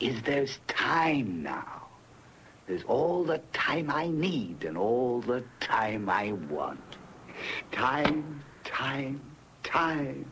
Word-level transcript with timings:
is 0.00 0.22
there's 0.22 0.58
time 0.66 1.42
now. 1.42 1.80
There's 2.66 2.84
all 2.84 3.24
the 3.24 3.40
time 3.52 3.90
I 4.04 4.08
need 4.08 4.64
and 4.64 4.78
all 4.78 5.20
the 5.20 5.42
time 5.60 6.08
I 6.08 6.32
want. 6.50 6.80
Time, 7.72 8.42
time, 8.64 9.20
time. 9.62 10.24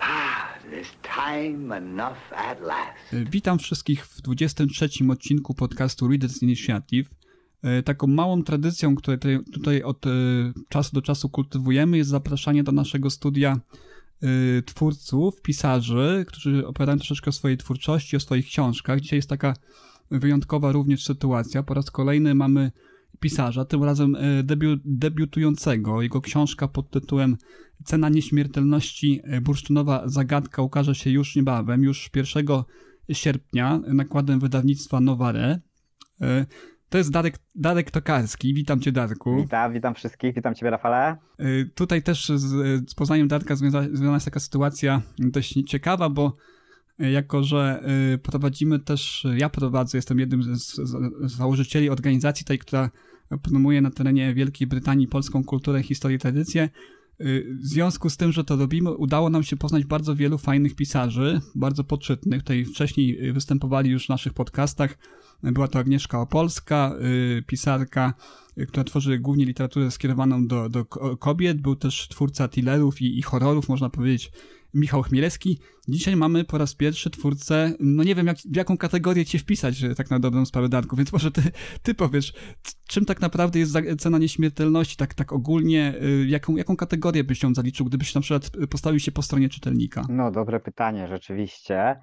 Ah, 0.00 0.54
there's 0.70 0.92
time 1.02 1.76
enough 1.76 2.32
at 2.32 2.60
last. 2.60 3.30
Witam 3.30 3.58
wszystkich 3.58 4.06
w 4.06 4.20
23 4.20 4.88
odcinku 5.10 5.54
podcastu 5.54 6.08
Readers 6.08 6.42
Initiative. 6.42 7.10
E, 7.62 7.82
Taką 7.82 8.06
małą 8.06 8.42
tradycją, 8.42 8.94
którą 8.94 9.16
tutaj, 9.52 9.82
od 9.82 10.06
e, 10.06 10.10
czasu 10.68 10.94
do 10.94 11.02
czasu 11.02 11.28
kultywujemy, 11.28 11.96
jest 11.96 12.10
zapraszanie 12.10 12.62
do 12.62 12.72
naszego 12.72 13.10
studia 13.10 13.52
e, 13.52 13.89
twórców, 14.66 15.42
pisarzy, 15.42 16.24
którzy 16.28 16.66
opowiadają 16.66 16.98
troszeczkę 16.98 17.28
o 17.28 17.32
swojej 17.32 17.56
twórczości, 17.56 18.16
o 18.16 18.20
swoich 18.20 18.46
książkach. 18.46 19.00
Dzisiaj 19.00 19.16
jest 19.18 19.28
taka 19.28 19.54
wyjątkowa 20.10 20.72
również 20.72 21.04
sytuacja. 21.04 21.62
Po 21.62 21.74
raz 21.74 21.90
kolejny 21.90 22.34
mamy 22.34 22.72
pisarza, 23.20 23.64
tym 23.64 23.84
razem 23.84 24.16
debiu, 24.42 24.76
debiutującego. 24.84 26.02
Jego 26.02 26.20
książka 26.20 26.68
pod 26.68 26.90
tytułem 26.90 27.36
Cena 27.84 28.08
nieśmiertelności 28.08 29.20
e, 29.24 29.40
bursztynowa 29.40 30.02
zagadka 30.06 30.62
ukaże 30.62 30.94
się 30.94 31.10
już 31.10 31.36
niebawem, 31.36 31.84
już 31.84 32.10
1 32.14 32.46
sierpnia 33.12 33.80
nakładem 33.86 34.40
wydawnictwa 34.40 35.00
Noware. 35.00 35.60
To 36.90 36.98
jest 36.98 37.10
Darek, 37.10 37.38
Darek 37.54 37.90
Tokarski. 37.90 38.54
Witam 38.54 38.80
cię, 38.80 38.92
Darku. 38.92 39.36
Witam, 39.36 39.72
witam 39.72 39.94
wszystkich, 39.94 40.34
witam 40.34 40.54
ciebie 40.54 40.70
Rafale. 40.70 41.16
Y, 41.40 41.70
Tutaj 41.74 42.02
też 42.02 42.28
z, 42.28 42.40
z 42.90 42.94
poznaniem 42.94 43.28
Darka 43.28 43.56
związa, 43.56 43.82
związana 43.82 44.14
jest 44.14 44.24
taka 44.24 44.40
sytuacja 44.40 45.02
dość 45.18 45.54
ciekawa, 45.66 46.08
bo 46.08 46.36
jako, 46.98 47.42
że 47.42 47.82
y, 48.14 48.18
prowadzimy 48.18 48.78
też, 48.78 49.26
ja 49.36 49.48
prowadzę, 49.48 49.98
jestem 49.98 50.18
jednym 50.18 50.42
z, 50.42 50.80
założycieli 51.22 51.90
organizacji 51.90 52.46
tej, 52.46 52.58
która 52.58 52.90
promuje 53.42 53.80
na 53.80 53.90
terenie 53.90 54.34
Wielkiej 54.34 54.66
Brytanii 54.66 55.08
polską 55.08 55.44
kulturę, 55.44 55.82
historię, 55.82 56.18
tradycję. 56.18 56.68
Y, 57.20 57.56
W 57.60 57.66
związku 57.66 58.10
z 58.10 58.16
tym, 58.16 58.32
że 58.32 58.44
to 58.44 58.56
robimy, 58.56 58.90
udało 58.90 59.30
nam 59.30 59.42
się 59.42 59.56
poznać 59.56 59.84
bardzo 59.84 60.16
wielu 60.16 60.38
fajnych 60.38 60.74
pisarzy, 60.74 61.40
bardzo 61.54 61.84
poczytnych. 61.84 62.42
Tutaj 62.42 62.64
wcześniej 62.64 63.32
występowali 63.32 63.90
już 63.90 64.06
w 64.06 64.08
naszych 64.08 64.34
podcastach. 64.34 64.98
Była 65.42 65.68
to 65.68 65.78
Agnieszka 65.78 66.20
Opolska, 66.20 66.92
y, 67.38 67.42
pisarka, 67.46 68.14
y, 68.58 68.66
która 68.66 68.84
tworzy 68.84 69.18
głównie 69.18 69.44
literaturę 69.44 69.90
skierowaną 69.90 70.46
do, 70.46 70.68
do 70.68 70.84
ko- 70.84 71.16
kobiet. 71.16 71.60
Był 71.60 71.76
też 71.76 72.08
twórca 72.08 72.48
thrillerów 72.48 73.00
i, 73.02 73.18
i 73.18 73.22
horrorów, 73.22 73.68
można 73.68 73.90
powiedzieć, 73.90 74.32
Michał 74.74 75.02
Chmielewski. 75.02 75.58
Dzisiaj 75.88 76.16
mamy 76.16 76.44
po 76.44 76.58
raz 76.58 76.74
pierwszy 76.74 77.10
twórcę, 77.10 77.74
no 77.80 78.04
nie 78.04 78.14
wiem 78.14 78.26
jak, 78.26 78.36
w 78.38 78.56
jaką 78.56 78.76
kategorię 78.78 79.24
cię 79.24 79.38
wpisać, 79.38 79.84
tak 79.96 80.10
na 80.10 80.20
dobrą 80.20 80.46
sprawę, 80.46 80.68
Darku, 80.68 80.96
więc 80.96 81.12
może 81.12 81.30
ty, 81.30 81.42
ty 81.82 81.94
powiesz, 81.94 82.32
czym 82.88 83.04
tak 83.04 83.20
naprawdę 83.20 83.58
jest 83.58 83.76
cena 83.98 84.18
nieśmiertelności, 84.18 84.96
tak, 84.96 85.14
tak 85.14 85.32
ogólnie, 85.32 85.94
y, 86.02 86.26
jaką, 86.28 86.56
jaką 86.56 86.76
kategorię 86.76 87.24
byś 87.24 87.42
ją 87.42 87.54
zaliczył, 87.54 87.86
gdybyś 87.86 88.14
na 88.14 88.20
przykład 88.20 88.50
postawił 88.70 89.00
się 89.00 89.12
po 89.12 89.22
stronie 89.22 89.48
czytelnika? 89.48 90.06
No, 90.08 90.30
dobre 90.30 90.60
pytanie, 90.60 91.08
rzeczywiście. 91.08 92.00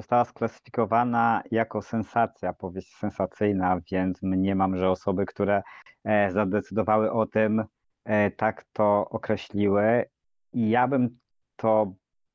Została 0.00 0.24
sklasyfikowana 0.24 1.42
jako 1.50 1.82
sensacja, 1.82 2.52
powieść 2.52 2.96
sensacyjna, 2.96 3.80
więc 3.92 4.22
mniemam, 4.22 4.76
że 4.76 4.90
osoby, 4.90 5.26
które 5.26 5.62
e, 6.04 6.30
zadecydowały 6.30 7.12
o 7.12 7.26
tym, 7.26 7.64
e, 8.04 8.30
tak 8.30 8.64
to 8.72 9.08
określiły. 9.10 10.04
I 10.52 10.70
ja 10.70 10.88
bym 10.88 11.18
to 11.56 11.92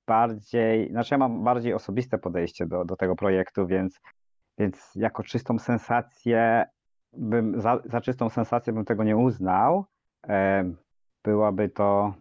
bardziej, 0.08 0.90
znaczy 0.92 1.14
ja 1.14 1.18
mam 1.18 1.44
bardziej 1.44 1.74
osobiste 1.74 2.18
podejście 2.18 2.66
do, 2.66 2.86
do 2.86 2.96
tego 2.96 3.16
projektu, 3.16 3.68
więc, 3.68 4.00
więc 4.58 4.92
jako 4.96 5.24
czystą 5.24 5.60
sensację 5.60 6.66
bym, 7.14 7.62
za, 7.62 7.80
za 7.86 8.02
czystą 8.02 8.30
sensację 8.30 8.74
bym 8.74 8.86
tego 8.86 9.04
nie 9.04 9.18
uznał. 9.18 9.86
E, 10.28 10.64
byłaby 11.24 11.70
to 11.70 12.14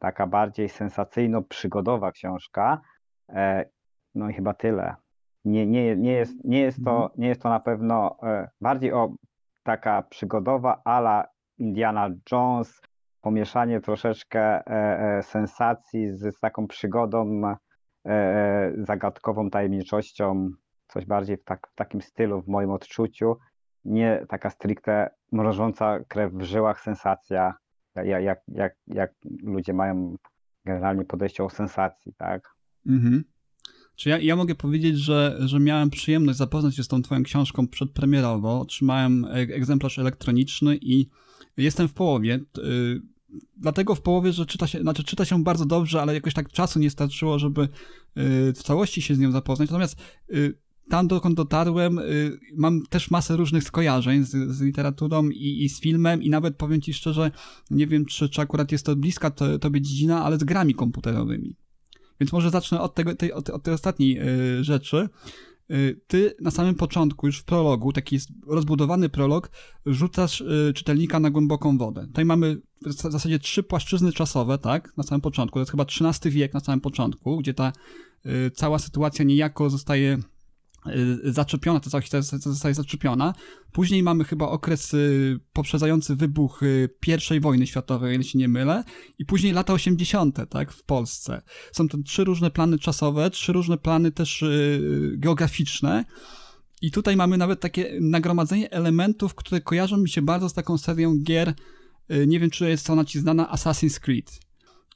taka 0.00 0.26
bardziej 0.26 0.68
sensacyjno-przygodowa 0.68 2.12
książka. 2.12 2.80
No 4.14 4.28
i 4.28 4.32
chyba 4.32 4.54
tyle. 4.54 4.94
Nie, 5.44 5.66
nie, 5.66 5.96
nie, 5.96 6.12
jest, 6.12 6.44
nie, 6.44 6.60
jest, 6.60 6.84
to, 6.84 7.10
nie 7.16 7.28
jest 7.28 7.42
to 7.42 7.48
na 7.48 7.60
pewno 7.60 8.16
e, 8.22 8.48
bardziej 8.60 8.92
o 8.92 9.14
taka 9.62 10.02
przygodowa 10.02 10.82
ala 10.84 11.26
Indiana 11.58 12.10
Jones, 12.32 12.80
pomieszanie 13.20 13.80
troszeczkę 13.80 14.40
e, 14.40 15.18
e, 15.18 15.22
sensacji 15.22 16.12
z, 16.12 16.36
z 16.36 16.40
taką 16.40 16.66
przygodą, 16.66 17.42
zagadkową 18.76 19.50
tajemniczością, 19.50 20.50
coś 20.88 21.06
bardziej 21.06 21.36
w, 21.36 21.44
tak, 21.44 21.68
w 21.68 21.74
takim 21.74 22.00
stylu, 22.00 22.42
w 22.42 22.48
moim 22.48 22.70
odczuciu. 22.70 23.36
Nie 23.84 24.26
taka 24.28 24.50
stricte 24.50 25.10
mrożąca 25.32 25.98
krew 26.08 26.32
w 26.32 26.42
żyłach 26.42 26.80
sensacja, 26.80 27.54
jak, 27.94 28.22
jak, 28.22 28.40
jak, 28.48 28.74
jak 28.86 29.12
ludzie 29.42 29.72
mają 29.72 30.16
generalnie 30.64 31.04
podejście 31.04 31.44
o 31.44 31.50
sensacji, 31.50 32.14
tak? 32.14 32.54
Mhm. 32.86 33.24
Czy 33.96 34.08
ja, 34.08 34.18
ja 34.18 34.36
mogę 34.36 34.54
powiedzieć, 34.54 34.98
że, 34.98 35.38
że 35.40 35.60
miałem 35.60 35.90
przyjemność 35.90 36.38
zapoznać 36.38 36.76
się 36.76 36.82
z 36.82 36.88
tą 36.88 37.02
twoją 37.02 37.22
książką 37.22 37.68
przedpremierowo. 37.68 38.60
Otrzymałem 38.60 39.24
e- 39.24 39.30
egzemplarz 39.30 39.98
elektroniczny 39.98 40.78
i 40.82 41.06
jestem 41.56 41.88
w 41.88 41.92
połowie. 41.92 42.40
Y, 42.58 43.12
Dlatego 43.56 43.94
w 43.94 44.00
połowie, 44.00 44.32
że 44.32 44.46
czyta 44.46 44.66
się, 44.66 44.80
znaczy 44.80 45.04
czyta 45.04 45.24
się 45.24 45.44
bardzo 45.44 45.66
dobrze, 45.66 46.02
ale 46.02 46.14
jakoś 46.14 46.34
tak 46.34 46.48
czasu 46.48 46.78
nie 46.78 46.90
starczyło, 46.90 47.38
żeby 47.38 47.62
y, 47.62 47.68
w 48.52 48.62
całości 48.62 49.02
się 49.02 49.14
z 49.14 49.18
nią 49.18 49.32
zapoznać. 49.32 49.70
Natomiast 49.70 49.96
tam, 50.90 51.08
dokąd 51.08 51.36
dotarłem, 51.36 52.00
mam 52.56 52.82
też 52.86 53.10
masę 53.10 53.36
różnych 53.36 53.64
skojarzeń 53.64 54.24
z, 54.24 54.30
z 54.30 54.60
literaturą 54.60 55.28
i, 55.28 55.64
i 55.64 55.68
z 55.68 55.80
filmem 55.80 56.22
i 56.22 56.30
nawet 56.30 56.56
powiem 56.56 56.80
ci 56.80 56.94
szczerze, 56.94 57.30
nie 57.70 57.86
wiem, 57.86 58.04
czy, 58.04 58.28
czy 58.28 58.40
akurat 58.40 58.72
jest 58.72 58.86
to 58.86 58.96
bliska 58.96 59.30
to, 59.30 59.58
tobie 59.58 59.80
dziedzina, 59.80 60.24
ale 60.24 60.38
z 60.38 60.44
grami 60.44 60.74
komputerowymi. 60.74 61.56
Więc 62.22 62.32
może 62.32 62.50
zacznę 62.50 62.80
od, 62.80 62.94
tego, 62.94 63.14
tej, 63.14 63.32
od, 63.32 63.50
od 63.50 63.62
tej 63.62 63.74
ostatniej 63.74 64.18
y, 64.20 64.64
rzeczy. 64.64 65.08
Y, 65.70 66.00
ty 66.06 66.34
na 66.40 66.50
samym 66.50 66.74
początku, 66.74 67.26
już 67.26 67.38
w 67.38 67.44
prologu, 67.44 67.92
taki 67.92 68.18
rozbudowany 68.46 69.08
prolog, 69.08 69.50
rzucasz 69.86 70.40
y, 70.40 70.72
czytelnika 70.74 71.20
na 71.20 71.30
głęboką 71.30 71.78
wodę. 71.78 72.06
Tutaj 72.06 72.24
mamy 72.24 72.56
w 72.86 72.92
zasadzie 72.92 73.38
trzy 73.38 73.62
płaszczyzny 73.62 74.12
czasowe, 74.12 74.58
tak, 74.58 74.96
na 74.96 75.02
samym 75.02 75.20
początku. 75.20 75.54
To 75.54 75.60
jest 75.60 75.70
chyba 75.70 75.84
XIII 75.84 76.32
wiek 76.32 76.54
na 76.54 76.60
samym 76.60 76.80
początku, 76.80 77.36
gdzie 77.36 77.54
ta 77.54 77.72
y, 78.26 78.50
cała 78.50 78.78
sytuacja 78.78 79.24
niejako 79.24 79.70
zostaje 79.70 80.18
zaczepiona, 81.24 81.80
ta 81.80 81.90
cała 81.90 82.00
historia 82.00 82.22
zostaje 82.38 82.74
zaczepiona. 82.74 83.34
Później 83.72 84.02
mamy 84.02 84.24
chyba 84.24 84.48
okres 84.48 84.94
y, 84.94 85.40
poprzedzający 85.52 86.16
wybuch 86.16 86.62
y, 86.62 86.88
I 87.36 87.40
wojny 87.40 87.66
światowej, 87.66 88.24
się 88.24 88.38
nie 88.38 88.48
mylę, 88.48 88.84
i 89.18 89.24
później 89.24 89.52
lata 89.52 89.72
80., 89.72 90.38
tak, 90.50 90.72
w 90.72 90.82
Polsce. 90.82 91.42
Są 91.72 91.88
to 91.88 91.98
trzy 91.98 92.24
różne 92.24 92.50
plany 92.50 92.78
czasowe, 92.78 93.30
trzy 93.30 93.52
różne 93.52 93.78
plany 93.78 94.12
też 94.12 94.42
y, 94.42 95.14
geograficzne. 95.18 96.04
I 96.82 96.90
tutaj 96.90 97.16
mamy 97.16 97.36
nawet 97.38 97.60
takie 97.60 97.98
nagromadzenie 98.00 98.70
elementów, 98.70 99.34
które 99.34 99.60
kojarzą 99.60 99.96
mi 99.96 100.08
się 100.08 100.22
bardzo 100.22 100.48
z 100.48 100.52
taką 100.52 100.78
serią 100.78 101.16
gier, 101.16 101.54
y, 102.10 102.26
nie 102.26 102.40
wiem 102.40 102.50
czy 102.50 102.68
jest 102.68 102.90
ona 102.90 103.04
ci 103.04 103.20
znana, 103.20 103.54
Assassin's 103.54 104.00
Creed 104.00 104.40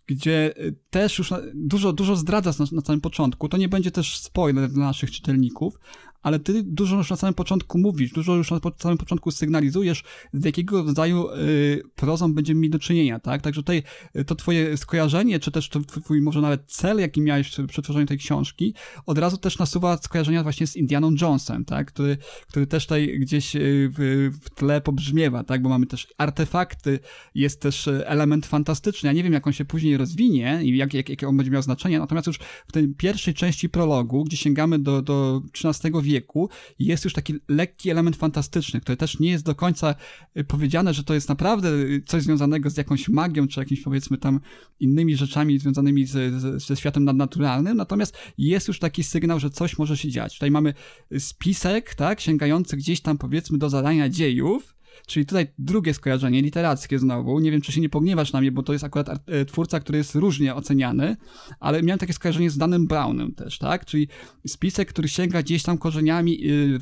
gdzie 0.07 0.55
y, 0.59 0.75
też 0.91 1.19
już 1.19 1.35
dużo, 1.55 1.93
dużo 1.93 2.17
zdradzasz 2.17 2.59
na, 2.59 2.67
na 2.73 2.81
samym 2.81 3.01
początku. 3.01 3.49
To 3.49 3.57
nie 3.57 3.69
będzie 3.69 3.91
też 3.91 4.19
spoiler 4.19 4.71
dla 4.71 4.87
naszych 4.87 5.11
czytelników, 5.11 5.79
ale 6.27 6.39
ty 6.39 6.63
dużo 6.63 6.97
już 6.97 7.11
na 7.11 7.17
samym 7.17 7.35
początku 7.35 7.79
mówisz, 7.79 8.13
dużo 8.13 8.35
już 8.35 8.51
na 8.51 8.61
samym 8.79 8.99
początku 8.99 9.31
sygnalizujesz, 9.31 10.05
z 10.33 10.45
jakiego 10.45 10.83
rodzaju 10.83 11.31
y, 11.31 11.83
prozą 11.95 12.35
będziemy 12.35 12.61
mieli 12.61 12.71
do 12.71 12.79
czynienia, 12.79 13.21
tak? 13.21 13.43
Także 13.43 13.61
tutaj 13.61 13.83
y, 14.17 14.25
to 14.25 14.35
twoje 14.35 14.77
skojarzenie, 14.77 15.41
czy 15.41 15.51
też 15.51 15.69
to 15.69 15.81
twój, 15.81 16.21
może 16.21 16.41
nawet 16.41 16.63
cel, 16.67 16.99
jaki 16.99 17.21
miałeś 17.21 17.57
przy 17.69 17.83
tworzeniu 17.83 18.07
tej 18.07 18.19
książki, 18.19 18.75
od 19.07 19.19
razu 19.19 19.37
też 19.37 19.59
nasuwa 19.59 19.97
skojarzenia 19.97 20.43
właśnie 20.43 20.67
z 20.67 20.77
Indianą 20.77 21.11
Jonesem, 21.21 21.65
tak? 21.65 21.89
Który, 21.89 22.17
który 22.49 22.67
też 22.67 22.87
tutaj 22.87 23.19
gdzieś 23.19 23.57
y, 23.57 23.91
w, 23.99 24.31
w 24.43 24.51
tle 24.51 24.81
pobrzmiewa, 24.81 25.45
tak? 25.45 25.63
Bo 25.63 25.69
mamy 25.69 25.87
też 25.87 26.09
artefakty, 26.19 26.99
jest 27.35 27.61
też 27.61 27.89
element 27.89 28.47
fantastyczny. 28.47 29.07
Ja 29.07 29.13
nie 29.13 29.23
wiem, 29.23 29.33
jak 29.33 29.47
on 29.47 29.53
się 29.53 29.65
później 29.65 29.97
rozwinie 29.97 30.61
i 30.63 30.77
jak, 30.77 30.95
jak, 30.95 31.23
on 31.23 31.37
będzie 31.37 31.51
miał 31.51 31.63
znaczenie, 31.63 31.99
natomiast 31.99 32.27
już 32.27 32.39
w 32.69 32.73
tej 32.73 32.89
pierwszej 32.89 33.35
części 33.35 33.69
prologu, 33.69 34.25
gdzie 34.25 34.37
sięgamy 34.37 34.79
do, 34.79 35.03
do 35.03 35.43
XIII 35.65 35.93
wieku, 36.03 36.16
wieku 36.17 36.49
jest 36.79 37.05
już 37.05 37.13
taki 37.13 37.35
lekki 37.49 37.91
element 37.91 38.17
fantastyczny, 38.17 38.81
który 38.81 38.97
też 38.97 39.21
nie 39.21 39.31
jest 39.31 39.45
do 39.45 39.55
końca 39.55 39.95
y, 40.37 40.45
powiedziane, 40.45 40.95
że 40.95 41.05
to 41.05 41.15
jest 41.15 41.29
naprawdę 41.29 41.71
coś 42.07 42.23
związanego 42.23 42.71
z 42.71 42.77
jakąś 42.77 43.09
magią, 43.09 43.49
czy 43.49 43.61
jakimiś 43.61 43.85
powiedzmy 43.85 44.19
tam 44.19 44.41
innymi 44.81 45.17
rzeczami 45.17 45.59
związanymi 45.59 46.07
z, 46.07 46.13
z, 46.41 46.67
ze 46.67 46.77
światem 46.77 47.05
nadnaturalnym, 47.05 47.77
natomiast 47.77 48.19
jest 48.39 48.69
już 48.69 48.79
taki 48.79 49.05
sygnał, 49.05 49.41
że 49.41 49.51
coś 49.51 49.79
może 49.79 49.97
się 49.97 50.11
dziać. 50.11 50.35
Tutaj 50.35 50.51
mamy 50.51 50.75
spisek, 51.19 51.95
tak, 51.95 52.21
sięgający 52.21 52.77
gdzieś 52.77 53.01
tam 53.01 53.19
powiedzmy 53.19 53.59
do 53.59 53.71
zadania 53.71 54.09
dziejów, 54.09 54.76
Czyli 55.07 55.27
tutaj 55.27 55.47
drugie 55.59 55.95
skojarzenie, 55.95 56.43
literackie 56.43 56.99
znowu. 56.99 57.39
Nie 57.39 57.51
wiem, 57.51 57.61
czy 57.61 57.73
się 57.73 57.81
nie 57.81 57.89
pogniewasz 57.89 58.33
na 58.33 58.41
mnie, 58.41 58.53
bo 58.53 58.63
to 58.63 58.73
jest 58.73 58.85
akurat 58.85 59.09
e, 59.09 59.45
twórca, 59.45 59.81
który 59.81 59.99
jest 59.99 60.15
różnie 60.15 60.55
oceniany, 60.55 61.17
ale 61.61 61.83
miałem 61.83 61.99
takie 61.99 62.13
skojarzenie 62.13 62.51
z 62.51 62.59
Danem 62.59 62.87
Brownem 62.87 63.35
też, 63.35 63.59
tak? 63.59 63.85
Czyli 63.85 64.09
spisek, 64.47 64.89
który 64.89 65.09
sięga 65.09 65.43
gdzieś 65.43 65.63
tam 65.63 65.79
korzeniami 65.79 66.51
y, 66.51 66.79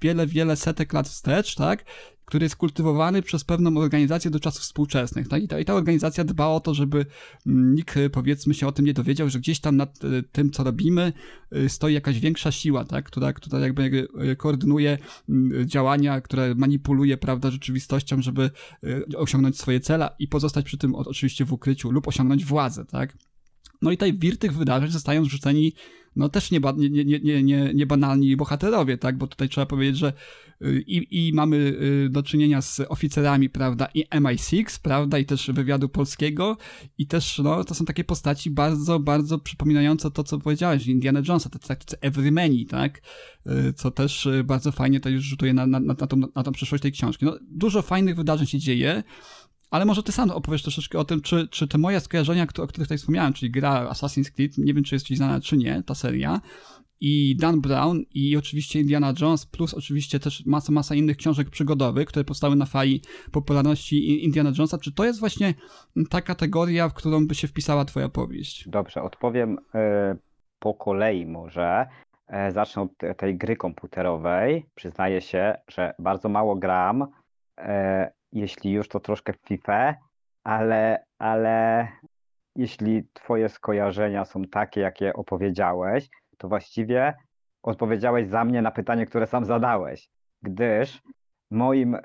wiele, 0.00 0.26
wiele 0.26 0.56
setek 0.56 0.92
lat 0.92 1.08
wstecz, 1.08 1.54
tak? 1.54 1.84
Który 2.28 2.44
jest 2.44 2.56
kultywowany 2.56 3.22
przez 3.22 3.44
pewną 3.44 3.76
organizację 3.76 4.30
do 4.30 4.40
czasów 4.40 4.62
współczesnych. 4.62 5.28
Tak? 5.28 5.42
I, 5.42 5.48
ta, 5.48 5.58
I 5.58 5.64
ta 5.64 5.74
organizacja 5.74 6.24
dba 6.24 6.46
o 6.46 6.60
to, 6.60 6.74
żeby 6.74 7.06
mm, 7.46 7.74
nikt, 7.74 7.96
y, 7.96 8.10
powiedzmy, 8.10 8.54
się 8.54 8.66
o 8.66 8.72
tym 8.72 8.84
nie 8.84 8.94
dowiedział, 8.94 9.30
że 9.30 9.38
gdzieś 9.38 9.60
tam 9.60 9.76
nad 9.76 10.04
y, 10.04 10.22
tym, 10.32 10.50
co 10.50 10.64
robimy, 10.64 11.12
y, 11.56 11.68
stoi 11.68 11.94
jakaś 11.94 12.20
większa 12.20 12.52
siła, 12.52 12.84
tak? 12.84 13.04
która, 13.04 13.32
która 13.32 13.60
jakby 13.60 14.08
koordynuje 14.36 14.98
działania, 15.64 16.20
które 16.20 16.54
manipuluje, 16.54 17.16
prawda, 17.16 17.50
rzeczywistością, 17.50 18.22
żeby 18.22 18.50
osiągnąć 19.16 19.58
swoje 19.58 19.80
cele 19.80 20.10
i 20.18 20.28
pozostać 20.28 20.64
przy 20.64 20.78
tym 20.78 20.94
oczywiście 20.94 21.44
w 21.44 21.52
ukryciu 21.52 21.90
lub 21.90 22.08
osiągnąć 22.08 22.44
władzę, 22.44 22.84
tak? 22.84 23.16
No 23.82 23.90
i 23.90 23.96
tutaj 23.96 24.18
wir 24.18 24.38
tych 24.38 24.52
wydarzeń 24.52 24.90
zostają 24.90 25.24
zrzuceni 25.24 25.72
no 26.18 26.28
też 26.28 26.50
nie, 26.50 26.60
nie, 26.76 27.04
nie, 27.04 27.20
nie, 27.20 27.42
nie, 27.42 27.74
nie 27.74 27.86
banalni 27.86 28.36
bohaterowie, 28.36 28.98
tak, 28.98 29.18
bo 29.18 29.26
tutaj 29.26 29.48
trzeba 29.48 29.66
powiedzieć, 29.66 29.96
że 29.96 30.12
y, 30.62 30.84
i, 30.86 31.28
i 31.28 31.32
mamy 31.32 31.56
y, 31.56 32.08
do 32.10 32.22
czynienia 32.22 32.62
z 32.62 32.80
oficerami, 32.88 33.50
prawda, 33.50 33.88
i 33.94 34.04
MI6, 34.06 34.80
prawda, 34.82 35.18
i 35.18 35.24
też 35.24 35.50
wywiadu 35.50 35.88
polskiego 35.88 36.56
i 36.98 37.06
też, 37.06 37.38
no, 37.38 37.64
to 37.64 37.74
są 37.74 37.84
takie 37.84 38.04
postaci 38.04 38.50
bardzo, 38.50 39.00
bardzo 39.00 39.38
przypominające 39.38 40.10
to, 40.10 40.24
co 40.24 40.38
powiedziałeś, 40.38 40.86
Indiana 40.86 41.22
Jonesa, 41.28 41.50
to 41.50 41.58
tacy 41.58 42.00
everymeni, 42.00 42.66
tak, 42.66 43.02
y, 43.46 43.72
co 43.72 43.90
też 43.90 44.28
bardzo 44.44 44.72
fajnie 44.72 45.00
to 45.00 45.08
już 45.08 45.24
rzutuje 45.24 45.54
na, 45.54 45.66
na, 45.66 45.80
na, 45.80 45.94
tą, 45.94 46.16
na 46.34 46.42
tą 46.42 46.52
przyszłość 46.52 46.82
tej 46.82 46.92
książki. 46.92 47.24
No, 47.24 47.38
dużo 47.50 47.82
fajnych 47.82 48.16
wydarzeń 48.16 48.46
się 48.46 48.58
dzieje, 48.58 49.02
ale 49.70 49.84
może 49.84 50.02
ty 50.02 50.12
sam 50.12 50.30
opowiesz 50.30 50.62
troszeczkę 50.62 50.98
o 50.98 51.04
tym, 51.04 51.20
czy, 51.20 51.48
czy 51.48 51.68
te 51.68 51.78
moje 51.78 52.00
skojarzenia, 52.00 52.42
o 52.42 52.46
których 52.46 52.72
tutaj 52.72 52.98
wspomniałem, 52.98 53.32
czyli 53.32 53.50
gra 53.50 53.90
Assassin's 53.90 54.30
Creed, 54.30 54.58
nie 54.58 54.74
wiem, 54.74 54.84
czy 54.84 54.94
jest 54.94 55.06
ci 55.06 55.16
znana, 55.16 55.40
czy 55.40 55.56
nie, 55.56 55.82
ta 55.86 55.94
seria, 55.94 56.40
i 57.00 57.36
Dan 57.36 57.60
Brown 57.60 58.02
i 58.14 58.36
oczywiście 58.36 58.80
Indiana 58.80 59.12
Jones, 59.20 59.46
plus 59.46 59.74
oczywiście 59.74 60.20
też 60.20 60.46
masa, 60.46 60.72
masa 60.72 60.94
innych 60.94 61.16
książek 61.16 61.50
przygodowych, 61.50 62.08
które 62.08 62.24
powstały 62.24 62.56
na 62.56 62.66
fali 62.66 63.02
popularności 63.32 64.24
Indiana 64.24 64.50
Jonesa. 64.58 64.78
Czy 64.78 64.94
to 64.94 65.04
jest 65.04 65.20
właśnie 65.20 65.54
ta 66.10 66.20
kategoria, 66.20 66.88
w 66.88 66.94
którą 66.94 67.26
by 67.26 67.34
się 67.34 67.48
wpisała 67.48 67.84
twoja 67.84 68.08
powieść? 68.08 68.68
Dobrze, 68.68 69.02
odpowiem 69.02 69.58
y, 69.58 69.58
po 70.58 70.74
kolei 70.74 71.26
może. 71.26 71.86
E, 72.26 72.52
zacznę 72.52 72.82
od 72.82 73.16
tej 73.16 73.36
gry 73.36 73.56
komputerowej. 73.56 74.66
Przyznaję 74.74 75.20
się, 75.20 75.54
że 75.68 75.94
bardzo 75.98 76.28
mało 76.28 76.56
gram. 76.56 77.06
Jeśli 78.32 78.72
już 78.72 78.88
to 78.88 79.00
troszkę 79.00 79.32
w 79.32 79.40
FIFA, 79.48 79.94
ale, 80.44 81.04
ale 81.18 81.88
jeśli 82.56 83.08
twoje 83.12 83.48
skojarzenia 83.48 84.24
są 84.24 84.42
takie, 84.42 84.80
jakie 84.80 85.12
opowiedziałeś, 85.12 86.08
to 86.38 86.48
właściwie 86.48 87.14
odpowiedziałeś 87.62 88.28
za 88.28 88.44
mnie 88.44 88.62
na 88.62 88.70
pytanie, 88.70 89.06
które 89.06 89.26
sam 89.26 89.44
zadałeś, 89.44 90.08
gdyż 90.42 91.02
moim 91.50 91.96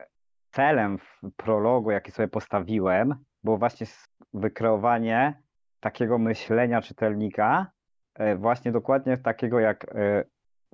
celem 0.52 0.98
w 0.98 1.22
prologu, 1.38 1.92
jaki 1.92 2.12
sobie 2.12 2.28
postawiłem, 2.28 3.16
było 3.44 3.58
właśnie 3.58 3.88
wykreowanie 4.34 5.42
takiego 5.80 6.18
myślenia 6.18 6.81
czytelnika, 6.81 7.72
e, 8.16 8.36
właśnie 8.36 8.72
dokładnie 8.72 9.18
takiego, 9.18 9.60
jak 9.60 9.96
e, 9.96 10.24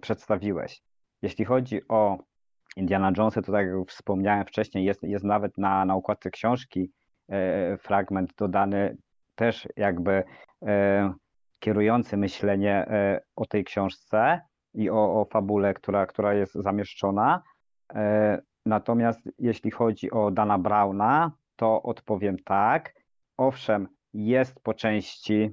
przedstawiłeś. 0.01 0.81
Jeśli 1.21 1.45
chodzi 1.45 1.81
o 1.87 2.17
Indiana 2.75 3.11
Jonesa, 3.17 3.41
to 3.41 3.51
tak 3.51 3.67
jak 3.67 3.87
wspomniałem 3.87 4.45
wcześniej, 4.45 4.85
jest, 4.85 5.03
jest 5.03 5.25
nawet 5.25 5.57
na, 5.57 5.85
na 5.85 5.95
układce 5.95 6.31
książki 6.31 6.91
e, 7.29 7.77
fragment 7.77 8.33
dodany 8.37 8.97
też 9.35 9.67
jakby 9.75 10.23
e, 10.65 11.13
kierujący 11.59 12.17
myślenie 12.17 12.75
e, 12.75 13.21
o 13.35 13.45
tej 13.45 13.63
książce 13.63 14.41
i 14.73 14.89
o, 14.89 15.21
o 15.21 15.25
fabule, 15.25 15.73
która, 15.73 16.05
która 16.05 16.33
jest 16.33 16.53
zamieszczona. 16.53 17.41
E, 17.93 18.41
natomiast 18.65 19.29
jeśli 19.39 19.71
chodzi 19.71 20.11
o 20.11 20.31
Dana 20.31 20.57
Browna, 20.57 21.31
to 21.55 21.83
odpowiem 21.83 22.37
tak. 22.45 22.93
Owszem, 23.37 23.87
jest 24.13 24.59
po 24.63 24.73
części 24.73 25.51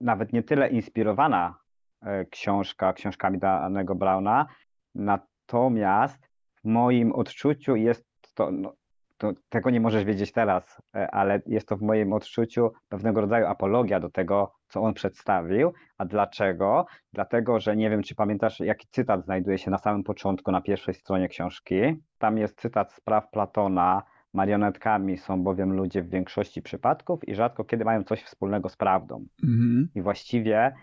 nawet 0.00 0.32
nie 0.32 0.42
tyle 0.42 0.68
inspirowana 0.68 1.58
e, 2.02 2.24
książka 2.24 2.92
książkami 2.92 3.38
danego 3.38 3.94
Browna, 3.94 4.46
natomiast 4.94 6.27
w 6.64 6.68
moim 6.68 7.12
odczuciu 7.12 7.76
jest 7.76 8.06
to, 8.34 8.50
no, 8.50 8.72
to, 9.18 9.32
tego 9.48 9.70
nie 9.70 9.80
możesz 9.80 10.04
wiedzieć 10.04 10.32
teraz, 10.32 10.82
e, 10.94 11.10
ale 11.10 11.42
jest 11.46 11.68
to 11.68 11.76
w 11.76 11.82
moim 11.82 12.12
odczuciu 12.12 12.70
pewnego 12.88 13.20
rodzaju 13.20 13.46
apologia 13.46 14.00
do 14.00 14.10
tego, 14.10 14.52
co 14.68 14.82
on 14.82 14.94
przedstawił. 14.94 15.72
A 15.98 16.04
dlaczego? 16.04 16.86
Dlatego, 17.12 17.60
że 17.60 17.76
nie 17.76 17.90
wiem, 17.90 18.02
czy 18.02 18.14
pamiętasz, 18.14 18.60
jaki 18.60 18.86
cytat 18.90 19.24
znajduje 19.24 19.58
się 19.58 19.70
na 19.70 19.78
samym 19.78 20.04
początku, 20.04 20.50
na 20.52 20.60
pierwszej 20.60 20.94
stronie 20.94 21.28
książki. 21.28 21.74
Tam 22.18 22.38
jest 22.38 22.60
cytat 22.60 22.92
z 22.92 23.00
praw 23.00 23.30
Platona. 23.30 24.02
Marionetkami 24.32 25.18
są 25.18 25.42
bowiem 25.42 25.72
ludzie 25.72 26.02
w 26.02 26.08
większości 26.08 26.62
przypadków 26.62 27.28
i 27.28 27.34
rzadko 27.34 27.64
kiedy 27.64 27.84
mają 27.84 28.04
coś 28.04 28.22
wspólnego 28.22 28.68
z 28.68 28.76
prawdą. 28.76 29.26
Mhm. 29.44 29.88
I 29.94 30.02
właściwie, 30.02 30.74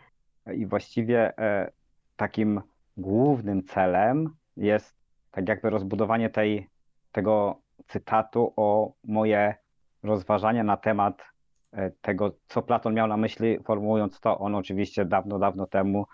i 0.55 0.65
właściwie 0.65 1.37
e, 1.37 1.71
takim 2.15 2.61
głównym 2.97 3.63
celem 3.63 4.29
jest 4.57 4.94
tak 5.35 5.49
jakby 5.49 5.69
rozbudowanie 5.69 6.29
tej, 6.29 6.69
tego 7.11 7.61
cytatu 7.87 8.53
o 8.55 8.93
moje 9.03 9.55
rozważania 10.03 10.63
na 10.63 10.77
temat 10.77 11.23
e, 11.71 11.91
tego, 12.01 12.31
co 12.47 12.61
Platon 12.61 12.93
miał 12.93 13.07
na 13.07 13.17
myśli, 13.17 13.59
formułując 13.63 14.19
to. 14.19 14.39
On 14.39 14.55
oczywiście 14.55 15.05
dawno, 15.05 15.39
dawno 15.39 15.67
temu, 15.67 16.05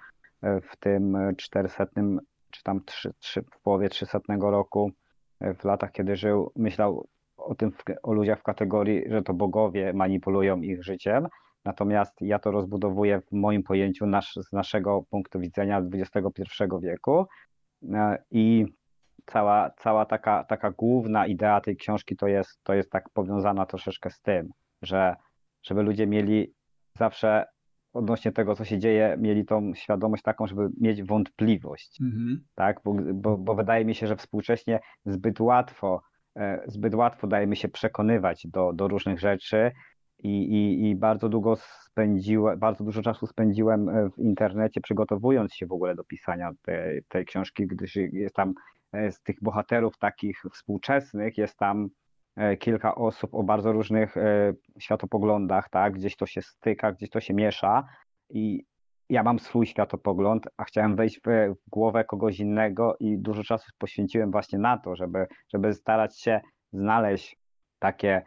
e, 0.41 0.62
w 0.62 0.75
tym 0.75 1.18
400, 1.38 1.85
czy 2.51 2.63
tam 2.63 2.83
3, 2.85 3.13
3, 3.19 3.41
w 3.41 3.62
połowie 3.62 3.89
300 3.89 4.19
roku, 4.39 4.91
e, 5.40 5.54
w 5.54 5.63
latach, 5.63 5.92
kiedy 5.92 6.16
żył, 6.16 6.51
myślał 6.56 7.07
o 7.37 7.56
tym, 7.56 7.71
o 8.04 8.13
ludziach 8.13 8.40
w 8.40 8.44
kategorii, 8.44 9.04
że 9.09 9.21
to 9.21 9.33
bogowie 9.33 9.94
manipulują 9.94 10.61
ich 10.61 10.83
życiem. 10.83 11.28
Natomiast 11.66 12.21
ja 12.21 12.40
to 12.40 12.51
rozbudowuję 12.51 13.21
w 13.21 13.31
moim 13.31 13.63
pojęciu 13.63 14.06
nasz, 14.06 14.35
z 14.35 14.51
naszego 14.51 15.04
punktu 15.09 15.40
widzenia 15.40 15.81
XXI 15.94 16.44
wieku. 16.81 17.25
I 18.31 18.66
cała, 19.25 19.71
cała 19.78 20.06
taka, 20.06 20.44
taka 20.44 20.71
główna 20.71 21.28
idea 21.28 21.61
tej 21.61 21.78
książki 21.78 22.16
to 22.16 22.28
jest, 22.28 22.59
to 22.63 22.73
jest 22.73 22.90
tak 22.92 23.09
powiązana 23.09 23.66
troszeczkę 23.66 24.09
z 24.09 24.21
tym, 24.21 24.49
że 24.81 25.16
żeby 25.63 25.83
ludzie 25.83 26.07
mieli 26.07 26.54
zawsze 26.97 27.45
odnośnie 27.94 28.31
tego, 28.31 28.56
co 28.56 28.66
się 28.66 28.80
dzieje, 28.80 29.18
mieli 29.19 29.45
tą 29.45 29.73
świadomość 29.73 30.23
taką, 30.23 30.47
żeby 30.47 30.69
mieć 30.81 31.04
wątpliwość. 31.04 32.01
Mhm. 32.01 32.44
Tak? 32.56 32.81
Bo, 32.85 32.95
bo, 33.13 33.37
bo 33.37 33.56
wydaje 33.56 33.85
mi 33.85 33.95
się, 33.95 34.07
że 34.07 34.16
współcześnie 34.16 34.80
zbyt 35.06 35.40
łatwo, 35.40 36.01
e, 36.35 36.63
zbyt 36.68 36.95
łatwo 36.95 37.28
dajemy 37.28 37.56
się 37.56 37.68
przekonywać 37.69 38.47
do, 38.47 38.73
do 38.73 38.87
różnych 38.87 39.19
rzeczy 39.19 39.71
i, 40.19 40.30
i, 40.30 40.90
i 40.90 40.95
bardzo 40.95 41.30
długo 41.30 41.56
spędziłem, 41.56 42.59
bardzo 42.59 42.83
dużo 42.83 43.01
czasu 43.01 43.28
spędziłem 43.28 43.90
e, 43.90 44.09
w 44.09 44.19
internecie 44.19 44.81
przygotowując 44.81 45.54
się 45.54 45.68
w 45.68 45.71
ogóle 45.71 45.95
do 45.95 46.04
pisania 46.04 46.51
tej, 46.61 47.04
tej 47.07 47.25
książki, 47.25 47.68
gdyż 47.68 47.95
jest 47.95 48.35
tam 48.35 48.54
z 48.94 49.21
tych 49.21 49.36
bohaterów 49.42 49.98
takich 49.98 50.44
współczesnych 50.54 51.38
jest 51.38 51.57
tam 51.57 51.90
e, 52.36 52.57
kilka 52.57 52.95
osób 52.95 53.36
o 53.36 53.44
bardzo 53.44 53.71
różnych 53.71 54.18
e, 54.18 54.54
światopoglądach, 54.80 55.69
tak? 55.69 55.94
Gdzieś 55.94 56.16
to 56.16 56.26
się 56.26 56.42
styka, 56.42 56.92
gdzieś 56.92 57.10
to 57.10 57.19
się 57.19 57.33
miesza 57.33 57.88
i 58.30 58.66
ja 59.10 59.24
mam 59.24 59.40
swój 59.40 59.66
światopogląd, 59.66 60.48
a 60.57 60.64
chciałem 60.64 60.95
wejść 60.95 61.19
w, 61.26 61.54
głowę 61.68 62.04
kogoś 62.04 62.40
innego 62.40 62.95
i 63.00 63.18
dużo 63.18 63.44
czasu 63.44 63.71
poświęciłem 63.78 64.31
właśnie 64.31 64.60
na 64.60 64.78
to, 64.78 64.95
żeby, 64.95 65.28
żeby 65.54 65.74
starać 65.74 66.19
się 66.19 66.42
znaleźć 66.74 67.38
takie 67.80 68.21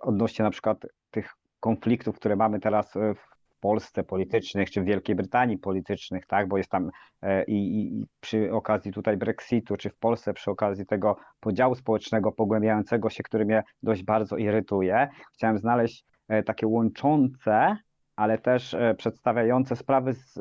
odnośnie 0.00 0.42
na 0.42 0.50
przykład 0.50 0.86
tych 1.10 1.34
konfliktów, 1.60 2.16
które 2.16 2.36
mamy 2.36 2.60
teraz 2.60 2.92
w 2.94 3.33
Polsce 3.64 4.04
politycznych, 4.04 4.70
czy 4.70 4.82
w 4.82 4.84
Wielkiej 4.84 5.16
Brytanii 5.16 5.58
politycznych, 5.58 6.26
tak, 6.26 6.48
bo 6.48 6.58
jest 6.58 6.70
tam 6.70 6.90
e, 7.22 7.44
i, 7.44 7.86
i, 8.00 8.06
przy 8.20 8.52
okazji 8.52 8.92
tutaj 8.92 9.16
Brexitu, 9.16 9.76
czy 9.76 9.90
w 9.90 9.96
Polsce 9.96 10.34
przy 10.34 10.50
okazji 10.50 10.86
tego 10.86 11.16
podziału 11.40 11.74
społecznego 11.74 12.32
pogłębiającego 12.32 13.10
się, 13.10 13.22
który 13.22 13.44
mnie 13.44 13.62
dość 13.82 14.02
bardzo 14.02 14.36
irytuje, 14.36 15.08
chciałem 15.34 15.58
znaleźć 15.58 16.04
e, 16.28 16.42
takie 16.42 16.66
łączące 16.66 17.76
ale 18.16 18.38
też 18.38 18.74
e, 18.74 18.94
przedstawiające 18.94 19.76
sprawy 19.76 20.12
z 20.12 20.38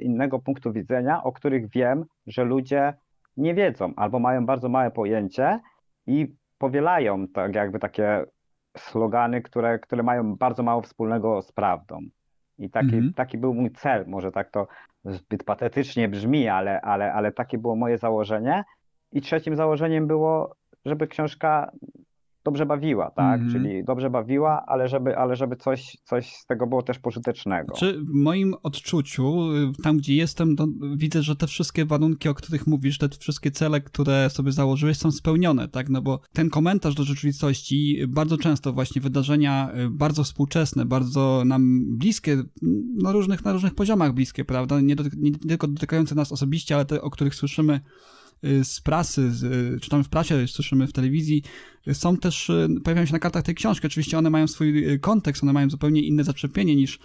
innego 0.00 0.38
punktu 0.38 0.72
widzenia, 0.72 1.22
o 1.22 1.32
których 1.32 1.70
wiem, 1.70 2.04
że 2.26 2.44
ludzie 2.44 2.94
nie 3.36 3.54
wiedzą 3.54 3.92
albo 3.96 4.18
mają 4.18 4.46
bardzo 4.46 4.68
małe 4.68 4.90
pojęcie 4.90 5.60
i 6.06 6.34
powielają 6.58 7.28
tak 7.28 7.54
jakby 7.54 7.78
takie 7.78 8.24
slogany, 8.76 9.42
które, 9.42 9.78
które 9.78 10.02
mają 10.02 10.36
bardzo 10.36 10.62
mało 10.62 10.82
wspólnego 10.82 11.42
z 11.42 11.52
prawdą. 11.52 12.00
I 12.62 12.70
taki, 12.70 12.94
mhm. 12.94 13.12
taki 13.14 13.38
był 13.38 13.54
mój 13.54 13.70
cel. 13.70 14.04
Może 14.06 14.32
tak 14.32 14.50
to 14.50 14.66
zbyt 15.04 15.44
patetycznie 15.44 16.08
brzmi, 16.08 16.48
ale, 16.48 16.80
ale, 16.80 17.12
ale 17.12 17.32
takie 17.32 17.58
było 17.58 17.76
moje 17.76 17.98
założenie. 17.98 18.64
I 19.12 19.20
trzecim 19.20 19.56
założeniem 19.56 20.06
było, 20.06 20.54
żeby 20.84 21.06
książka 21.06 21.72
dobrze 22.44 22.66
bawiła, 22.66 23.10
tak? 23.10 23.40
Mm 23.40 23.48
-hmm. 23.48 23.52
Czyli 23.52 23.84
dobrze 23.84 24.10
bawiła, 24.10 24.64
ale 24.66 24.88
żeby, 24.88 25.16
ale 25.16 25.36
żeby 25.36 25.56
coś, 25.56 25.96
coś 26.04 26.32
z 26.32 26.46
tego 26.46 26.66
było 26.66 26.82
też 26.82 26.98
pożytecznego. 26.98 27.74
Czy 27.74 27.98
w 28.04 28.14
moim 28.14 28.54
odczuciu, 28.62 29.48
tam 29.82 29.96
gdzie 29.96 30.14
jestem, 30.14 30.56
widzę, 30.96 31.22
że 31.22 31.36
te 31.36 31.46
wszystkie 31.46 31.84
warunki, 31.84 32.28
o 32.28 32.34
których 32.34 32.66
mówisz, 32.66 32.98
te 32.98 33.08
wszystkie 33.08 33.50
cele, 33.50 33.80
które 33.80 34.30
sobie 34.30 34.52
założyłeś, 34.52 34.98
są 34.98 35.12
spełnione, 35.12 35.68
tak? 35.68 35.88
No 35.88 36.02
bo 36.02 36.20
ten 36.32 36.50
komentarz 36.50 36.94
do 36.94 37.04
rzeczywistości, 37.04 38.06
bardzo 38.08 38.38
często 38.38 38.72
właśnie 38.72 39.02
wydarzenia 39.02 39.70
y, 39.86 39.90
bardzo 39.90 40.24
współczesne, 40.24 40.84
bardzo 40.84 41.42
nam 41.46 41.84
bliskie, 41.98 42.42
na 43.02 43.12
różnych, 43.12 43.44
na 43.44 43.52
różnych 43.52 43.74
poziomach 43.74 44.12
bliskie, 44.12 44.44
prawda? 44.44 44.80
Nie, 44.80 44.96
do, 44.96 45.04
nie 45.16 45.32
tylko 45.32 45.68
dotykające 45.68 46.14
nas 46.14 46.32
osobiście, 46.32 46.74
ale 46.74 46.84
te, 46.84 47.02
o 47.02 47.10
których 47.10 47.34
słyszymy 47.34 47.72
Y, 47.72 48.21
z 48.62 48.80
prasy, 48.80 49.30
y, 49.76 49.80
czytamy 49.80 50.04
w 50.04 50.08
prasie, 50.08 50.48
słyszymy 50.48 50.86
w 50.86 50.92
telewizji, 50.92 51.42
y, 51.88 51.94
są 51.94 52.16
też, 52.16 52.50
pojawiają 52.84 53.06
się 53.06 53.12
na 53.12 53.18
kartach 53.18 53.42
tej 53.42 53.54
książki. 53.54 53.86
Oczywiście 53.86 54.18
one 54.18 54.30
mają 54.30 54.46
swój 54.46 55.00
kontekst, 55.00 55.42
one 55.42 55.52
mają 55.52 55.70
zupełnie 55.70 56.02
inne 56.02 56.24
zaczepienie 56.24 56.76
niż, 56.76 56.98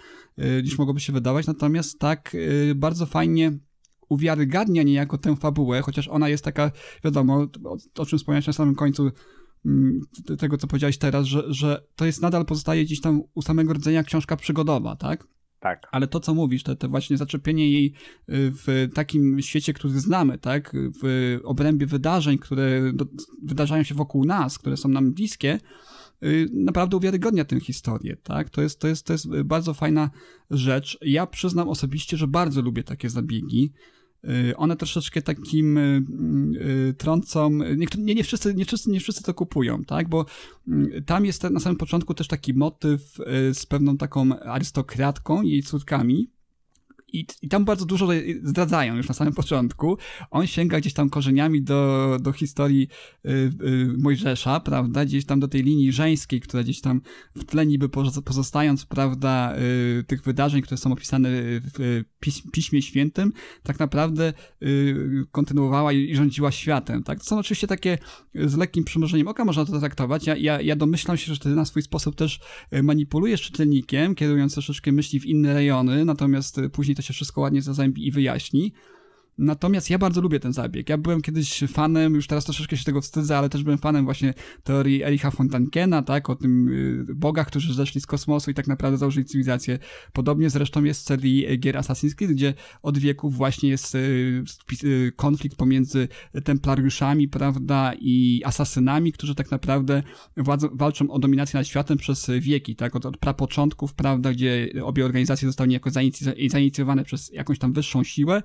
niż 0.62 0.78
mogłoby 0.78 1.00
się 1.00 1.12
wydawać, 1.12 1.46
natomiast 1.46 1.98
tak 1.98 2.36
bardzo 2.74 3.06
fajnie 3.06 3.58
uwiarygadnia 4.08 4.82
niejako 4.82 5.18
tę 5.18 5.36
fabułę, 5.36 5.82
chociaż 5.82 6.08
ona 6.08 6.28
jest 6.28 6.44
taka, 6.44 6.70
wiadomo, 7.04 7.46
o, 7.64 7.76
o 7.98 8.06
czym 8.06 8.18
wspomniałeś 8.18 8.46
na 8.46 8.52
samym 8.52 8.74
końcu 8.74 9.10
mm, 9.66 10.00
tego, 10.38 10.56
co 10.56 10.66
powiedziałeś 10.66 10.98
teraz, 10.98 11.26
że, 11.26 11.54
że 11.54 11.86
to 11.96 12.06
jest 12.06 12.22
nadal 12.22 12.44
pozostaje 12.44 12.84
gdzieś 12.84 13.00
tam 13.00 13.22
u 13.34 13.42
samego 13.42 13.72
rdzenia 13.72 14.02
książka 14.02 14.36
przygodowa, 14.36 14.96
tak? 14.96 15.26
Tak. 15.60 15.88
Ale 15.92 16.06
to, 16.06 16.20
co 16.20 16.34
mówisz, 16.34 16.62
to, 16.62 16.76
to 16.76 16.88
właśnie 16.88 17.16
zaczepienie 17.16 17.70
jej 17.70 17.86
y, 17.86 17.92
w 18.28 18.88
takim 18.94 19.42
świecie, 19.42 19.72
który 19.72 20.00
znamy, 20.00 20.38
tak, 20.38 20.76
w 21.02 21.38
obrębie 21.44 21.86
wydarzeń, 21.86 22.38
które 22.38 22.92
do, 22.92 23.06
wydarzają 23.42 23.82
się 23.82 23.94
wokół 23.94 24.24
nas, 24.24 24.58
które 24.58 24.76
są 24.76 24.88
nam 24.88 25.12
bliskie, 25.12 25.60
y, 26.22 26.48
naprawdę 26.52 26.96
uwiarygodnia 26.96 27.44
tę 27.44 27.60
historię, 27.60 28.16
tak? 28.16 28.50
To 28.50 28.62
jest, 28.62 28.80
to, 28.80 28.88
jest, 28.88 29.06
to 29.06 29.12
jest 29.12 29.42
bardzo 29.42 29.74
fajna 29.74 30.10
rzecz. 30.50 30.98
Ja 31.02 31.26
przyznam 31.26 31.68
osobiście, 31.68 32.16
że 32.16 32.26
bardzo 32.26 32.62
lubię 32.62 32.84
takie 32.84 33.10
zabiegi. 33.10 33.72
Y, 34.24 34.56
one 34.56 34.76
troszeczkę 34.76 35.22
takim 35.22 35.78
y, 35.78 36.02
y, 36.88 36.94
trącą, 36.94 37.50
nie, 37.98 38.14
nie, 38.14 38.24
wszyscy, 38.24 38.54
nie, 38.54 38.64
wszyscy, 38.64 38.90
nie 38.90 39.00
wszyscy 39.00 39.22
to 39.22 39.34
kupują, 39.34 39.84
tak, 39.84 40.08
bo 40.08 40.26
tam 41.06 41.24
jest 41.24 41.42
na 41.42 41.60
samym 41.60 41.76
początku 41.76 42.14
też 42.14 42.28
taki 42.28 42.54
motyw 42.54 43.18
z 43.52 43.66
pewną 43.66 43.96
taką 43.96 44.40
arystokratką 44.40 45.42
i 45.42 45.50
jej 45.50 45.62
córkami, 45.62 46.30
i, 47.12 47.26
I 47.42 47.48
tam 47.48 47.64
bardzo 47.64 47.86
dużo 47.86 48.08
zdradzają 48.42 48.96
już 48.96 49.08
na 49.08 49.14
samym 49.14 49.34
początku. 49.34 49.98
On 50.30 50.46
sięga 50.46 50.80
gdzieś 50.80 50.92
tam 50.92 51.10
korzeniami 51.10 51.62
do, 51.62 52.16
do 52.20 52.32
historii 52.32 52.88
y, 53.26 53.30
y, 53.30 53.94
Mojżesza, 53.98 54.60
prawda? 54.60 55.04
Gdzieś 55.04 55.26
tam 55.26 55.40
do 55.40 55.48
tej 55.48 55.62
linii 55.62 55.92
żeńskiej, 55.92 56.40
która 56.40 56.62
gdzieś 56.62 56.80
tam 56.80 57.00
w 57.36 57.44
tle 57.44 57.66
niby 57.66 57.88
pozostając, 58.24 58.86
prawda, 58.86 59.54
y, 60.00 60.04
tych 60.04 60.22
wydarzeń, 60.22 60.62
które 60.62 60.78
są 60.78 60.92
opisane 60.92 61.28
w 61.74 62.04
Piśmie 62.52 62.82
Świętym, 62.82 63.32
tak 63.62 63.78
naprawdę 63.78 64.32
y, 64.62 65.24
kontynuowała 65.30 65.92
i, 65.92 66.10
i 66.10 66.16
rządziła 66.16 66.52
światem, 66.52 67.02
tak? 67.02 67.18
To 67.18 67.24
są 67.24 67.38
oczywiście 67.38 67.66
takie 67.66 67.98
z 68.34 68.56
lekkim 68.56 68.84
przymrużeniem 68.84 69.28
oka 69.28 69.44
można 69.44 69.64
to 69.64 69.80
traktować. 69.80 70.26
Ja, 70.26 70.36
ja, 70.36 70.60
ja 70.60 70.76
domyślam 70.76 71.16
się, 71.16 71.34
że 71.34 71.40
ty 71.40 71.48
na 71.48 71.64
swój 71.64 71.82
sposób 71.82 72.16
też 72.16 72.40
y, 72.74 72.82
manipulujesz 72.82 73.42
czytelnikiem, 73.42 74.14
kierując 74.14 74.52
troszeczkę 74.52 74.92
myśli 74.92 75.20
w 75.20 75.26
inne 75.26 75.54
rejony, 75.54 76.04
natomiast 76.04 76.58
y, 76.58 76.70
później 76.70 76.96
to 76.98 77.02
się 77.02 77.14
wszystko 77.14 77.40
ładnie 77.40 77.62
zazębi 77.62 78.06
i 78.06 78.10
wyjaśni. 78.10 78.72
Natomiast 79.38 79.90
ja 79.90 79.98
bardzo 79.98 80.20
lubię 80.20 80.40
ten 80.40 80.52
zabieg. 80.52 80.88
Ja 80.88 80.98
byłem 80.98 81.22
kiedyś 81.22 81.64
fanem, 81.68 82.14
już 82.14 82.26
teraz 82.26 82.44
troszeczkę 82.44 82.76
się 82.76 82.84
tego 82.84 83.00
wstydzę, 83.00 83.38
ale 83.38 83.48
też 83.48 83.62
byłem 83.62 83.78
fanem 83.78 84.04
właśnie 84.04 84.34
teorii 84.64 85.02
Ericha 85.02 85.30
Fontankena, 85.30 86.02
tak, 86.02 86.30
o 86.30 86.36
tym 86.36 86.68
y, 86.68 87.14
bogach, 87.14 87.46
którzy 87.46 87.74
zeszli 87.74 88.00
z 88.00 88.06
kosmosu 88.06 88.50
i 88.50 88.54
tak 88.54 88.66
naprawdę 88.66 88.98
założyli 88.98 89.26
cywilizację. 89.26 89.78
Podobnie 90.12 90.50
zresztą 90.50 90.84
jest 90.84 91.00
w 91.00 91.04
serii 91.04 91.58
gier 91.58 91.76
Assassin's 91.76 92.14
Creed, 92.14 92.32
gdzie 92.32 92.54
od 92.82 92.98
wieków 92.98 93.36
właśnie 93.36 93.68
jest 93.68 93.94
y, 93.94 94.44
y, 94.84 95.12
konflikt 95.16 95.56
pomiędzy 95.56 96.08
templariuszami, 96.44 97.28
prawda, 97.28 97.92
i 98.00 98.42
asasynami, 98.44 99.12
którzy 99.12 99.34
tak 99.34 99.50
naprawdę 99.50 100.02
walczą 100.72 101.10
o 101.10 101.18
dominację 101.18 101.58
nad 101.58 101.66
światem 101.66 101.98
przez 101.98 102.30
wieki, 102.40 102.76
tak, 102.76 102.96
od, 102.96 103.06
od 103.06 103.16
prapoczątków, 103.16 103.94
prawda, 103.94 104.32
gdzie 104.32 104.70
obie 104.82 105.04
organizacje 105.04 105.48
zostały 105.48 105.68
niejako 105.68 105.90
zainicjowane 106.48 107.04
przez 107.04 107.32
jakąś 107.32 107.58
tam 107.58 107.72
wyższą 107.72 108.04
siłę, 108.04 108.42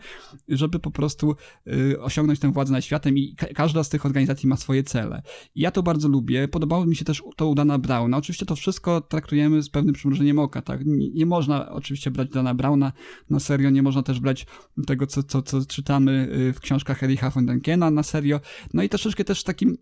żeby 0.47 0.79
po 0.83 0.91
prostu 0.91 1.35
y, 1.67 2.01
osiągnąć 2.01 2.39
tę 2.39 2.51
władzę 2.51 2.73
nad 2.73 2.83
światem 2.83 3.17
i 3.17 3.35
ka 3.35 3.47
każda 3.47 3.83
z 3.83 3.89
tych 3.89 4.05
organizacji 4.05 4.49
ma 4.49 4.57
swoje 4.57 4.83
cele. 4.83 5.21
I 5.55 5.61
ja 5.61 5.71
to 5.71 5.83
bardzo 5.83 6.07
lubię. 6.07 6.47
Podobało 6.47 6.85
mi 6.85 6.95
się 6.95 7.05
też 7.05 7.23
to 7.35 7.47
u 7.47 7.55
Dana 7.55 7.79
Browna. 7.79 8.17
Oczywiście 8.17 8.45
to 8.45 8.55
wszystko 8.55 9.01
traktujemy 9.01 9.63
z 9.63 9.69
pewnym 9.69 9.93
przymrużeniem 9.93 10.39
oka, 10.39 10.61
tak? 10.61 10.81
Nie, 10.85 11.25
można 11.25 11.71
oczywiście 11.71 12.11
brać 12.11 12.29
Dana 12.29 12.53
Browna 12.53 12.91
na 13.29 13.39
serio, 13.39 13.69
nie 13.69 13.83
można 13.83 14.03
też 14.03 14.19
brać 14.19 14.45
tego, 14.87 15.07
co, 15.07 15.23
co, 15.23 15.41
co 15.41 15.65
czytamy 15.65 16.29
y, 16.49 16.53
w 16.53 16.59
książkach 16.59 17.03
Ericha 17.03 17.29
von 17.29 17.45
Denkena 17.45 17.91
na 17.91 18.03
serio. 18.03 18.39
No 18.73 18.83
i 18.83 18.89
troszeczkę 18.89 19.23
też 19.23 19.43
takim 19.43 19.77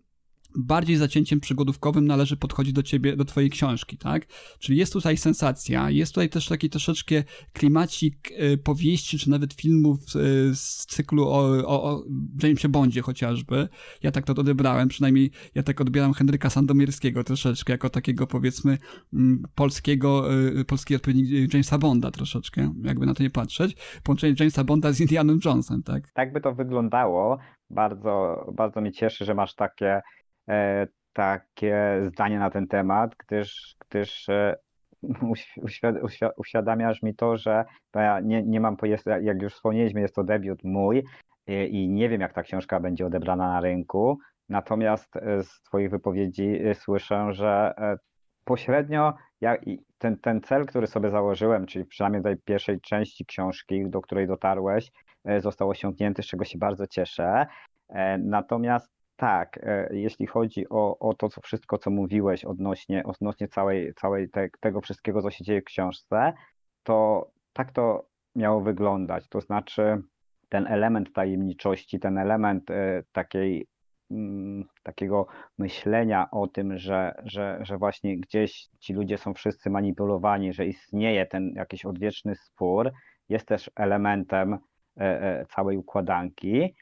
bardziej 0.56 0.96
zacięciem 0.96 1.40
przygodówkowym 1.40 2.06
należy 2.06 2.36
podchodzić 2.36 2.72
do 2.72 2.82
ciebie, 2.82 3.16
do 3.16 3.24
twojej 3.24 3.50
książki, 3.50 3.98
tak? 3.98 4.26
Czyli 4.58 4.78
jest 4.78 4.92
tutaj 4.92 5.16
sensacja, 5.16 5.90
jest 5.90 6.12
tutaj 6.12 6.28
też 6.28 6.48
taki 6.48 6.70
troszeczkę 6.70 7.24
klimacik 7.52 8.30
y, 8.30 8.58
powieści, 8.58 9.18
czy 9.18 9.30
nawet 9.30 9.52
filmów 9.52 9.98
y, 10.16 10.54
z 10.54 10.86
cyklu 10.86 11.28
o, 11.28 11.66
o, 11.66 11.84
o 11.84 12.04
Jamesie 12.42 12.68
Bondzie 12.68 13.02
chociażby. 13.02 13.68
Ja 14.02 14.10
tak 14.10 14.24
to 14.24 14.32
odebrałem, 14.32 14.88
przynajmniej 14.88 15.30
ja 15.54 15.62
tak 15.62 15.80
odbieram 15.80 16.12
Henryka 16.12 16.50
Sandomierskiego 16.50 17.24
troszeczkę, 17.24 17.72
jako 17.72 17.90
takiego 17.90 18.26
powiedzmy 18.26 18.78
mm, 19.12 19.42
polskiego, 19.54 20.34
y, 20.60 20.64
polski 20.64 20.96
odpowiednik 20.96 21.54
Jamesa 21.54 21.78
Bonda 21.78 22.10
troszeczkę, 22.10 22.72
jakby 22.82 23.06
na 23.06 23.14
to 23.14 23.22
nie 23.22 23.30
patrzeć. 23.30 23.76
Połączenie 24.04 24.34
Jamesa 24.40 24.64
Bonda 24.64 24.92
z 24.92 25.00
Indianem 25.00 25.40
Jonesem, 25.44 25.82
tak? 25.82 26.12
Tak 26.14 26.32
by 26.32 26.40
to 26.40 26.54
wyglądało. 26.54 27.38
Bardzo, 27.70 28.44
bardzo 28.54 28.80
mnie 28.80 28.92
cieszy, 28.92 29.24
że 29.24 29.34
masz 29.34 29.54
takie 29.54 30.00
takie 31.12 32.00
zdanie 32.02 32.38
na 32.38 32.50
ten 32.50 32.66
temat, 32.66 33.14
gdyż, 33.16 33.76
gdyż 33.88 34.28
e, 34.28 34.56
uświadamiasz 36.36 37.02
mi 37.02 37.14
to, 37.14 37.36
że 37.36 37.64
ja 37.94 38.20
nie, 38.20 38.42
nie 38.42 38.60
mam, 38.60 38.76
jak 39.22 39.42
już 39.42 39.54
wspomnieliśmy, 39.54 40.00
jest 40.00 40.14
to 40.14 40.24
debiut 40.24 40.64
mój 40.64 41.04
i 41.46 41.88
nie 41.88 42.08
wiem, 42.08 42.20
jak 42.20 42.32
ta 42.32 42.42
książka 42.42 42.80
będzie 42.80 43.06
odebrana 43.06 43.48
na 43.48 43.60
rynku. 43.60 44.18
Natomiast 44.48 45.16
e, 45.16 45.42
z 45.42 45.62
Twoich 45.62 45.90
wypowiedzi 45.90 46.58
słyszę, 46.74 47.32
że 47.32 47.74
pośrednio 48.44 49.14
ja, 49.40 49.56
ten, 49.98 50.18
ten 50.18 50.40
cel, 50.40 50.66
który 50.66 50.86
sobie 50.86 51.10
założyłem, 51.10 51.66
czyli 51.66 51.84
przynajmniej 51.84 52.22
tej 52.22 52.36
pierwszej 52.36 52.80
części 52.80 53.26
książki, 53.26 53.90
do 53.90 54.00
której 54.00 54.26
dotarłeś, 54.26 54.90
został 55.38 55.68
osiągnięty, 55.68 56.22
z 56.22 56.26
czego 56.26 56.44
się 56.44 56.58
bardzo 56.58 56.86
cieszę. 56.86 57.46
Natomiast 58.18 59.01
tak, 59.22 59.58
e, 59.62 59.88
jeśli 59.92 60.26
chodzi 60.26 60.68
o, 60.68 60.98
o 60.98 61.14
to 61.14 61.28
co 61.28 61.40
wszystko, 61.40 61.78
co 61.78 61.90
mówiłeś 61.90 62.44
odnośnie, 62.44 63.04
odnośnie 63.04 63.48
całej, 63.48 63.94
całej 63.94 64.30
te, 64.30 64.48
tego 64.60 64.80
wszystkiego, 64.80 65.22
co 65.22 65.30
się 65.30 65.44
dzieje 65.44 65.60
w 65.60 65.64
książce, 65.64 66.32
to 66.82 67.28
tak 67.52 67.72
to 67.72 68.06
miało 68.34 68.60
wyglądać. 68.60 69.28
To 69.28 69.40
znaczy 69.40 70.02
ten 70.48 70.66
element 70.66 71.12
tajemniczości, 71.12 72.00
ten 72.00 72.18
element 72.18 72.70
e, 72.70 73.02
takiej, 73.12 73.66
mm, 74.10 74.64
takiego 74.82 75.26
myślenia 75.58 76.28
o 76.30 76.46
tym, 76.46 76.78
że, 76.78 77.14
że, 77.24 77.58
że 77.60 77.78
właśnie 77.78 78.18
gdzieś 78.18 78.68
ci 78.80 78.92
ludzie 78.92 79.18
są 79.18 79.34
wszyscy 79.34 79.70
manipulowani, 79.70 80.52
że 80.52 80.66
istnieje 80.66 81.26
ten 81.26 81.52
jakiś 81.56 81.84
odwieczny 81.84 82.34
spór, 82.34 82.92
jest 83.28 83.46
też 83.48 83.70
elementem 83.76 84.58
e, 84.96 85.46
całej 85.46 85.76
układanki 85.76 86.74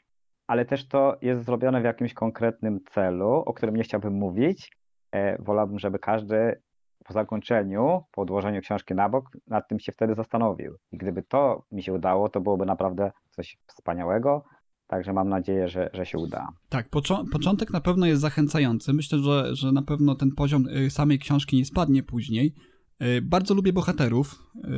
ale 0.51 0.65
też 0.65 0.87
to 0.87 1.17
jest 1.21 1.45
zrobione 1.45 1.81
w 1.81 1.83
jakimś 1.83 2.13
konkretnym 2.13 2.79
celu, 2.89 3.29
o 3.29 3.53
którym 3.53 3.75
nie 3.75 3.83
chciałbym 3.83 4.13
mówić. 4.13 4.71
E, 5.11 5.41
wolałbym, 5.41 5.79
żeby 5.79 5.99
każdy 5.99 6.61
po 7.05 7.13
zakończeniu, 7.13 8.01
po 8.11 8.21
odłożeniu 8.21 8.61
książki 8.61 8.93
na 8.93 9.09
bok, 9.09 9.25
nad 9.47 9.67
tym 9.67 9.79
się 9.79 9.91
wtedy 9.91 10.15
zastanowił. 10.15 10.77
I 10.91 10.97
gdyby 10.97 11.23
to 11.23 11.65
mi 11.71 11.83
się 11.83 11.93
udało, 11.93 12.29
to 12.29 12.41
byłoby 12.41 12.65
naprawdę 12.65 13.11
coś 13.29 13.57
wspaniałego. 13.67 14.43
Także 14.87 15.13
mam 15.13 15.29
nadzieję, 15.29 15.67
że, 15.67 15.89
że 15.93 16.05
się 16.05 16.17
uda. 16.17 16.47
Tak, 16.69 16.89
początek 17.31 17.71
na 17.73 17.81
pewno 17.81 18.05
jest 18.05 18.21
zachęcający. 18.21 18.93
Myślę, 18.93 19.19
że, 19.19 19.55
że 19.55 19.71
na 19.71 19.81
pewno 19.81 20.15
ten 20.15 20.31
poziom 20.31 20.67
y, 20.67 20.89
samej 20.89 21.19
książki 21.19 21.57
nie 21.57 21.65
spadnie 21.65 22.03
później. 22.03 22.53
Y, 23.01 23.21
bardzo 23.21 23.53
lubię 23.53 23.73
bohaterów, 23.73 24.35
y, 24.55 24.69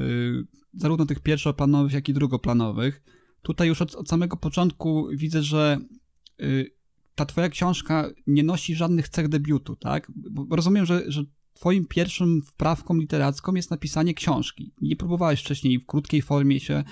zarówno 0.74 1.06
tych 1.06 1.20
pierwszoplanowych, 1.20 1.94
jak 1.94 2.10
i 2.10 2.14
drugoplanowych. 2.14 3.02
Tutaj 3.44 3.68
już 3.68 3.82
od, 3.82 3.96
od 3.96 4.10
samego 4.10 4.38
początku 4.38 5.08
widzę, 5.12 5.42
że 5.42 5.78
y, 6.42 6.72
ta 7.16 7.26
twoja 7.26 7.50
książka 7.50 8.10
nie 8.28 8.44
nosi 8.44 8.76
żadnych 8.76 9.10
cech 9.10 9.28
debiutu, 9.28 9.76
tak? 9.76 10.08
Bo 10.16 10.56
rozumiem, 10.56 10.86
że, 10.86 11.04
że 11.08 11.24
twoim 11.54 11.86
pierwszym 11.86 12.42
wprawką 12.42 12.94
literacką 12.94 13.54
jest 13.54 13.72
napisanie 13.72 14.14
książki. 14.14 14.74
Nie 14.82 14.96
próbowałeś 14.96 15.42
wcześniej 15.42 15.80
w 15.80 15.86
krótkiej 15.86 16.22
formie 16.22 16.60
się, 16.60 16.84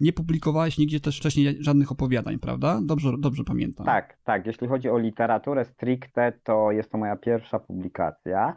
nie 0.00 0.12
publikowałeś 0.12 0.78
nigdzie 0.78 1.00
też 1.00 1.18
wcześniej 1.18 1.56
żadnych 1.60 1.92
opowiadań, 1.92 2.38
prawda? 2.38 2.80
Dobrze, 2.82 3.12
dobrze 3.18 3.44
pamiętam. 3.44 3.86
Tak, 3.86 4.16
tak. 4.24 4.46
Jeśli 4.46 4.68
chodzi 4.68 4.88
o 4.88 4.98
literaturę 4.98 5.64
stricte, 5.64 6.32
to 6.44 6.72
jest 6.72 6.90
to 6.90 6.98
moja 6.98 7.16
pierwsza 7.16 7.58
publikacja. 7.58 8.54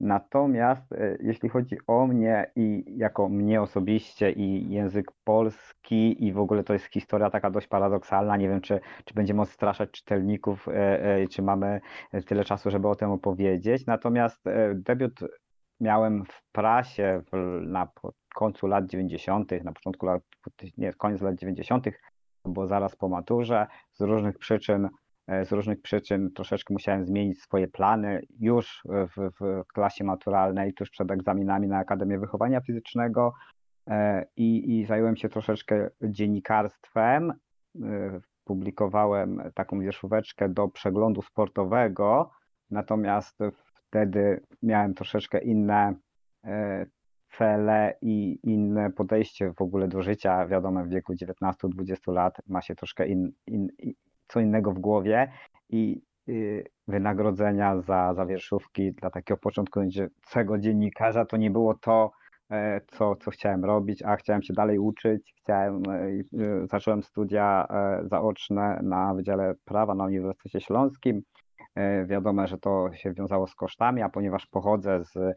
Natomiast 0.00 0.92
e, 0.92 1.16
jeśli 1.20 1.48
chodzi 1.48 1.76
o 1.86 2.06
mnie 2.06 2.50
i 2.56 2.84
jako 2.96 3.28
mnie 3.28 3.62
osobiście 3.62 4.32
i 4.32 4.70
język 4.70 5.12
polski 5.24 6.24
i 6.26 6.32
w 6.32 6.38
ogóle 6.38 6.64
to 6.64 6.72
jest 6.72 6.84
historia 6.84 7.30
taka 7.30 7.50
dość 7.50 7.66
paradoksalna, 7.66 8.36
nie 8.36 8.48
wiem 8.48 8.60
czy, 8.60 8.80
czy 9.04 9.14
będziemy 9.14 9.42
odstraszać 9.42 9.90
czytelników, 9.90 10.68
e, 10.68 10.72
e, 11.04 11.28
czy 11.28 11.42
mamy 11.42 11.80
tyle 12.26 12.44
czasu, 12.44 12.70
żeby 12.70 12.88
o 12.88 12.94
tym 12.94 13.10
opowiedzieć. 13.10 13.86
Natomiast 13.86 14.44
debiut 14.74 15.20
miałem 15.80 16.24
w 16.24 16.42
prasie 16.52 17.22
na 17.62 17.88
końcu 18.34 18.66
lat 18.66 18.86
90., 18.86 19.52
na 19.64 19.72
początku 19.72 20.06
lat, 20.06 20.22
nie, 20.78 20.92
koniec 20.92 21.20
lat 21.20 21.34
90., 21.34 21.86
bo 22.44 22.66
zaraz 22.66 22.96
po 22.96 23.08
maturze 23.08 23.66
z 23.92 24.00
różnych 24.00 24.38
przyczyn 24.38 24.88
z 25.44 25.52
różnych 25.52 25.82
przyczyn 25.82 26.30
troszeczkę 26.32 26.74
musiałem 26.74 27.04
zmienić 27.04 27.42
swoje 27.42 27.68
plany 27.68 28.22
już 28.40 28.82
w, 28.86 29.30
w 29.40 29.66
klasie 29.66 30.04
maturalnej, 30.04 30.74
tuż 30.74 30.90
przed 30.90 31.10
egzaminami 31.10 31.68
na 31.68 31.78
Akademię 31.78 32.18
Wychowania 32.18 32.60
Fizycznego 32.60 33.32
e, 33.86 34.26
i, 34.36 34.78
i 34.78 34.84
zająłem 34.86 35.16
się 35.16 35.28
troszeczkę 35.28 35.90
dziennikarstwem. 36.02 37.30
E, 37.30 38.20
publikowałem 38.44 39.42
taką 39.54 39.80
wierzchóweczkę 39.80 40.48
do 40.48 40.68
przeglądu 40.68 41.22
sportowego, 41.22 42.30
natomiast 42.70 43.38
wtedy 43.74 44.40
miałem 44.62 44.94
troszeczkę 44.94 45.40
inne 45.40 45.94
cele 47.38 47.94
i 48.02 48.38
inne 48.42 48.90
podejście 48.90 49.52
w 49.52 49.62
ogóle 49.62 49.88
do 49.88 50.02
życia. 50.02 50.46
Wiadomo, 50.46 50.84
w 50.84 50.88
wieku 50.88 51.12
19-20 51.12 52.12
lat 52.12 52.36
ma 52.46 52.62
się 52.62 52.74
troszkę 52.74 53.06
in, 53.06 53.32
in, 53.46 53.68
co 54.30 54.40
innego 54.40 54.72
w 54.72 54.78
głowie 54.78 55.32
i 55.68 56.02
y, 56.28 56.64
wynagrodzenia 56.88 57.80
za, 57.80 58.14
za 58.14 58.26
wierszówki 58.26 58.92
dla 58.92 59.10
takiego 59.10 59.38
początkującego 59.38 60.58
dziennikarza 60.58 61.24
to 61.24 61.36
nie 61.36 61.50
było 61.50 61.74
to, 61.74 62.10
e, 62.50 62.80
co, 62.86 63.16
co 63.16 63.30
chciałem 63.30 63.64
robić, 63.64 64.02
a 64.02 64.16
chciałem 64.16 64.42
się 64.42 64.52
dalej 64.52 64.78
uczyć. 64.78 65.34
Chciałem, 65.42 65.82
e, 65.90 66.06
y, 66.06 66.66
zacząłem 66.66 67.02
studia 67.02 67.66
e, 67.70 68.08
zaoczne 68.08 68.80
na 68.82 69.14
Wydziale 69.14 69.54
Prawa 69.64 69.94
na 69.94 70.04
Uniwersytecie 70.04 70.60
Śląskim. 70.60 71.22
Wiadomo, 72.06 72.46
że 72.46 72.58
to 72.58 72.92
się 72.92 73.12
wiązało 73.12 73.46
z 73.46 73.54
kosztami, 73.54 74.02
a 74.02 74.08
ponieważ 74.08 74.46
pochodzę 74.46 75.04
z, 75.04 75.36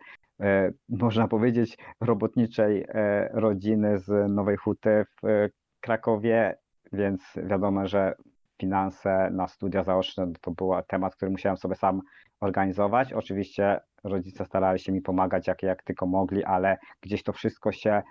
można 0.90 1.28
powiedzieć, 1.28 1.78
robotniczej 2.02 2.86
rodziny 3.32 4.00
z 4.00 4.32
Nowej 4.32 4.58
Huty 4.58 5.06
w 5.24 5.50
Krakowie, 5.80 6.58
więc 6.94 7.22
wiadomo, 7.36 7.88
że 7.88 8.16
finanse 8.62 9.30
na 9.32 9.48
studia 9.48 9.84
zaoczne 9.84 10.32
to 10.42 10.52
był 10.52 10.72
temat, 10.88 11.16
który 11.16 11.32
musiałem 11.32 11.58
sobie 11.58 11.76
sam 11.76 12.02
organizować. 12.40 13.14
Oczywiście 13.14 13.80
rodzice 14.04 14.46
starali 14.46 14.80
się 14.80 14.92
mi 14.92 15.02
pomagać 15.02 15.48
jak, 15.48 15.64
jak 15.64 15.84
tylko 15.84 16.06
mogli, 16.06 16.44
ale 16.44 16.78
gdzieś 17.02 17.24
to 17.24 17.34
wszystko 17.34 17.72
się 17.72 18.04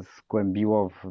zgłębiło 0.00 0.88
w, 0.88 1.10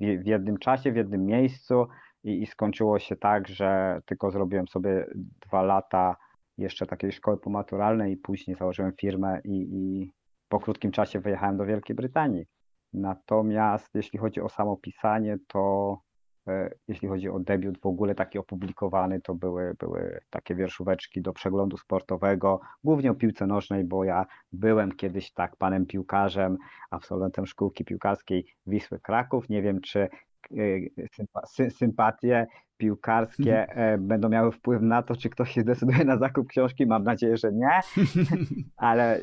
w 0.00 0.26
jednym 0.26 0.58
czasie, 0.58 0.92
w 0.92 0.96
jednym 0.96 1.26
miejscu 1.26 1.86
i, 2.24 2.42
i 2.42 2.46
skończyło 2.46 2.98
się 2.98 3.16
tak, 3.16 3.48
że 3.48 4.00
tylko 4.06 4.30
zrobiłem 4.30 4.68
sobie 4.68 5.06
dwa 5.46 5.62
lata 5.62 6.16
jeszcze 6.58 6.86
takiej 6.86 7.12
szkoły 7.12 7.38
pomaturalnej 7.38 8.12
i 8.12 8.16
później 8.16 8.56
założyłem 8.56 8.92
firmę 8.92 9.40
i, 9.44 9.68
i 9.72 10.12
po 10.48 10.60
krótkim 10.60 10.90
czasie 10.90 11.20
wyjechałem 11.20 11.56
do 11.56 11.66
Wielkiej 11.66 11.96
Brytanii. 11.96 12.46
Natomiast 12.92 13.94
jeśli 13.94 14.18
chodzi 14.18 14.40
o 14.40 14.48
samo 14.48 14.76
pisanie, 14.76 15.36
to 15.46 15.98
jeśli 16.88 17.08
chodzi 17.08 17.28
o 17.28 17.40
debiut 17.40 17.78
w 17.78 17.86
ogóle 17.86 18.14
taki 18.14 18.38
opublikowany, 18.38 19.20
to 19.20 19.34
były, 19.34 19.74
były 19.78 20.20
takie 20.30 20.54
wierszóweczki 20.54 21.22
do 21.22 21.32
przeglądu 21.32 21.76
sportowego, 21.76 22.60
głównie 22.84 23.10
o 23.10 23.14
piłce 23.14 23.46
nożnej, 23.46 23.84
bo 23.84 24.04
ja 24.04 24.26
byłem 24.52 24.92
kiedyś 24.92 25.32
tak 25.32 25.56
panem 25.56 25.86
piłkarzem, 25.86 26.56
absolwentem 26.90 27.46
szkółki 27.46 27.84
piłkarskiej 27.84 28.46
Wisły 28.66 29.00
Kraków. 29.00 29.48
Nie 29.48 29.62
wiem, 29.62 29.80
czy 29.80 30.08
e, 31.58 31.70
sympatie 31.70 32.46
piłkarskie 32.76 33.68
e, 33.68 33.98
będą 33.98 34.28
miały 34.28 34.52
wpływ 34.52 34.82
na 34.82 35.02
to, 35.02 35.16
czy 35.16 35.30
ktoś 35.30 35.52
się 35.52 35.60
zdecyduje 35.60 36.04
na 36.04 36.18
zakup 36.18 36.48
książki. 36.48 36.86
Mam 36.86 37.04
nadzieję, 37.04 37.36
że 37.36 37.52
nie, 37.52 37.80
ale 38.76 39.20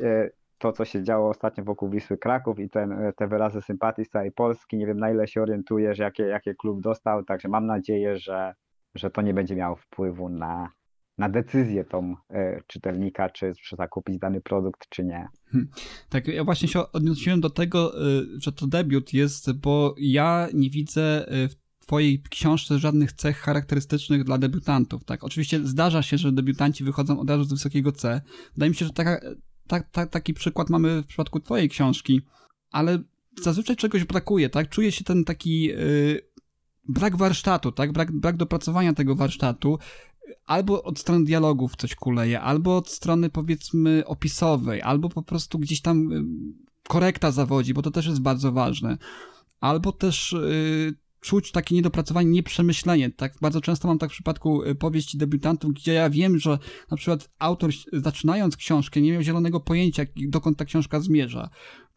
to, 0.65 0.71
co 0.71 0.85
się 0.85 1.03
działo 1.03 1.29
ostatnio 1.29 1.63
wokół 1.63 1.89
Wisły 1.89 2.17
Kraków 2.17 2.59
i 2.59 2.69
ten, 2.69 2.95
te 3.17 3.27
wyrazy 3.27 3.61
sympatii 3.61 4.05
z 4.05 4.09
całej 4.09 4.31
Polski. 4.31 4.77
Nie 4.77 4.87
wiem, 4.87 4.97
na 4.97 5.11
ile 5.11 5.27
się 5.27 5.41
orientujesz, 5.41 5.97
jakie, 5.97 6.23
jakie 6.23 6.55
klub 6.55 6.81
dostał, 6.81 7.23
także 7.23 7.47
mam 7.47 7.65
nadzieję, 7.65 8.17
że, 8.17 8.55
że 8.95 9.09
to 9.09 9.21
nie 9.21 9.33
będzie 9.33 9.55
miało 9.55 9.75
wpływu 9.75 10.29
na, 10.29 10.69
na 11.17 11.29
decyzję 11.29 11.83
tą 11.83 12.11
y, 12.13 12.63
czytelnika, 12.67 13.29
czy, 13.29 13.53
czy 13.63 13.75
zakupić 13.75 14.19
dany 14.19 14.41
produkt, 14.41 14.89
czy 14.89 15.03
nie. 15.03 15.27
Hmm. 15.51 15.69
Tak, 16.09 16.27
ja 16.27 16.43
właśnie 16.43 16.67
się 16.67 16.91
odniosłem 16.91 17.41
do 17.41 17.49
tego, 17.49 18.07
y, 18.07 18.25
że 18.41 18.51
to 18.51 18.67
debiut 18.67 19.13
jest, 19.13 19.59
bo 19.59 19.95
ja 19.97 20.47
nie 20.53 20.69
widzę 20.69 21.33
y, 21.33 21.49
w 21.49 21.55
twojej 21.85 22.23
książce 22.29 22.79
żadnych 22.79 23.13
cech 23.13 23.37
charakterystycznych 23.37 24.23
dla 24.23 24.37
debiutantów, 24.37 25.03
tak? 25.03 25.23
Oczywiście 25.23 25.59
zdarza 25.67 26.01
się, 26.01 26.17
że 26.17 26.31
debiutanci 26.31 26.83
wychodzą 26.83 27.19
od 27.19 27.29
razu 27.29 27.43
z 27.43 27.51
wysokiego 27.53 27.91
C. 27.91 28.21
Wydaje 28.53 28.69
mi 28.69 28.75
się, 28.75 28.85
że 28.85 28.93
taka 28.93 29.19
tak, 29.67 29.89
tak, 29.91 30.09
taki 30.09 30.33
przykład 30.33 30.69
mamy 30.69 31.01
w 31.01 31.05
przypadku 31.05 31.39
twojej 31.39 31.69
książki, 31.69 32.21
ale 32.71 32.99
zazwyczaj 33.41 33.75
czegoś 33.75 34.03
brakuje, 34.03 34.49
tak? 34.49 34.69
Czuje 34.69 34.91
się 34.91 35.03
ten 35.03 35.23
taki 35.23 35.63
yy, 35.63 36.21
brak 36.89 37.17
warsztatu, 37.17 37.71
tak? 37.71 37.91
Brak, 37.91 38.11
brak 38.11 38.37
dopracowania 38.37 38.93
tego 38.93 39.15
warsztatu. 39.15 39.79
Albo 40.45 40.83
od 40.83 40.99
strony 40.99 41.25
dialogów 41.25 41.75
coś 41.75 41.95
kuleje, 41.95 42.41
albo 42.41 42.77
od 42.77 42.89
strony 42.89 43.29
powiedzmy 43.29 44.03
opisowej, 44.05 44.81
albo 44.81 45.09
po 45.09 45.23
prostu 45.23 45.59
gdzieś 45.59 45.81
tam 45.81 46.09
yy, 46.09 46.23
korekta 46.87 47.31
zawodzi, 47.31 47.73
bo 47.73 47.81
to 47.81 47.91
też 47.91 48.05
jest 48.05 48.21
bardzo 48.21 48.51
ważne. 48.51 48.97
Albo 49.59 49.91
też 49.91 50.31
yy, 50.31 51.04
czuć 51.25 51.51
takie 51.51 51.75
niedopracowanie, 51.75 52.29
nieprzemyślenie. 52.29 53.09
Tak 53.11 53.33
bardzo 53.41 53.61
często 53.61 53.87
mam 53.87 53.97
tak 53.97 54.09
w 54.09 54.13
przypadku 54.13 54.63
y, 54.63 54.75
powieści 54.75 55.17
debiutantów, 55.17 55.73
gdzie 55.73 55.93
ja 55.93 56.09
wiem, 56.09 56.39
że 56.39 56.57
na 56.91 56.97
przykład 56.97 57.29
autor 57.39 57.71
zaczynając 57.93 58.57
książkę 58.57 59.01
nie 59.01 59.11
miał 59.11 59.21
zielonego 59.21 59.59
pojęcia, 59.59 60.03
dokąd 60.27 60.57
ta 60.57 60.65
książka 60.65 60.99
zmierza. 60.99 61.49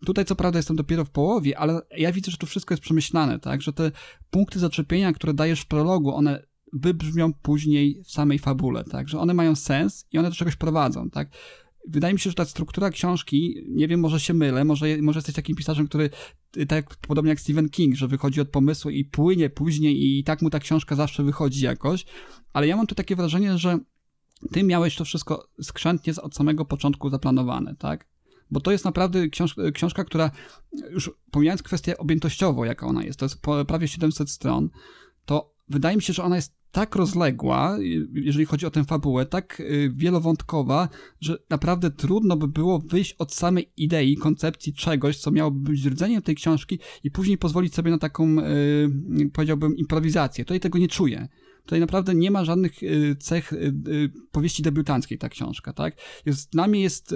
Tutaj 0.06 0.24
co 0.24 0.36
prawda 0.36 0.58
jestem 0.58 0.76
dopiero 0.76 1.04
w 1.04 1.10
połowie, 1.10 1.58
ale 1.58 1.80
ja 1.96 2.12
widzę, 2.12 2.30
że 2.30 2.36
to 2.36 2.46
wszystko 2.46 2.74
jest 2.74 2.82
przemyślane, 2.82 3.38
tak, 3.38 3.62
że 3.62 3.72
te 3.72 3.92
punkty 4.30 4.58
zaczepienia, 4.58 5.12
które 5.12 5.34
dajesz 5.34 5.60
w 5.60 5.66
prologu, 5.66 6.14
one 6.14 6.42
wybrzmią 6.72 7.32
później 7.32 8.02
w 8.04 8.10
samej 8.10 8.38
fabule, 8.38 8.84
tak, 8.84 9.08
że 9.08 9.18
one 9.18 9.34
mają 9.34 9.56
sens 9.56 10.06
i 10.12 10.18
one 10.18 10.28
do 10.28 10.34
czegoś 10.34 10.56
prowadzą, 10.56 11.10
tak 11.10 11.28
wydaje 11.88 12.14
mi 12.14 12.20
się, 12.20 12.30
że 12.30 12.34
ta 12.34 12.44
struktura 12.44 12.90
książki, 12.90 13.54
nie 13.68 13.88
wiem, 13.88 14.00
może 14.00 14.20
się 14.20 14.34
mylę, 14.34 14.64
może, 14.64 14.86
może 15.02 15.18
jesteś 15.18 15.34
takim 15.34 15.56
pisarzem, 15.56 15.88
który 15.88 16.10
tak 16.68 16.96
podobnie 16.96 17.28
jak 17.28 17.40
Stephen 17.40 17.68
King, 17.68 17.96
że 17.96 18.08
wychodzi 18.08 18.40
od 18.40 18.48
pomysłu 18.48 18.90
i 18.90 19.04
płynie 19.04 19.50
później 19.50 20.18
i 20.18 20.24
tak 20.24 20.42
mu 20.42 20.50
ta 20.50 20.58
książka 20.58 20.96
zawsze 20.96 21.22
wychodzi 21.22 21.64
jakoś, 21.64 22.04
ale 22.52 22.66
ja 22.66 22.76
mam 22.76 22.86
tu 22.86 22.94
takie 22.94 23.16
wrażenie, 23.16 23.58
że 23.58 23.78
ty 24.52 24.62
miałeś 24.62 24.96
to 24.96 25.04
wszystko 25.04 25.48
skrzętnie 25.62 26.12
od 26.22 26.34
samego 26.34 26.64
początku 26.64 27.10
zaplanowane, 27.10 27.76
tak? 27.76 28.08
Bo 28.50 28.60
to 28.60 28.72
jest 28.72 28.84
naprawdę 28.84 29.28
książ 29.28 29.56
książka, 29.74 30.04
która, 30.04 30.30
już 30.90 31.10
pomijając 31.30 31.62
kwestię 31.62 31.98
objętościową, 31.98 32.64
jaka 32.64 32.86
ona 32.86 33.04
jest, 33.04 33.18
to 33.18 33.24
jest 33.24 33.40
prawie 33.66 33.88
700 33.88 34.30
stron, 34.30 34.70
to 35.24 35.54
wydaje 35.68 35.96
mi 35.96 36.02
się, 36.02 36.12
że 36.12 36.22
ona 36.22 36.36
jest 36.36 36.57
tak 36.72 36.94
rozległa, 36.96 37.78
jeżeli 38.12 38.44
chodzi 38.44 38.66
o 38.66 38.70
tę 38.70 38.84
fabułę, 38.84 39.26
tak 39.26 39.60
y, 39.60 39.92
wielowątkowa, 39.94 40.88
że 41.20 41.38
naprawdę 41.50 41.90
trudno 41.90 42.36
by 42.36 42.48
było 42.48 42.78
wyjść 42.78 43.12
od 43.18 43.34
samej 43.34 43.72
idei, 43.76 44.16
koncepcji 44.16 44.74
czegoś, 44.74 45.18
co 45.18 45.30
miałoby 45.30 45.70
być 45.70 45.84
rdzeniem 45.84 46.22
tej 46.22 46.34
książki 46.34 46.78
i 47.04 47.10
później 47.10 47.38
pozwolić 47.38 47.74
sobie 47.74 47.90
na 47.90 47.98
taką, 47.98 48.38
y, 48.38 49.30
powiedziałbym, 49.32 49.76
improwizację. 49.76 50.44
Tutaj 50.44 50.60
tego 50.60 50.78
nie 50.78 50.88
czuję. 50.88 51.28
Tutaj 51.62 51.80
naprawdę 51.80 52.14
nie 52.14 52.30
ma 52.30 52.44
żadnych 52.44 52.82
y, 52.82 53.16
cech 53.20 53.52
powieści 54.30 54.62
debiutanckiej 54.62 55.18
ta 55.18 55.28
książka, 55.28 55.72
tak? 55.72 55.96
Jest, 56.26 56.52
dla 56.52 56.68
mnie 56.68 56.80
jest 56.80 57.14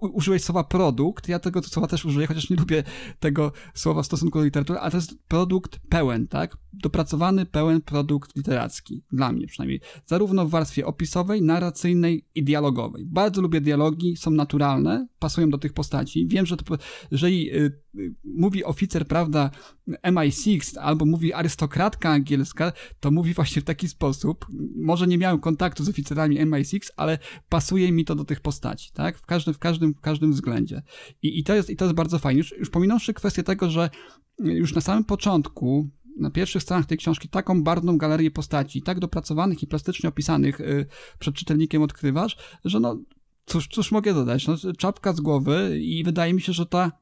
użyłeś 0.00 0.42
słowa 0.42 0.64
produkt, 0.64 1.28
ja 1.28 1.38
tego 1.38 1.62
słowa 1.62 1.88
też 1.88 2.04
użyję, 2.04 2.26
chociaż 2.26 2.50
nie 2.50 2.56
lubię 2.56 2.84
tego 3.20 3.52
słowa 3.74 4.02
w 4.02 4.06
stosunku 4.06 4.38
do 4.38 4.44
literatury, 4.44 4.78
ale 4.78 4.90
to 4.90 4.96
jest 4.96 5.18
produkt 5.28 5.78
pełen, 5.88 6.28
tak? 6.28 6.56
Dopracowany, 6.72 7.46
pełen 7.46 7.80
produkt 7.80 8.36
literacki, 8.36 9.02
dla 9.12 9.32
mnie 9.32 9.46
przynajmniej. 9.46 9.80
Zarówno 10.06 10.46
w 10.46 10.50
warstwie 10.50 10.86
opisowej, 10.86 11.42
narracyjnej 11.42 12.24
i 12.34 12.44
dialogowej. 12.44 13.06
Bardzo 13.06 13.42
lubię 13.42 13.60
dialogi, 13.60 14.16
są 14.16 14.30
naturalne, 14.30 15.06
pasują 15.18 15.50
do 15.50 15.58
tych 15.58 15.72
postaci. 15.72 16.26
Wiem, 16.26 16.46
że 16.46 16.56
to, 16.56 16.76
jeżeli 17.10 17.56
y, 17.56 17.72
y, 17.98 18.14
mówi 18.24 18.64
oficer, 18.64 19.06
prawda, 19.06 19.50
MI6 19.88 20.78
albo 20.78 21.04
mówi 21.04 21.32
arystokratka 21.32 22.10
angielska, 22.10 22.72
to 23.00 23.10
mówi 23.10 23.34
właśnie 23.34 23.62
w 23.62 23.64
taki 23.64 23.88
sposób. 23.88 24.46
Może 24.76 25.06
nie 25.06 25.18
miałem 25.18 25.40
kontaktu 25.40 25.84
z 25.84 25.88
oficerami 25.88 26.40
MI6, 26.40 26.90
ale 26.96 27.18
pasuje 27.48 27.92
mi 27.92 28.04
to 28.04 28.14
do 28.14 28.24
tych 28.24 28.40
postaci, 28.40 28.90
tak? 28.94 29.18
W 29.18 29.26
każdym, 29.26 29.54
w 29.54 29.58
każdym, 29.58 29.94
w 29.94 30.00
każdym 30.00 30.32
względzie. 30.32 30.82
I, 31.22 31.38
i, 31.38 31.44
to, 31.44 31.54
jest, 31.54 31.70
i 31.70 31.76
to 31.76 31.84
jest 31.84 31.94
bardzo 31.94 32.18
fajnie. 32.18 32.38
Już, 32.38 32.52
już 32.58 32.70
pominąwszy 32.70 33.14
kwestię 33.14 33.42
tego, 33.42 33.70
że 33.70 33.90
już 34.38 34.74
na 34.74 34.80
samym 34.80 35.04
początku 35.04 35.90
na 36.16 36.30
pierwszych 36.30 36.62
stronach 36.62 36.86
tej 36.86 36.98
książki 36.98 37.28
taką 37.28 37.62
barwną 37.62 37.98
galerię 37.98 38.30
postaci, 38.30 38.82
tak 38.82 38.98
dopracowanych 38.98 39.62
i 39.62 39.66
plastycznie 39.66 40.08
opisanych 40.08 40.60
y, 40.60 40.86
przed 41.18 41.34
czytelnikiem 41.34 41.82
odkrywasz, 41.82 42.36
że 42.64 42.80
no 42.80 42.98
cóż, 43.46 43.68
cóż 43.68 43.92
mogę 43.92 44.14
dodać, 44.14 44.46
no, 44.46 44.56
czapka 44.78 45.12
z 45.12 45.20
głowy 45.20 45.78
i 45.82 46.04
wydaje 46.04 46.34
mi 46.34 46.40
się, 46.40 46.52
że 46.52 46.66
ta 46.66 46.92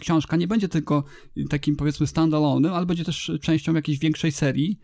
książka 0.00 0.36
nie 0.36 0.48
będzie 0.48 0.68
tylko 0.68 1.04
takim 1.50 1.76
powiedzmy 1.76 2.06
standalone'em, 2.06 2.70
ale 2.70 2.86
będzie 2.86 3.04
też 3.04 3.32
częścią 3.42 3.74
jakiejś 3.74 3.98
większej 3.98 4.32
serii. 4.32 4.80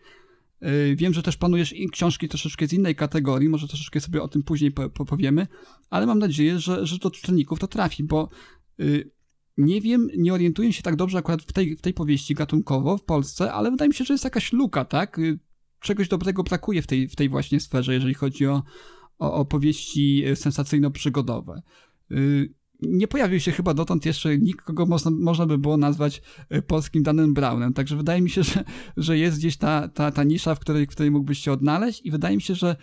Y, 0.62 0.96
wiem, 0.96 1.14
że 1.14 1.22
też 1.22 1.36
planujesz 1.36 1.74
książki 1.92 2.28
troszeczkę 2.28 2.66
z 2.66 2.72
innej 2.72 2.96
kategorii, 2.96 3.48
może 3.48 3.68
troszeczkę 3.68 4.00
sobie 4.00 4.22
o 4.22 4.28
tym 4.28 4.42
później 4.42 4.72
powiemy, 5.06 5.46
ale 5.90 6.06
mam 6.06 6.18
nadzieję, 6.18 6.58
że, 6.58 6.86
że 6.86 6.98
do 6.98 7.10
czytelników 7.10 7.58
to 7.58 7.66
trafi, 7.66 8.04
bo 8.04 8.28
y, 8.80 9.10
nie 9.56 9.80
wiem, 9.80 10.08
nie 10.16 10.34
orientuję 10.34 10.72
się 10.72 10.82
tak 10.82 10.96
dobrze 10.96 11.18
akurat 11.18 11.42
w 11.42 11.52
tej, 11.52 11.76
w 11.76 11.80
tej 11.80 11.94
powieści 11.94 12.34
gatunkowo 12.34 12.98
w 12.98 13.04
Polsce, 13.04 13.52
ale 13.52 13.70
wydaje 13.70 13.88
mi 13.88 13.94
się, 13.94 14.04
że 14.04 14.14
jest 14.14 14.24
jakaś 14.24 14.52
luka, 14.52 14.84
tak? 14.84 15.18
Y, 15.18 15.38
czegoś 15.80 16.08
dobrego 16.08 16.42
brakuje 16.42 16.82
w 16.82 16.86
tej, 16.86 17.08
w 17.08 17.16
tej 17.16 17.28
właśnie 17.28 17.60
sferze, 17.60 17.94
jeżeli 17.94 18.14
chodzi 18.14 18.46
o, 18.46 18.62
o 19.18 19.34
opowieści 19.34 20.24
sensacyjno-przygodowe 20.34 21.60
nie 22.82 23.08
pojawił 23.08 23.40
się 23.40 23.52
chyba 23.52 23.74
dotąd 23.74 24.06
jeszcze 24.06 24.38
nikt, 24.38 24.64
kogo 24.64 24.86
można, 24.86 25.10
można 25.10 25.46
by 25.46 25.58
było 25.58 25.76
nazwać 25.76 26.22
e, 26.48 26.62
polskim 26.62 27.02
Danem 27.02 27.34
Brownem. 27.34 27.72
Także 27.72 27.96
wydaje 27.96 28.22
mi 28.22 28.30
się, 28.30 28.42
że, 28.50 28.64
że 28.96 29.18
jest 29.18 29.38
gdzieś 29.38 29.56
ta, 29.56 29.88
ta, 29.88 30.10
ta 30.10 30.24
nisza, 30.24 30.54
w 30.54 30.60
której, 30.60 30.86
w 30.86 30.90
której 30.90 31.10
mógłbyś 31.10 31.38
się 31.38 31.52
odnaleźć 31.52 32.00
i 32.04 32.10
wydaje 32.10 32.36
mi 32.36 32.42
się, 32.42 32.54
że 32.54 32.76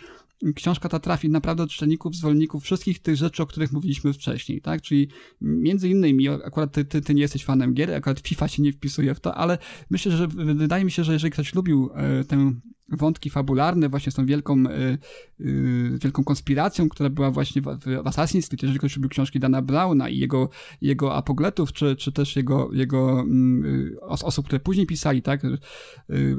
książka 0.54 0.88
ta 0.88 0.98
trafi 0.98 1.28
naprawdę 1.28 1.62
do 1.62 1.68
czytelników, 1.68 2.14
zwolenników 2.14 2.64
wszystkich 2.64 2.98
tych 2.98 3.16
rzeczy, 3.16 3.42
o 3.42 3.46
których 3.46 3.72
mówiliśmy 3.72 4.12
wcześniej, 4.12 4.60
tak? 4.60 4.82
Czyli 4.82 5.08
między 5.40 5.88
innymi, 5.88 6.28
akurat 6.28 6.72
ty, 6.72 6.84
ty, 6.84 7.00
ty 7.00 7.14
nie 7.14 7.22
jesteś 7.22 7.44
fanem 7.44 7.74
gier, 7.74 7.94
akurat 7.94 8.20
FIFA 8.20 8.48
się 8.48 8.62
nie 8.62 8.72
wpisuje 8.72 9.14
w 9.14 9.20
to, 9.20 9.34
ale 9.34 9.58
myślę, 9.90 10.12
że 10.16 10.28
wydaje 10.28 10.84
mi 10.84 10.90
się, 10.90 11.04
że 11.04 11.12
jeżeli 11.12 11.30
ktoś 11.30 11.54
lubił 11.54 11.90
e, 11.94 12.24
tę 12.24 12.52
wątki 12.88 13.30
fabularne 13.30 13.88
właśnie 13.88 14.12
z 14.12 14.14
tą 14.14 14.26
wielką, 14.26 14.64
y, 14.66 14.98
y, 15.40 15.98
wielką 16.02 16.24
konspiracją, 16.24 16.88
która 16.88 17.10
była 17.10 17.30
właśnie 17.30 17.62
w, 17.62 17.64
w 17.64 17.84
Assassin's 17.84 18.48
Creed, 18.48 18.62
jeżeli 18.62 18.78
ktoś 18.78 18.96
lubił 18.96 19.10
książki 19.10 19.40
Dana 19.40 19.62
Browna 19.62 20.08
i 20.08 20.18
jego, 20.18 20.48
jego 20.80 21.16
apogletów, 21.16 21.72
czy, 21.72 21.96
czy 21.96 22.12
też 22.12 22.36
jego, 22.36 22.68
jego 22.72 23.24
y, 23.64 24.00
os, 24.00 24.24
osób, 24.24 24.46
które 24.46 24.60
później 24.60 24.86
pisali, 24.86 25.22
tak, 25.22 25.44
y, 25.44 25.58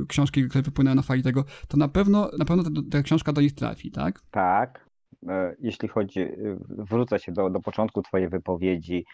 książki, 0.08 0.50
które 0.50 0.62
wypłynęły 0.62 0.96
na 0.96 1.02
fali 1.02 1.24
tego, 1.24 1.46
to 1.68 1.78
na 1.78 1.88
pewno, 1.88 2.32
na 2.38 2.46
pewno 2.46 2.64
ta, 2.64 2.70
ta 2.92 3.04
książka 3.04 3.34
do 3.34 3.42
nich 3.42 3.56
trafi, 3.56 3.92
tak? 3.92 4.22
Tak. 4.32 4.90
E, 5.28 5.56
jeśli 5.60 5.90
chodzi, 5.90 6.26
wrócę 6.70 7.20
się 7.20 7.32
do, 7.32 7.50
do 7.50 7.60
początku 7.60 8.02
twojej 8.02 8.30
wypowiedzi, 8.30 9.06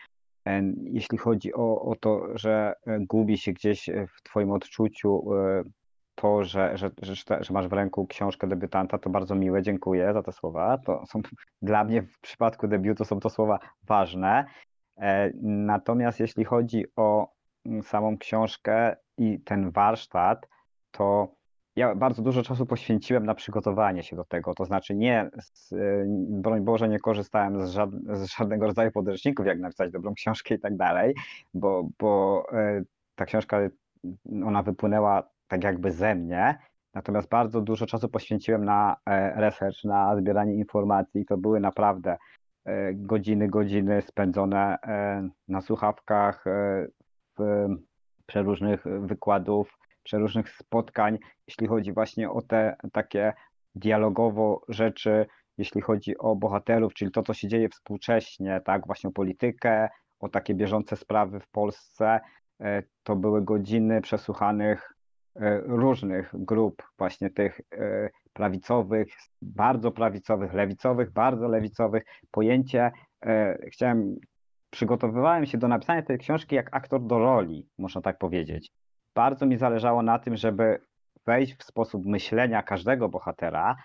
e, 0.47 0.73
jeśli 0.83 1.17
chodzi 1.17 1.53
o, 1.53 1.81
o 1.81 1.95
to, 1.95 2.37
że 2.37 2.73
e, 2.85 2.99
gubi 2.99 3.37
się 3.37 3.53
gdzieś 3.53 3.89
w 4.17 4.23
twoim 4.23 4.51
odczuciu 4.51 5.23
to, 6.25 6.43
że, 6.43 6.77
że, 6.77 6.91
że, 7.01 7.15
że, 7.43 7.53
masz 7.53 7.67
w 7.67 7.73
ręku 7.73 8.07
książkę 8.07 8.47
debiutanta, 8.47 8.97
to 8.97 9.09
bardzo 9.09 9.35
miłe, 9.35 9.61
dziękuję 9.61 10.13
za 10.13 10.23
te 10.23 10.31
słowa. 10.31 10.77
To 10.77 11.05
są 11.05 11.21
dla 11.61 11.83
mnie 11.83 12.01
w 12.01 12.19
przypadku 12.19 12.67
debiutu 12.67 13.05
są 13.05 13.19
to 13.19 13.29
słowa 13.29 13.59
ważne. 13.83 14.45
E, 14.97 15.31
natomiast 15.41 16.19
jeśli 16.19 16.45
chodzi 16.45 16.85
o 16.95 17.33
mm, 17.65 17.83
samą 17.83 18.17
książkę 18.17 18.95
i 19.17 19.39
ten 19.39 19.71
warsztat, 19.71 20.47
to 20.91 21.35
ja 21.75 21.95
bardzo 21.95 22.21
dużo 22.21 22.43
czasu 22.43 22.65
poświęciłem 22.65 23.25
na 23.25 23.35
przygotowanie 23.35 24.03
się 24.03 24.15
do 24.15 24.23
tego. 24.23 24.53
To 24.53 24.65
znaczy, 24.65 24.95
nie, 24.95 25.29
z, 25.53 25.73
e, 25.73 25.77
broń 26.29 26.61
Boże, 26.61 26.89
nie 26.89 26.99
korzystałem 26.99 27.67
z, 27.67 27.69
żad, 27.69 27.89
z 28.13 28.25
żadnego 28.25 28.65
rodzaju 28.65 28.91
podręczników, 28.91 29.45
jak 29.45 29.59
napisać 29.59 29.91
dobrą 29.91 30.13
książkę 30.13 30.55
i 30.55 30.59
tak 30.59 30.77
dalej, 30.77 31.15
bo, 31.53 31.89
bo 31.99 32.43
e, 32.53 32.83
ta 33.15 33.25
książka, 33.25 33.59
ona 34.45 34.63
wypłynęła 34.63 35.34
tak 35.47 35.63
jakby 35.63 35.91
ze 35.91 36.15
mnie, 36.15 36.57
natomiast 36.93 37.29
bardzo 37.29 37.61
dużo 37.61 37.85
czasu 37.85 38.09
poświęciłem 38.09 38.65
na 38.65 38.95
e, 39.05 39.41
research, 39.41 39.83
na 39.83 40.17
zbieranie 40.17 40.55
informacji. 40.55 41.25
To 41.25 41.37
były 41.37 41.59
naprawdę 41.59 42.17
e, 42.65 42.93
godziny, 42.93 43.47
godziny 43.47 44.01
spędzone 44.01 44.77
e, 44.83 45.29
na 45.47 45.61
słuchawkach, 45.61 46.45
w 47.39 47.67
przeróżnych 48.25 48.83
wykładów, 48.99 49.77
przeróżnych 50.03 50.49
spotkań, 50.49 51.17
jeśli 51.47 51.67
chodzi 51.67 51.93
właśnie 51.93 52.29
o 52.29 52.41
te 52.41 52.75
takie 52.91 53.33
dialogowo 53.75 54.61
rzeczy, 54.69 55.25
jeśli 55.57 55.81
chodzi 55.81 56.17
o 56.17 56.35
bohaterów, 56.35 56.93
czyli 56.93 57.11
to, 57.11 57.23
co 57.23 57.33
się 57.33 57.47
dzieje 57.47 57.69
współcześnie, 57.69 58.61
tak, 58.65 58.85
właśnie 58.85 59.07
o 59.07 59.13
politykę, 59.13 59.89
o 60.19 60.29
takie 60.29 60.55
bieżące 60.55 60.95
sprawy 60.95 61.39
w 61.39 61.47
Polsce. 61.47 62.19
To 63.03 63.15
były 63.15 63.41
godziny 63.43 64.01
przesłuchanych 64.01 64.94
różnych 65.65 66.31
grup, 66.33 66.83
właśnie 66.97 67.29
tych 67.29 67.61
e, 67.71 68.09
prawicowych, 68.33 69.07
bardzo 69.41 69.91
prawicowych, 69.91 70.53
lewicowych, 70.53 71.11
bardzo 71.11 71.47
lewicowych. 71.47 72.03
Pojęcie, 72.31 72.91
e, 73.25 73.57
chciałem, 73.67 74.15
przygotowywałem 74.69 75.45
się 75.45 75.57
do 75.57 75.67
napisania 75.67 76.01
tej 76.01 76.17
książki 76.17 76.55
jak 76.55 76.75
aktor 76.75 77.05
do 77.05 77.19
roli, 77.19 77.67
można 77.77 78.01
tak 78.01 78.17
powiedzieć. 78.17 78.71
Bardzo 79.15 79.45
mi 79.45 79.57
zależało 79.57 80.01
na 80.01 80.19
tym, 80.19 80.37
żeby 80.37 80.79
wejść 81.25 81.55
w 81.55 81.63
sposób 81.63 82.05
myślenia 82.05 82.63
każdego 82.63 83.09
bohatera, 83.09 83.75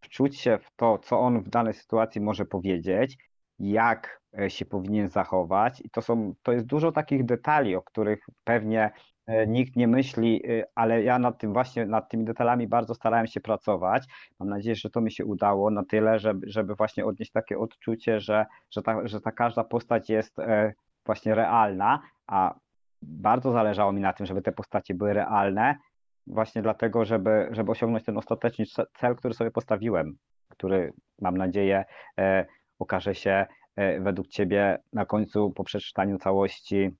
wczuć 0.00 0.40
się 0.40 0.58
w 0.58 0.70
to, 0.76 0.98
co 0.98 1.20
on 1.20 1.40
w 1.40 1.48
danej 1.48 1.74
sytuacji 1.74 2.20
może 2.20 2.44
powiedzieć, 2.44 3.18
jak 3.58 4.20
się 4.48 4.64
powinien 4.64 5.08
zachować. 5.08 5.80
I 5.84 5.90
to, 5.90 6.02
są, 6.02 6.34
to 6.42 6.52
jest 6.52 6.66
dużo 6.66 6.92
takich 6.92 7.24
detali, 7.24 7.76
o 7.76 7.82
których 7.82 8.26
pewnie 8.44 8.90
E, 8.90 9.13
nikt 9.46 9.76
nie 9.76 9.88
myśli, 9.88 10.42
e, 10.48 10.66
ale 10.74 11.02
ja 11.02 11.18
nad 11.18 11.38
tym 11.38 11.52
właśnie, 11.52 11.86
nad 11.86 12.08
tymi 12.08 12.24
detalami 12.24 12.66
bardzo 12.68 12.94
starałem 12.94 13.26
się 13.26 13.40
pracować. 13.40 14.06
Mam 14.40 14.48
nadzieję, 14.48 14.76
że 14.76 14.90
to 14.90 15.00
mi 15.00 15.12
się 15.12 15.24
udało 15.24 15.70
na 15.70 15.84
tyle, 15.84 16.18
żeby, 16.18 16.46
żeby 16.50 16.74
właśnie 16.74 17.06
odnieść 17.06 17.32
takie 17.32 17.58
odczucie, 17.58 18.20
że, 18.20 18.46
że, 18.70 18.82
ta, 18.82 19.08
że 19.08 19.20
ta 19.20 19.32
każda 19.32 19.64
postać 19.64 20.10
jest 20.10 20.38
e, 20.38 20.72
właśnie 21.06 21.34
realna, 21.34 22.00
a 22.26 22.54
bardzo 23.02 23.52
zależało 23.52 23.92
mi 23.92 24.00
na 24.00 24.12
tym, 24.12 24.26
żeby 24.26 24.42
te 24.42 24.52
postacie 24.52 24.94
były 24.94 25.12
realne, 25.12 25.76
właśnie 26.26 26.62
dlatego, 26.62 27.04
żeby, 27.04 27.48
żeby 27.50 27.70
osiągnąć 27.70 28.04
ten 28.04 28.18
ostateczny 28.18 28.64
cel, 28.94 29.16
który 29.16 29.34
sobie 29.34 29.50
postawiłem, 29.50 30.16
który 30.48 30.92
mam 31.20 31.36
nadzieję 31.36 31.84
okaże 32.78 33.14
się 33.14 33.46
według 34.00 34.28
Ciebie 34.28 34.78
na 34.92 35.06
końcu 35.06 35.50
po 35.50 35.64
przeczytaniu 35.64 36.18
całości, 36.18 36.90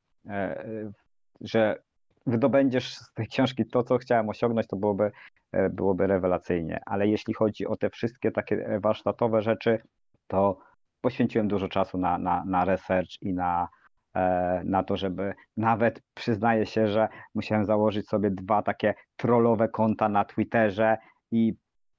że 1.40 1.82
wydobędziesz 2.26 2.96
z 2.96 3.12
tej 3.12 3.28
książki 3.28 3.66
to, 3.66 3.82
co 3.82 3.98
chciałem 3.98 4.28
osiągnąć, 4.28 4.66
to 4.66 4.76
byłoby, 4.76 5.10
e, 5.52 5.70
byłoby 5.70 6.06
rewelacyjnie. 6.06 6.80
Ale 6.86 7.08
jeśli 7.08 7.34
chodzi 7.34 7.66
o 7.66 7.76
te 7.76 7.90
wszystkie 7.90 8.30
takie 8.30 8.66
e, 8.66 8.80
warsztatowe 8.80 9.42
rzeczy, 9.42 9.78
to 10.26 10.58
poświęciłem 11.00 11.48
dużo 11.48 11.68
czasu 11.68 11.98
na, 11.98 12.18
na, 12.18 12.44
na 12.44 12.64
research 12.64 13.22
i 13.22 13.34
na, 13.34 13.68
e, 14.16 14.62
na 14.64 14.82
to, 14.82 14.96
żeby 14.96 15.34
nawet 15.56 16.00
przyznaję 16.14 16.66
się, 16.66 16.88
że 16.88 17.08
musiałem 17.34 17.64
założyć 17.64 18.08
sobie 18.08 18.30
dwa 18.30 18.62
takie 18.62 18.94
trollowe 19.16 19.68
konta 19.68 20.08
na 20.08 20.24
Twitterze 20.24 20.96
i 21.30 21.54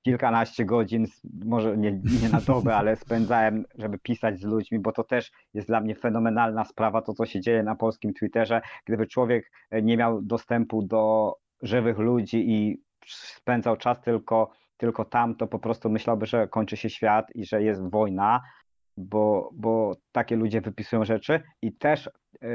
kilkanaście 0.06 0.66
godzin, 0.66 1.06
może 1.46 1.78
nie, 1.78 1.92
nie 1.92 2.30
na 2.32 2.42
dobę, 2.42 2.76
ale 2.76 2.96
spędzałem, 3.06 3.66
żeby 3.76 4.00
pisać 4.00 4.40
z 4.40 4.44
ludźmi, 4.44 4.80
bo 4.80 4.92
to 4.92 5.04
też 5.04 5.32
jest 5.54 5.68
dla 5.68 5.82
mnie 5.82 5.96
fenomenalna 5.96 6.66
sprawa, 6.66 7.02
to 7.02 7.14
co 7.14 7.26
się 7.26 7.42
dzieje 7.42 7.64
na 7.64 7.76
polskim 7.76 8.14
Twitterze. 8.14 8.62
Gdyby 8.86 9.08
człowiek 9.08 9.52
nie 9.72 9.98
miał 9.98 10.22
dostępu 10.22 10.84
do 10.84 11.34
żywych 11.62 11.98
ludzi 11.98 12.52
i 12.52 12.82
spędzał 13.08 13.78
czas 13.78 14.02
tylko, 14.02 14.52
tylko 14.78 15.06
tam, 15.06 15.36
to 15.36 15.48
po 15.48 15.60
prostu 15.60 15.90
myślałby, 15.90 16.26
że 16.26 16.48
kończy 16.48 16.78
się 16.78 16.90
świat 16.90 17.36
i 17.36 17.46
że 17.46 17.64
jest 17.64 17.90
wojna, 17.90 18.42
bo, 18.98 19.50
bo 19.54 19.96
takie 20.12 20.36
ludzie 20.36 20.62
wypisują 20.62 21.06
rzeczy 21.06 21.42
i 21.62 21.74
też 21.74 22.08
e, 22.08 22.12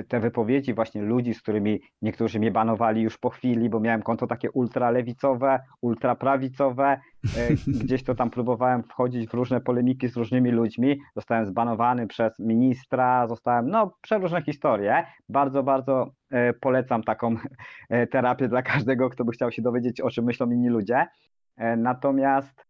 te 0.08 0.20
wypowiedzi 0.20 0.74
właśnie 0.74 1.02
ludzi, 1.02 1.34
z 1.34 1.42
którymi 1.42 1.80
niektórzy 2.02 2.38
mnie 2.38 2.50
banowali 2.50 3.02
już 3.02 3.18
po 3.18 3.30
chwili, 3.30 3.68
bo 3.68 3.80
miałem 3.80 4.02
konto 4.02 4.26
takie 4.26 4.50
ultralewicowe, 4.50 5.60
ultraprawicowe, 5.80 7.00
e, 7.36 7.48
gdzieś 7.84 8.04
to 8.04 8.14
tam 8.14 8.30
próbowałem 8.30 8.82
wchodzić 8.82 9.30
w 9.30 9.34
różne 9.34 9.60
polemiki 9.60 10.08
z 10.08 10.16
różnymi 10.16 10.50
ludźmi, 10.50 11.00
zostałem 11.16 11.46
zbanowany 11.46 12.06
przez 12.06 12.38
ministra, 12.38 13.26
zostałem, 13.28 13.68
no, 13.68 13.96
przeróżne 14.00 14.42
historie. 14.42 15.04
Bardzo, 15.28 15.62
bardzo 15.62 16.10
e, 16.30 16.52
polecam 16.52 17.02
taką 17.02 17.36
terapię 18.10 18.48
dla 18.48 18.62
każdego, 18.62 19.10
kto 19.10 19.24
by 19.24 19.32
chciał 19.32 19.50
się 19.52 19.62
dowiedzieć, 19.62 20.00
o 20.00 20.10
czym 20.10 20.24
myślą 20.24 20.50
inni 20.50 20.68
ludzie. 20.68 21.06
Natomiast 21.76 22.66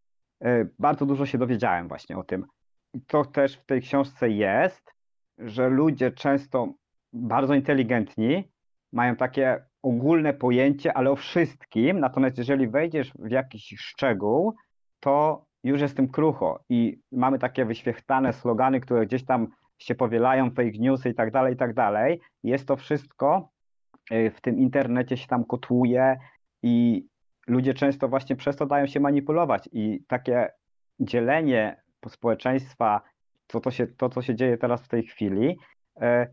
bardzo 0.79 1.07
dużo 1.07 1.27
się 1.27 1.39
dowiedziałem 1.39 1.89
właśnie 1.89 2.19
o 2.19 2.23
tym. 2.23 2.47
I 2.95 3.01
to 3.01 3.25
też 3.25 3.57
w 3.57 3.65
tej 3.65 3.81
książce 3.81 4.31
jest, 4.31 4.95
że 5.39 5.69
ludzie 5.69 6.11
często 6.11 6.73
bardzo 7.13 7.55
inteligentni 7.55 8.49
mają 8.93 9.17
takie 9.17 9.65
ogólne 9.83 10.35
pojęcie, 10.35 10.97
ale 10.97 11.11
o 11.11 11.17
wszystkim, 11.17 12.01
natomiast 12.01 12.39
jeżeli 12.39 12.69
wejdziesz 12.69 13.13
w 13.19 13.31
jakiś 13.31 13.75
szczegół, 13.79 14.55
to 15.01 15.45
już 15.65 15.81
jest 15.81 15.97
tym 15.97 16.09
krucho. 16.09 16.65
I 16.69 17.01
mamy 17.13 17.39
takie 17.39 17.65
wyświechtane 17.65 18.33
slogany, 18.33 18.81
które 18.81 19.07
gdzieś 19.07 19.25
tam 19.25 19.49
się 19.79 19.95
powielają, 19.95 20.51
fake 20.51 20.79
newsy 20.79 21.11
i 21.11 21.15
tak 21.15 21.31
dalej, 21.31 21.55
i 21.55 21.57
tak 21.57 21.75
dalej. 21.75 22.21
Jest 22.43 22.69
to 22.69 22.77
wszystko 22.77 23.49
y, 24.13 24.31
w 24.31 24.41
tym 24.41 24.59
internecie 24.59 25.17
się 25.17 25.27
tam 25.27 25.45
kotłuje 25.45 26.19
i 26.63 27.07
ludzie 27.47 27.75
często 27.75 28.09
właśnie 28.09 28.37
przez 28.37 28.57
to 28.57 28.67
dają 28.67 28.87
się 28.87 29.01
manipulować. 29.01 29.69
I 29.73 30.05
takie 30.09 30.51
dzielenie 31.01 31.83
społeczeństwa 32.09 33.01
to, 33.47 33.61
to, 33.61 33.71
się, 33.71 33.87
to, 33.87 34.09
co 34.09 34.23
się 34.23 34.35
dzieje 34.35 34.59
teraz 34.59 34.83
w 34.83 34.89
tej 34.89 35.03
chwili, 35.03 35.59
e, 36.01 36.27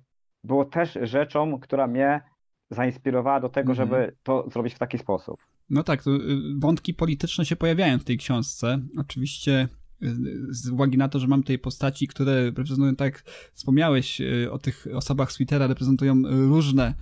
było 0.48 0.66
też 0.66 0.98
rzeczą, 1.02 1.60
która 1.60 1.88
mnie 1.88 2.22
zainspirowała 2.70 3.40
do 3.40 3.50
tego, 3.50 3.72
mhm. 3.72 3.90
żeby 3.90 4.16
to 4.24 4.50
zrobić 4.50 4.74
w 4.74 4.80
taki 4.80 4.98
sposób. 4.98 5.40
No 5.70 5.84
tak, 5.84 6.08
y, 6.08 6.12
wątki 6.58 6.94
polityczne 6.94 7.46
się 7.46 7.56
pojawiają 7.56 8.00
w 8.00 8.04
tej 8.04 8.18
książce. 8.18 8.80
Oczywiście 8.98 9.68
y, 10.04 10.16
z 10.50 10.70
uwagi 10.70 10.98
na 10.98 11.10
to, 11.10 11.20
że 11.20 11.28
mam 11.28 11.42
tutaj 11.42 11.60
postaci, 11.60 12.08
które 12.08 12.46
reprezentują, 12.46 12.96
tak 12.96 13.14
jak 13.14 13.24
wspomniałeś 13.54 14.22
y, 14.22 14.52
o 14.52 14.58
tych 14.58 14.88
osobach 14.94 15.32
z 15.32 15.36
Twittera, 15.36 15.68
reprezentują 15.68 16.22
różne 16.26 16.94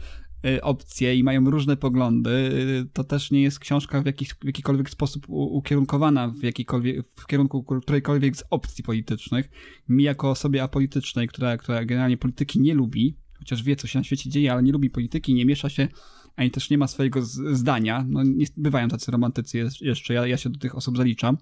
opcje 0.61 1.15
i 1.15 1.23
mają 1.23 1.49
różne 1.49 1.77
poglądy, 1.77 2.51
to 2.93 3.03
też 3.03 3.31
nie 3.31 3.41
jest 3.41 3.59
książka 3.59 4.01
w, 4.01 4.05
jakiś, 4.05 4.33
w 4.33 4.45
jakikolwiek 4.45 4.89
sposób 4.89 5.25
ukierunkowana 5.29 6.27
w, 6.27 6.43
jakikolwiek, 6.43 7.07
w 7.07 7.27
kierunku 7.27 7.63
którejkolwiek 7.63 8.37
z 8.37 8.43
opcji 8.49 8.83
politycznych. 8.83 9.49
Mi 9.89 10.03
jako 10.03 10.29
osobie 10.29 10.63
apolitycznej, 10.63 11.27
która, 11.27 11.57
która 11.57 11.85
generalnie 11.85 12.17
polityki 12.17 12.59
nie 12.59 12.73
lubi, 12.73 13.17
chociaż 13.39 13.63
wie, 13.63 13.75
co 13.75 13.87
się 13.87 13.99
na 13.99 14.03
świecie 14.03 14.29
dzieje, 14.29 14.51
ale 14.51 14.63
nie 14.63 14.71
lubi 14.71 14.89
polityki, 14.89 15.33
nie 15.33 15.45
miesza 15.45 15.69
się, 15.69 15.87
ani 16.35 16.51
też 16.51 16.69
nie 16.69 16.77
ma 16.77 16.87
swojego 16.87 17.21
zdania. 17.51 18.05
No, 18.09 18.23
nie, 18.23 18.45
bywają 18.57 18.87
tacy 18.87 19.11
romantycy 19.11 19.67
jeszcze, 19.81 20.13
ja, 20.13 20.27
ja 20.27 20.37
się 20.37 20.49
do 20.49 20.59
tych 20.59 20.75
osób 20.75 20.97
zaliczam. 20.97 21.37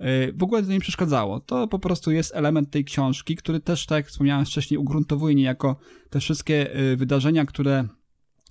Y, 0.00 0.32
w 0.32 0.42
ogóle 0.42 0.62
to 0.62 0.72
nie 0.72 0.80
przeszkadzało. 0.80 1.40
To 1.40 1.68
po 1.68 1.78
prostu 1.78 2.10
jest 2.10 2.34
element 2.34 2.70
tej 2.70 2.84
książki, 2.84 3.36
który 3.36 3.60
też, 3.60 3.86
tak 3.86 3.96
jak 3.96 4.06
wspomniałem 4.06 4.46
wcześniej, 4.46 4.78
ugruntowuje 4.78 5.34
niejako 5.34 5.76
te 6.10 6.20
wszystkie 6.20 6.70
wydarzenia, 6.96 7.44
które 7.44 7.88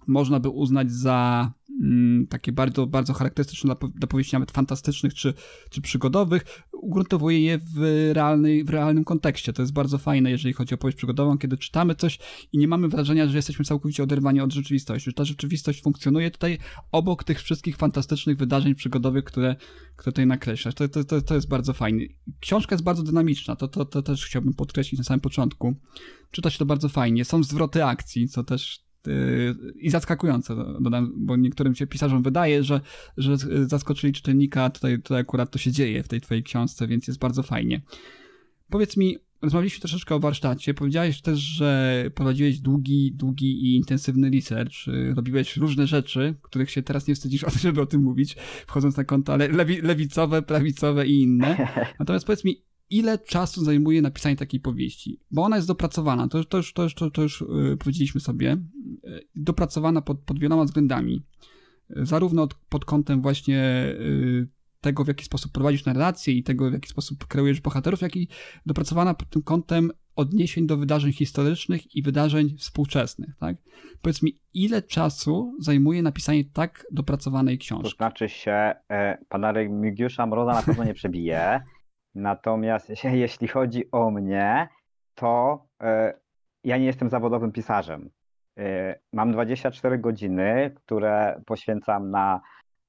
można 0.07 0.39
by 0.39 0.49
uznać 0.49 0.91
za 0.91 1.51
mm, 1.81 2.27
takie 2.27 2.51
bardzo, 2.51 2.87
bardzo 2.87 3.13
charakterystyczne 3.13 3.75
dla, 3.95 4.07
powieści 4.07 4.35
nawet 4.35 4.51
fantastycznych 4.51 5.13
czy, 5.13 5.33
czy 5.69 5.81
przygodowych, 5.81 6.63
ugruntowuje 6.73 7.39
je 7.39 7.57
w, 7.57 8.09
realnej, 8.13 8.63
w 8.63 8.69
realnym 8.69 9.03
kontekście. 9.03 9.53
To 9.53 9.61
jest 9.61 9.73
bardzo 9.73 9.97
fajne, 9.97 10.31
jeżeli 10.31 10.53
chodzi 10.53 10.75
o 10.75 10.77
powieść 10.77 10.97
przygodową, 10.97 11.37
kiedy 11.37 11.57
czytamy 11.57 11.95
coś 11.95 12.19
i 12.53 12.57
nie 12.57 12.67
mamy 12.67 12.87
wrażenia, 12.87 13.27
że 13.27 13.37
jesteśmy 13.37 13.65
całkowicie 13.65 14.03
oderwani 14.03 14.41
od 14.41 14.53
rzeczywistości. 14.53 15.05
Że 15.09 15.13
ta 15.13 15.25
rzeczywistość 15.25 15.81
funkcjonuje 15.81 16.31
tutaj 16.31 16.57
obok 16.91 17.23
tych 17.23 17.41
wszystkich 17.41 17.77
fantastycznych 17.77 18.37
wydarzeń 18.37 18.75
przygodowych, 18.75 19.23
które, 19.23 19.55
które 19.95 20.11
tutaj 20.11 20.27
nakreślasz. 20.27 20.75
To, 20.75 20.87
to, 20.87 21.03
to, 21.03 21.21
to 21.21 21.35
jest 21.35 21.47
bardzo 21.47 21.73
fajne. 21.73 22.03
Książka 22.39 22.75
jest 22.75 22.83
bardzo 22.83 23.03
dynamiczna, 23.03 23.55
to, 23.55 23.67
to, 23.67 23.85
to 23.85 24.01
też 24.01 24.25
chciałbym 24.25 24.53
podkreślić 24.53 24.97
na 24.97 25.03
samym 25.03 25.21
początku. 25.21 25.75
Czyta 26.31 26.49
się 26.49 26.59
to 26.59 26.65
bardzo 26.65 26.89
fajnie. 26.89 27.25
Są 27.25 27.43
zwroty 27.43 27.85
akcji, 27.85 28.27
co 28.27 28.43
też 28.43 28.86
i 29.75 29.89
zaskakujące, 29.89 30.55
dodam, 30.81 31.13
bo 31.17 31.35
niektórym 31.35 31.75
się 31.75 31.87
pisarzom 31.87 32.23
wydaje, 32.23 32.63
że, 32.63 32.81
że 33.17 33.37
zaskoczyli 33.67 34.13
czytelnika, 34.13 34.69
tutaj, 34.69 35.01
tutaj 35.01 35.21
akurat 35.21 35.51
to 35.51 35.57
się 35.59 35.71
dzieje 35.71 36.03
w 36.03 36.07
tej 36.07 36.21
twojej 36.21 36.43
książce, 36.43 36.87
więc 36.87 37.07
jest 37.07 37.19
bardzo 37.19 37.43
fajnie. 37.43 37.81
Powiedz 38.69 38.97
mi, 38.97 39.17
rozmawialiśmy 39.41 39.79
troszeczkę 39.79 40.15
o 40.15 40.19
warsztacie, 40.19 40.73
powiedziałeś 40.73 41.21
też, 41.21 41.39
że 41.39 42.03
prowadziłeś 42.15 42.59
długi, 42.59 43.11
długi 43.15 43.65
i 43.65 43.75
intensywny 43.75 44.29
research, 44.29 44.87
y, 44.87 45.13
robiłeś 45.15 45.57
różne 45.57 45.87
rzeczy, 45.87 46.35
których 46.41 46.71
się 46.71 46.81
teraz 46.83 47.07
nie 47.07 47.15
wstydzisz 47.15 47.43
o 47.43 47.51
tym, 47.51 47.59
żeby 47.59 47.81
o 47.81 47.85
tym 47.85 48.03
mówić, 48.03 48.35
wchodząc 48.67 48.97
na 48.97 49.03
konta 49.03 49.35
lewi, 49.35 49.81
lewicowe, 49.81 50.41
prawicowe 50.41 51.07
i 51.07 51.21
inne. 51.21 51.67
Natomiast 51.99 52.25
powiedz 52.25 52.43
mi, 52.43 52.66
ile 52.89 53.19
czasu 53.19 53.63
zajmuje 53.63 54.01
napisanie 54.01 54.35
takiej 54.35 54.59
powieści, 54.59 55.19
bo 55.31 55.43
ona 55.43 55.55
jest 55.55 55.67
dopracowana, 55.67 56.27
to, 56.27 56.43
to 56.43 56.57
już, 56.57 56.73
to 56.73 56.83
już, 56.83 56.95
to, 56.95 57.11
to 57.11 57.21
już 57.21 57.41
yy, 57.41 57.77
powiedzieliśmy 57.77 58.21
sobie, 58.21 58.57
yy, 59.03 59.21
dopracowana 59.35 60.01
pod, 60.01 60.19
pod 60.19 60.39
wieloma 60.39 60.63
względami, 60.63 61.25
zarówno 61.89 62.43
od, 62.43 62.53
pod 62.53 62.85
kątem 62.85 63.21
właśnie 63.21 63.85
y, 63.99 64.47
tego, 64.81 65.03
w 65.03 65.07
jaki 65.07 65.25
sposób 65.25 65.51
prowadzisz 65.51 65.85
narrację 65.85 66.33
i 66.33 66.43
tego, 66.43 66.69
w 66.69 66.73
jaki 66.73 66.89
sposób 66.89 67.25
kreujesz 67.25 67.61
bohaterów, 67.61 68.01
jak 68.01 68.15
i 68.15 68.27
dopracowana 68.65 69.13
pod 69.13 69.29
tym 69.29 69.41
kątem 69.41 69.91
odniesień 70.15 70.67
do 70.67 70.77
wydarzeń 70.77 71.13
historycznych 71.13 71.95
i 71.95 72.01
wydarzeń 72.01 72.57
współczesnych, 72.57 73.35
tak? 73.39 73.57
Powiedz 74.01 74.23
mi, 74.23 74.39
ile 74.53 74.81
czasu 74.81 75.55
zajmuje 75.59 76.01
napisanie 76.01 76.45
tak 76.45 76.85
dopracowanej 76.91 77.57
książki? 77.57 77.91
To 77.91 77.97
znaczy 77.97 78.29
się, 78.29 78.73
e, 78.89 79.17
pana 79.29 79.51
Remigiusza 79.51 80.25
Mroza 80.25 80.53
na 80.53 80.61
pewno 80.61 80.83
nie 80.83 80.93
przebije, 80.93 81.61
Natomiast 82.15 82.89
jeśli 83.03 83.47
chodzi 83.47 83.91
o 83.91 84.11
mnie, 84.11 84.67
to 85.15 85.65
e, 85.81 86.13
ja 86.63 86.77
nie 86.77 86.85
jestem 86.85 87.09
zawodowym 87.09 87.51
pisarzem. 87.51 88.09
E, 88.59 88.99
mam 89.13 89.31
24 89.31 89.97
godziny, 89.97 90.71
które 90.75 91.41
poświęcam 91.45 92.11
na 92.11 92.41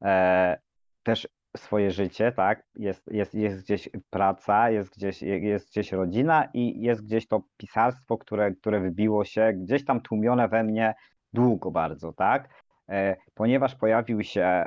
e, 0.04 0.59
też 1.02 1.28
swoje 1.57 1.90
życie, 1.90 2.33
tak? 2.33 2.62
Jest, 2.74 3.12
jest, 3.12 3.35
jest 3.35 3.62
gdzieś 3.62 3.88
praca, 4.11 4.70
jest 4.70 4.96
gdzieś, 4.96 5.22
jest 5.22 5.70
gdzieś 5.70 5.92
rodzina 5.92 6.48
i 6.54 6.81
jest 6.81 7.04
gdzieś 7.04 7.28
to 7.28 7.42
pisarstwo, 7.57 8.18
które, 8.18 8.52
które 8.52 8.81
wybiło 8.81 9.24
się, 9.24 9.52
gdzieś 9.52 9.85
tam 9.85 10.00
tłumione 10.00 10.48
we 10.48 10.64
mnie 10.64 10.94
długo 11.33 11.70
bardzo, 11.70 12.12
tak? 12.12 12.64
Ponieważ 13.35 13.74
pojawił 13.74 14.22
się 14.22 14.64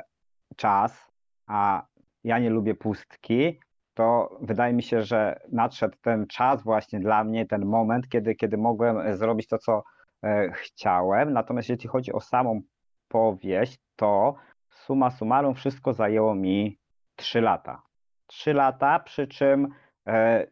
czas, 0.56 1.12
a 1.46 1.86
ja 2.24 2.38
nie 2.38 2.50
lubię 2.50 2.74
pustki, 2.74 3.58
to 3.94 4.38
wydaje 4.40 4.72
mi 4.72 4.82
się, 4.82 5.02
że 5.02 5.40
nadszedł 5.52 5.96
ten 6.02 6.26
czas 6.26 6.62
właśnie 6.62 7.00
dla 7.00 7.24
mnie, 7.24 7.46
ten 7.46 7.64
moment, 7.64 8.08
kiedy, 8.08 8.34
kiedy 8.34 8.56
mogłem 8.56 9.16
zrobić 9.16 9.46
to, 9.48 9.58
co 9.58 9.82
e, 10.24 10.52
chciałem. 10.52 11.32
Natomiast 11.32 11.68
jeśli 11.68 11.88
chodzi 11.88 12.12
o 12.12 12.20
samą 12.20 12.60
powieść, 13.08 13.78
to 13.96 14.34
suma 14.70 15.10
summarum 15.10 15.54
wszystko 15.54 15.92
zajęło 15.92 16.34
mi 16.34 16.78
3 17.16 17.40
lata. 17.40 17.82
3 18.26 18.54
lata, 18.54 18.98
przy 18.98 19.26
czym 19.26 19.68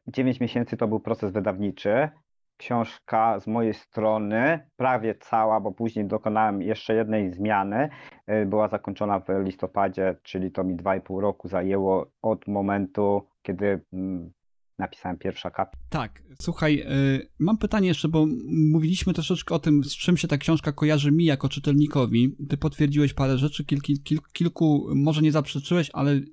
9 0.07 0.37
e, 0.37 0.45
miesięcy 0.45 0.77
to 0.77 0.89
był 0.89 1.01
proces 1.01 1.33
wydawniczy. 1.33 2.09
Książka 2.57 3.41
z 3.41 3.47
mojej 3.47 3.75
strony, 3.75 4.69
prawie 4.77 5.15
cała, 5.15 5.61
bo 5.61 5.73
później 5.73 6.05
dokonałem 6.05 6.63
jeszcze 6.63 6.95
jednej 6.95 7.31
zmiany, 7.31 7.89
e, 8.27 8.47
była 8.47 8.69
zakończona 8.69 9.21
w 9.21 9.29
listopadzie, 9.45 10.17
czyli 10.23 10.51
to 10.51 10.65
mi 10.65 10.77
2,5 10.77 11.21
roku 11.21 11.49
zajęło 11.49 12.07
od 12.23 12.47
momentu 12.47 13.30
kiedy 13.43 13.81
mm, 13.93 14.33
napisałem 14.79 15.19
pierwszy 15.19 15.49
akapit. 15.49 15.81
Tak, 15.91 16.23
słuchaj, 16.41 16.81
y, 16.81 17.29
mam 17.39 17.59
pytanie 17.59 17.89
jeszcze, 17.89 18.09
bo 18.09 18.27
mówiliśmy 18.73 19.15
troszeczkę 19.15 19.55
o 19.55 19.59
tym, 19.59 19.85
z 19.85 19.97
czym 19.97 20.17
się 20.17 20.29
ta 20.29 20.39
książka 20.39 20.73
kojarzy 20.73 21.13
mi 21.13 21.25
jako 21.25 21.49
czytelnikowi. 21.49 22.37
Ty 22.49 22.57
potwierdziłeś 22.57 23.15
parę 23.15 23.39
rzeczy, 23.39 23.65
kilku, 23.65 23.93
kilku 24.33 24.89
może 24.95 25.23
nie 25.23 25.33
zaprzeczyłeś, 25.33 25.91
ale 25.93 26.13
y, 26.13 26.25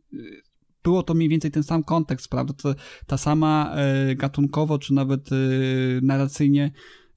było 0.84 1.04
to 1.04 1.14
mniej 1.14 1.30
więcej 1.30 1.52
ten 1.52 1.64
sam 1.64 1.84
kontekst, 1.84 2.30
prawda? 2.30 2.54
To, 2.54 2.76
ta 3.08 3.18
sama 3.18 3.76
y, 4.12 4.16
gatunkowo, 4.16 4.80
czy 4.80 4.94
nawet 4.94 5.30
narracyjnie 6.02 6.72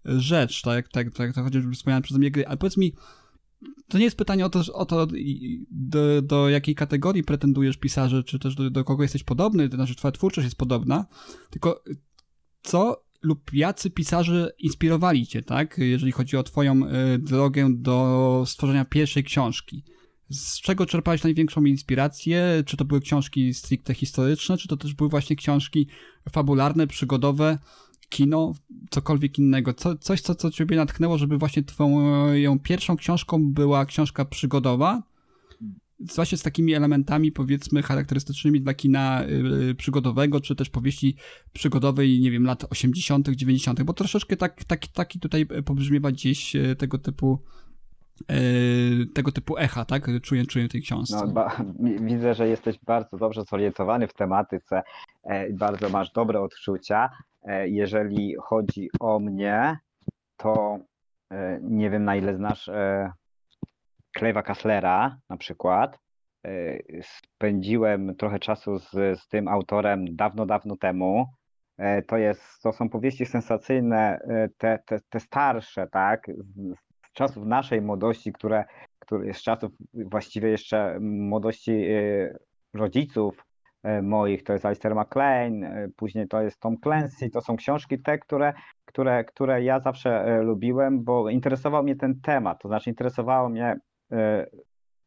rzecz, 0.05 0.63
tak, 0.63 0.89
tak, 0.89 1.15
tak, 1.15 1.35
tak 1.35 1.45
chociażby 1.45 1.73
wspomniałem 1.73 2.03
przeze 2.03 2.19
mnie 2.19 2.31
gry, 2.31 2.47
ale 2.47 2.57
powiedz 2.57 2.77
mi, 2.77 2.95
to 3.89 3.99
nie 3.99 4.05
jest 4.05 4.17
pytanie 4.17 4.47
o 4.47 4.51
to, 4.51 4.63
o 4.73 4.87
to 4.87 5.07
do, 5.71 6.23
do 6.23 6.49
jakiej 6.49 6.75
kategorii 6.75 7.25
pretendujesz 7.25 7.77
pisarzy, 7.77 8.25
czy 8.25 8.39
też 8.39 8.55
do, 8.55 8.71
do 8.71 8.85
kogo 8.85 9.03
jesteś 9.03 9.23
podobny, 9.23 9.69
to 9.69 9.77
znaczy 9.77 9.95
twoja 9.95 10.13
twórczość 10.13 10.45
jest 10.45 10.59
podobna, 10.59 11.07
tylko 11.51 11.85
co 12.63 13.05
lub 13.23 13.53
jacy 13.53 13.91
pisarze 13.91 14.53
inspirowali 14.59 15.27
cię, 15.27 15.43
tak? 15.43 15.79
Jeżeli 15.79 16.13
chodzi 16.13 16.37
o 16.37 16.43
twoją 16.43 16.87
y, 16.87 17.19
drogę 17.19 17.69
do 17.71 18.45
stworzenia 18.47 18.85
pierwszej 18.85 19.25
książki. 19.25 19.85
Z 20.31 20.61
czego 20.61 20.87
czerpałeś 20.87 21.23
największą 21.23 21.65
inspirację? 21.65 22.63
Czy 22.67 22.77
to 22.77 22.85
były 22.85 23.01
książki 23.01 23.55
stricte 23.55 23.95
historyczne, 23.95 24.57
czy 24.57 24.69
to 24.69 24.77
też 24.77 24.95
były 24.95 25.11
właśnie 25.11 25.37
książki 25.37 25.87
fabularne, 26.33 26.87
przygodowe? 26.87 27.59
Kino, 28.11 28.53
cokolwiek 28.91 29.39
innego, 29.39 29.75
co, 29.75 29.97
coś, 29.97 30.21
co, 30.21 30.35
co 30.35 30.51
ciebie 30.51 30.77
natchnęło, 30.77 31.19
żeby 31.19 31.39
właśnie 31.39 31.63
twoją 31.63 32.59
pierwszą 32.59 32.97
książką 32.97 33.53
była 33.53 33.87
książka 33.87 34.25
przygodowa, 34.25 35.03
właśnie 36.17 36.39
z 36.39 36.43
takimi 36.43 36.75
elementami, 36.75 37.33
powiedzmy, 37.33 37.83
charakterystycznymi 37.83 38.61
dla 38.61 38.75
kina 38.75 39.25
y, 39.71 39.75
przygodowego, 39.75 40.41
czy 40.41 40.57
też 40.57 40.71
powieści 40.71 41.17
przygodowej, 41.53 42.21
nie 42.21 42.31
wiem, 42.31 42.45
lat 42.45 42.65
80., 42.71 43.29
90., 43.29 43.83
bo 43.83 43.93
troszeczkę 43.93 44.37
tak, 44.37 44.65
tak, 44.65 44.87
taki 44.87 45.21
tutaj 45.21 45.47
pobrzmiewa 45.65 46.13
gdzieś 46.13 46.57
y, 46.57 46.77
tego 46.79 46.99
typu 46.99 47.35
y, 47.35 47.70
tego 49.15 49.33
typu 49.33 49.59
echa, 49.59 49.85
tak? 49.85 50.07
Czuję, 50.23 50.47
czuję 50.47 50.69
tej 50.69 50.83
książce. 50.83 51.17
No, 51.27 51.33
ba, 51.33 51.57
widzę, 52.01 52.35
że 52.35 52.49
jesteś 52.49 52.79
bardzo 52.79 53.17
dobrze 53.17 53.43
zorientowany 53.45 54.09
w 54.09 54.15
tematyce, 54.15 54.83
e, 55.23 55.53
bardzo 55.53 55.89
masz 55.89 56.13
dobre 56.13 56.41
odczucia. 56.41 57.11
E, 57.43 57.69
jeżeli 57.69 58.35
chodzi 58.43 58.89
o 59.01 59.19
mnie, 59.19 59.79
to 60.37 60.79
e, 61.31 61.61
nie 61.63 61.91
wiem 61.91 62.05
na 62.05 62.17
ile 62.17 62.37
znasz 62.37 62.71
Klewa 64.13 64.43
Kasslera 64.43 65.17
na 65.29 65.37
przykład. 65.37 65.99
Spędziłem 67.03 68.17
trochę 68.17 68.39
czasu 68.39 68.79
z, 68.79 68.91
z 69.21 69.29
tym 69.29 69.49
autorem 69.49 70.17
dawno, 70.17 70.47
dawno 70.47 70.77
temu. 70.77 71.27
To, 72.07 72.17
jest, 72.17 72.63
to 72.63 72.73
są 72.73 72.89
powieści 72.89 73.27
sensacyjne, 73.27 74.21
te, 74.59 74.79
te, 74.87 75.01
te 75.09 75.21
starsze, 75.21 75.87
tak, 75.87 76.27
z 76.57 76.90
czasów 77.29 77.47
naszej 77.47 77.83
młodości, 77.83 78.33
które, 78.33 78.65
które 78.99 79.35
z 79.35 79.43
czasów 79.43 79.73
właściwie 79.95 80.49
jeszcze 80.49 80.99
młodości 81.01 81.87
rodziców, 82.75 83.45
E, 83.83 84.03
moich, 84.03 84.43
to 84.45 84.53
jest 84.53 84.67
Alistair 84.67 84.95
MacLean, 84.95 85.65
e, 85.65 85.89
później 85.97 86.29
to 86.29 86.43
jest 86.43 86.61
Tom 86.61 86.77
Clancy, 86.81 87.31
to 87.31 87.41
są 87.41 87.57
książki 87.57 88.03
te, 88.03 88.19
które, 88.19 88.53
które, 88.85 89.25
które 89.25 89.63
ja 89.63 89.81
zawsze 89.81 90.43
lubiłem, 90.43 91.05
bo 91.05 91.31
interesował 91.31 91.83
mnie 91.83 91.97
ten 91.97 92.21
temat, 92.21 92.63
to 92.63 92.69
znaczy 92.69 92.91
interesowała 92.91 93.49
mnie 93.49 93.77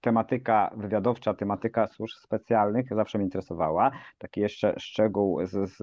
tematyka 0.02 0.71
wywiadowcza, 0.78 1.34
tematyka 1.34 1.88
służb 1.88 2.15
specjalnych. 2.17 2.86
Zawsze 2.91 3.17
mnie 3.17 3.26
interesowała. 3.26 3.91
Taki 4.17 4.41
jeszcze 4.41 4.73
szczegół 4.80 5.45
z, 5.45 5.69
z, 5.69 5.78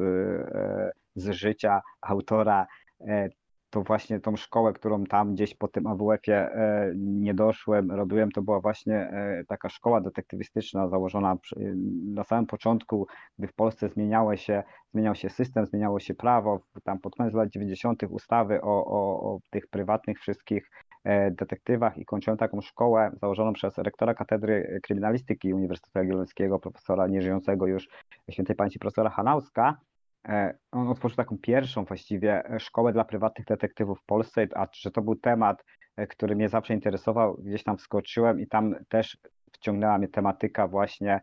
z 1.14 1.30
życia 1.30 1.80
autora 2.00 2.66
to 3.70 3.82
właśnie 3.82 4.20
tą 4.20 4.36
szkołę, 4.36 4.72
którą 4.72 5.04
tam 5.04 5.34
gdzieś 5.34 5.54
po 5.54 5.68
tym 5.68 5.86
AWF-ie 5.86 6.36
e, 6.36 6.92
nie 6.96 7.34
doszłem, 7.34 7.90
robiłem, 7.90 8.30
to 8.30 8.42
była 8.42 8.60
właśnie 8.60 8.94
e, 8.94 9.44
taka 9.48 9.68
szkoła 9.68 10.00
detektywistyczna 10.00 10.88
założona 10.88 11.36
na 12.04 12.24
samym 12.24 12.46
początku, 12.46 13.06
gdy 13.38 13.48
w 13.48 13.54
Polsce 13.54 13.88
zmieniało 13.88 14.36
się, 14.36 14.62
zmieniał 14.92 15.14
się 15.14 15.30
system, 15.30 15.66
zmieniało 15.66 16.00
się 16.00 16.14
prawo, 16.14 16.60
tam 16.84 16.98
pod 16.98 17.16
koniec 17.16 17.34
lat 17.34 17.50
90. 17.50 18.02
ustawy 18.10 18.60
o, 18.62 18.86
o, 18.86 19.20
o 19.34 19.38
tych 19.50 19.66
prywatnych 19.66 20.18
wszystkich 20.20 20.70
e, 21.04 21.30
detektywach 21.30 21.98
i 21.98 22.04
kończyłem 22.04 22.38
taką 22.38 22.60
szkołę 22.60 23.10
założoną 23.20 23.52
przez 23.52 23.78
rektora 23.78 24.14
Katedry 24.14 24.80
Kryminalistyki 24.82 25.54
Uniwersytetu 25.54 25.98
Jagiellońskiego, 25.98 26.58
profesora 26.58 27.06
nieżyjącego 27.06 27.66
już 27.66 27.88
świętej 28.30 28.56
pamięci 28.56 28.78
profesora 28.78 29.10
Hanauska, 29.10 29.76
on 30.72 30.88
otworzył 30.88 31.16
taką 31.16 31.38
pierwszą 31.38 31.84
właściwie 31.84 32.44
e, 32.44 32.60
szkołę 32.60 32.92
dla 32.92 33.04
prywatnych 33.04 33.46
detektywów 33.46 34.00
w 34.00 34.04
Polsce, 34.04 34.46
a 34.54 34.66
że 34.72 34.90
to 34.90 35.02
był 35.02 35.16
temat, 35.16 35.64
e, 35.96 36.06
który 36.06 36.36
mnie 36.36 36.48
zawsze 36.48 36.74
interesował, 36.74 37.36
gdzieś 37.36 37.64
tam 37.64 37.78
wskoczyłem 37.78 38.40
i 38.40 38.46
tam 38.46 38.74
też 38.88 39.18
wciągnęła 39.52 39.98
mnie 39.98 40.08
tematyka 40.08 40.68
właśnie 40.68 41.20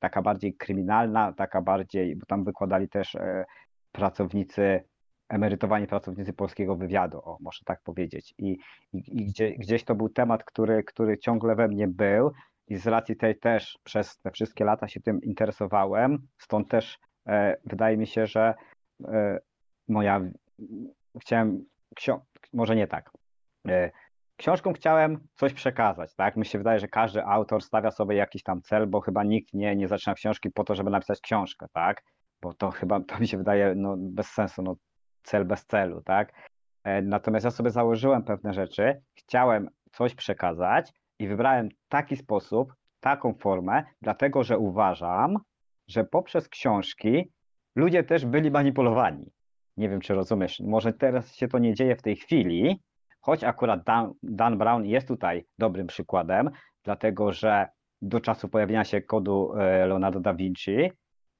taka 0.00 0.22
bardziej 0.22 0.56
kryminalna, 0.56 1.32
taka 1.32 1.62
bardziej, 1.62 2.16
bo 2.16 2.26
tam 2.26 2.44
wykładali 2.44 2.88
też 2.88 3.16
pracownicy, 3.92 4.84
emerytowani 5.28 5.86
pracownicy 5.86 6.32
polskiego 6.32 6.76
wywiadu, 6.76 7.18
o, 7.18 7.38
może 7.40 7.60
tak 7.64 7.82
powiedzieć. 7.82 8.34
I, 8.38 8.58
i, 8.92 8.98
i 9.20 9.26
gdzie, 9.26 9.50
gdzieś 9.50 9.84
to 9.84 9.94
był 9.94 10.08
temat, 10.08 10.44
który, 10.44 10.84
który 10.84 11.18
ciągle 11.18 11.54
we 11.54 11.68
mnie 11.68 11.88
był 11.88 12.32
i 12.68 12.76
z 12.76 12.86
racji 12.86 13.16
tej 13.16 13.38
też 13.38 13.78
przez 13.84 14.18
te 14.18 14.30
wszystkie 14.30 14.64
lata 14.64 14.88
się 14.88 15.00
tym 15.00 15.20
interesowałem, 15.22 16.18
stąd 16.38 16.68
też 16.68 16.98
E, 16.98 17.11
wydaje 17.64 17.96
mi 17.96 18.06
się, 18.06 18.26
że 18.26 18.54
e, 19.04 19.38
moja. 19.88 20.20
Chciałem. 21.20 21.64
Może 22.52 22.76
nie 22.76 22.86
tak. 22.86 23.10
E, 23.68 23.90
książką 24.36 24.72
chciałem 24.72 25.28
coś 25.34 25.52
przekazać, 25.52 26.14
tak? 26.14 26.36
Mi 26.36 26.46
się 26.46 26.58
wydaje, 26.58 26.78
że 26.78 26.88
każdy 26.88 27.24
autor 27.24 27.62
stawia 27.62 27.90
sobie 27.90 28.16
jakiś 28.16 28.42
tam 28.42 28.62
cel, 28.62 28.86
bo 28.86 29.00
chyba 29.00 29.24
nikt 29.24 29.54
nie, 29.54 29.76
nie 29.76 29.88
zaczyna 29.88 30.14
książki 30.14 30.50
po 30.50 30.64
to, 30.64 30.74
żeby 30.74 30.90
napisać 30.90 31.20
książkę, 31.20 31.66
tak? 31.72 32.02
Bo 32.42 32.54
to 32.54 32.70
chyba, 32.70 33.00
to 33.00 33.18
mi 33.18 33.28
się 33.28 33.38
wydaje, 33.38 33.74
no, 33.76 33.96
bez 33.98 34.26
sensu, 34.26 34.62
no, 34.62 34.74
cel 35.22 35.44
bez 35.44 35.66
celu, 35.66 36.02
tak? 36.02 36.32
Natomiast 37.02 37.44
ja 37.44 37.50
sobie 37.50 37.70
założyłem 37.70 38.24
pewne 38.24 38.52
rzeczy, 38.52 39.02
chciałem 39.14 39.68
coś 39.92 40.14
przekazać 40.14 40.92
i 41.18 41.28
wybrałem 41.28 41.68
taki 41.88 42.16
sposób, 42.16 42.74
taką 43.00 43.34
formę, 43.34 43.84
dlatego 44.00 44.42
że 44.42 44.58
uważam, 44.58 45.38
że 45.88 46.04
poprzez 46.04 46.48
książki 46.48 47.32
ludzie 47.76 48.04
też 48.04 48.26
byli 48.26 48.50
manipulowani. 48.50 49.32
Nie 49.76 49.88
wiem, 49.88 50.00
czy 50.00 50.14
rozumiesz. 50.14 50.60
Może 50.60 50.92
teraz 50.92 51.34
się 51.34 51.48
to 51.48 51.58
nie 51.58 51.74
dzieje 51.74 51.96
w 51.96 52.02
tej 52.02 52.16
chwili, 52.16 52.80
choć 53.20 53.44
akurat 53.44 53.84
Dan, 53.84 54.12
Dan 54.22 54.58
Brown 54.58 54.84
jest 54.84 55.08
tutaj 55.08 55.44
dobrym 55.58 55.86
przykładem, 55.86 56.50
dlatego 56.84 57.32
że 57.32 57.66
do 58.02 58.20
czasu 58.20 58.48
pojawienia 58.48 58.84
się 58.84 59.02
kodu 59.02 59.52
e, 59.54 59.86
Leonardo 59.86 60.20
da 60.20 60.34
Vinci 60.34 60.90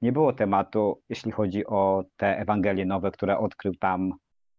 nie 0.01 0.11
było 0.11 0.33
tematu, 0.33 1.01
jeśli 1.09 1.31
chodzi 1.31 1.65
o 1.65 2.03
te 2.17 2.37
Ewangelie 2.37 2.85
nowe, 2.85 3.11
które 3.11 3.37
odkrył 3.37 3.75
tam 3.75 4.13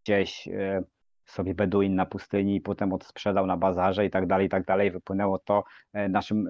gdzieś 0.05 0.49
e, 0.49 0.83
sobie 1.27 1.55
Beduin 1.55 1.95
na 1.95 2.07
pustyni 2.07 2.57
i 2.57 2.61
potem 2.61 2.93
odsprzedał 2.93 3.47
na 3.47 3.57
bazarze 3.57 4.07
i 4.07 4.11
tak 4.11 4.27
dalej, 4.27 4.47
i 4.47 4.51
tak 4.51 4.65
dalej. 4.65 4.91
Wypłynęło 4.91 5.39
to 5.39 5.65
e, 5.93 6.09
naszym 6.09 6.49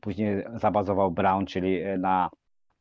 później 0.00 0.44
zabazował 0.54 1.10
Brown, 1.10 1.46
czyli 1.46 1.84
y, 1.86 1.98
na 1.98 2.30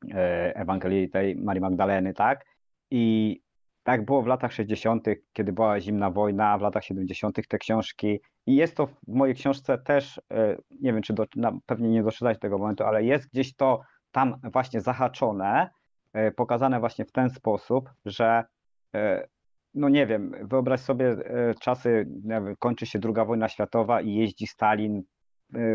y, 0.04 0.10
Ewangelii 0.56 1.10
tej 1.10 1.36
Marii 1.36 1.62
Magdaleny, 1.62 2.14
tak? 2.14 2.46
I 2.92 3.40
tak 3.84 4.06
było 4.06 4.22
w 4.22 4.28
latach 4.28 4.54
60., 4.54 5.08
kiedy 5.34 5.54
była 5.54 5.80
zimna 5.80 6.12
wojna, 6.12 6.58
w 6.58 6.62
latach 6.62 6.84
70. 6.84 7.48
te 7.48 7.58
książki. 7.58 8.20
I 8.46 8.56
jest 8.56 8.78
to 8.78 8.88
w 8.88 8.96
mojej 9.08 9.36
książce 9.36 9.78
też, 9.78 10.22
nie 10.82 10.94
wiem, 10.94 11.02
czy 11.02 11.14
do, 11.14 11.26
pewnie 11.66 11.90
nie 11.90 12.04
doczytać 12.04 12.40
tego 12.40 12.58
momentu, 12.58 12.84
ale 12.84 13.04
jest 13.04 13.30
gdzieś 13.30 13.56
to 13.56 13.82
tam 14.12 14.36
właśnie 14.54 14.82
zahaczone, 14.82 15.70
pokazane 16.36 16.80
właśnie 16.80 17.06
w 17.06 17.12
ten 17.12 17.30
sposób, 17.30 17.90
że 18.06 18.44
no 19.74 19.90
nie 19.90 20.08
wiem, 20.08 20.32
wyobraź 20.42 20.80
sobie 20.80 21.18
czasy, 21.62 22.08
kończy 22.60 22.86
się 22.86 23.00
druga 23.00 23.26
wojna 23.26 23.50
światowa 23.50 24.02
i 24.02 24.14
jeździ 24.14 24.48
Stalin 24.48 25.04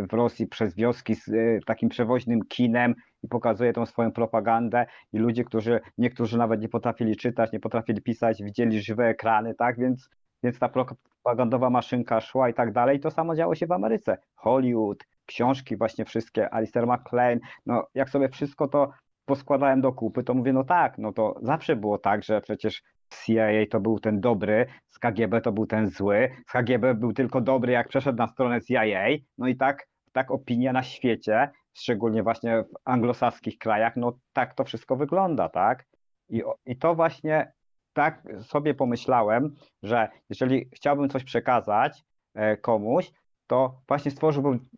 w 0.09 0.13
Rosji 0.13 0.47
przez 0.47 0.75
wioski 0.75 1.15
z 1.15 1.29
e, 1.29 1.33
takim 1.67 1.89
przewoźnym 1.89 2.41
kinem 2.49 2.95
i 3.23 3.29
pokazuje 3.29 3.73
tą 3.73 3.87
swoją 3.87 4.13
propagandę 4.13 4.87
i 5.13 5.19
ludzie, 5.19 5.45
którzy 5.45 5.81
niektórzy 5.99 6.39
nawet 6.39 6.61
nie 6.61 6.69
potrafili 6.69 7.17
czytać, 7.17 7.53
nie 7.53 7.61
potrafili 7.61 8.03
pisać, 8.03 8.43
widzieli 8.43 8.81
żywe 8.81 9.07
ekrany, 9.07 9.55
tak, 9.55 9.79
więc, 9.79 10.11
więc 10.43 10.59
ta 10.59 10.69
propagandowa 10.69 11.71
maszynka 11.71 12.21
szła 12.21 12.49
i 12.49 12.55
tak 12.55 12.73
dalej. 12.73 13.01
To 13.01 13.11
samo 13.11 13.37
działo 13.37 13.55
się 13.55 13.67
w 13.67 13.73
Ameryce. 13.73 14.19
Hollywood, 14.35 15.05
książki 15.27 15.77
właśnie 15.77 16.05
wszystkie, 16.05 16.55
Alistair 16.55 16.87
MacLean, 16.87 17.39
no 17.67 17.87
jak 17.95 18.11
sobie 18.11 18.29
wszystko 18.29 18.69
to 18.69 18.91
poskładałem 19.25 19.81
do 19.81 19.93
kupy, 19.93 20.23
to 20.23 20.35
mówię, 20.35 20.53
no 20.53 20.65
tak, 20.65 20.99
no 20.99 21.13
to 21.13 21.35
zawsze 21.43 21.77
było 21.77 21.99
tak, 21.99 22.23
że 22.23 22.41
przecież 22.41 22.83
CIA 23.09 23.67
to 23.71 23.81
był 23.81 23.99
ten 23.99 24.21
dobry, 24.21 24.67
z 24.89 24.99
KGB 24.99 25.41
to 25.41 25.53
był 25.53 25.67
ten 25.67 25.89
zły, 25.89 26.31
z 26.47 26.53
KGB 26.53 26.95
był 26.95 27.13
tylko 27.13 27.41
dobry, 27.41 27.73
jak 27.73 27.89
przeszedł 27.89 28.19
na 28.19 28.29
stronę 28.29 28.61
CIA, 28.63 29.07
no 29.39 29.49
i 29.49 29.57
tak, 29.57 29.89
tak 30.13 30.31
opinia 30.31 30.73
na 30.73 30.83
świecie, 30.83 31.51
szczególnie 31.75 32.23
właśnie 32.23 32.63
w 32.63 32.75
anglosaskich 32.85 33.59
krajach, 33.59 33.97
no 33.97 34.19
tak 34.33 34.55
to 34.55 34.65
wszystko 34.65 34.97
wygląda, 34.97 35.49
tak? 35.49 35.85
I, 36.29 36.43
i 36.67 36.77
to 36.77 36.95
właśnie 36.95 37.53
tak 37.93 38.23
sobie 38.43 38.75
pomyślałem, 38.75 39.55
że 39.83 40.09
jeżeli 40.31 40.69
chciałbym 40.75 41.09
coś 41.09 41.25
przekazać 41.25 42.05
e, 42.35 42.57
komuś, 42.57 43.11
to 43.47 43.81
właśnie 43.89 44.11
stworzyłbym 44.11 44.69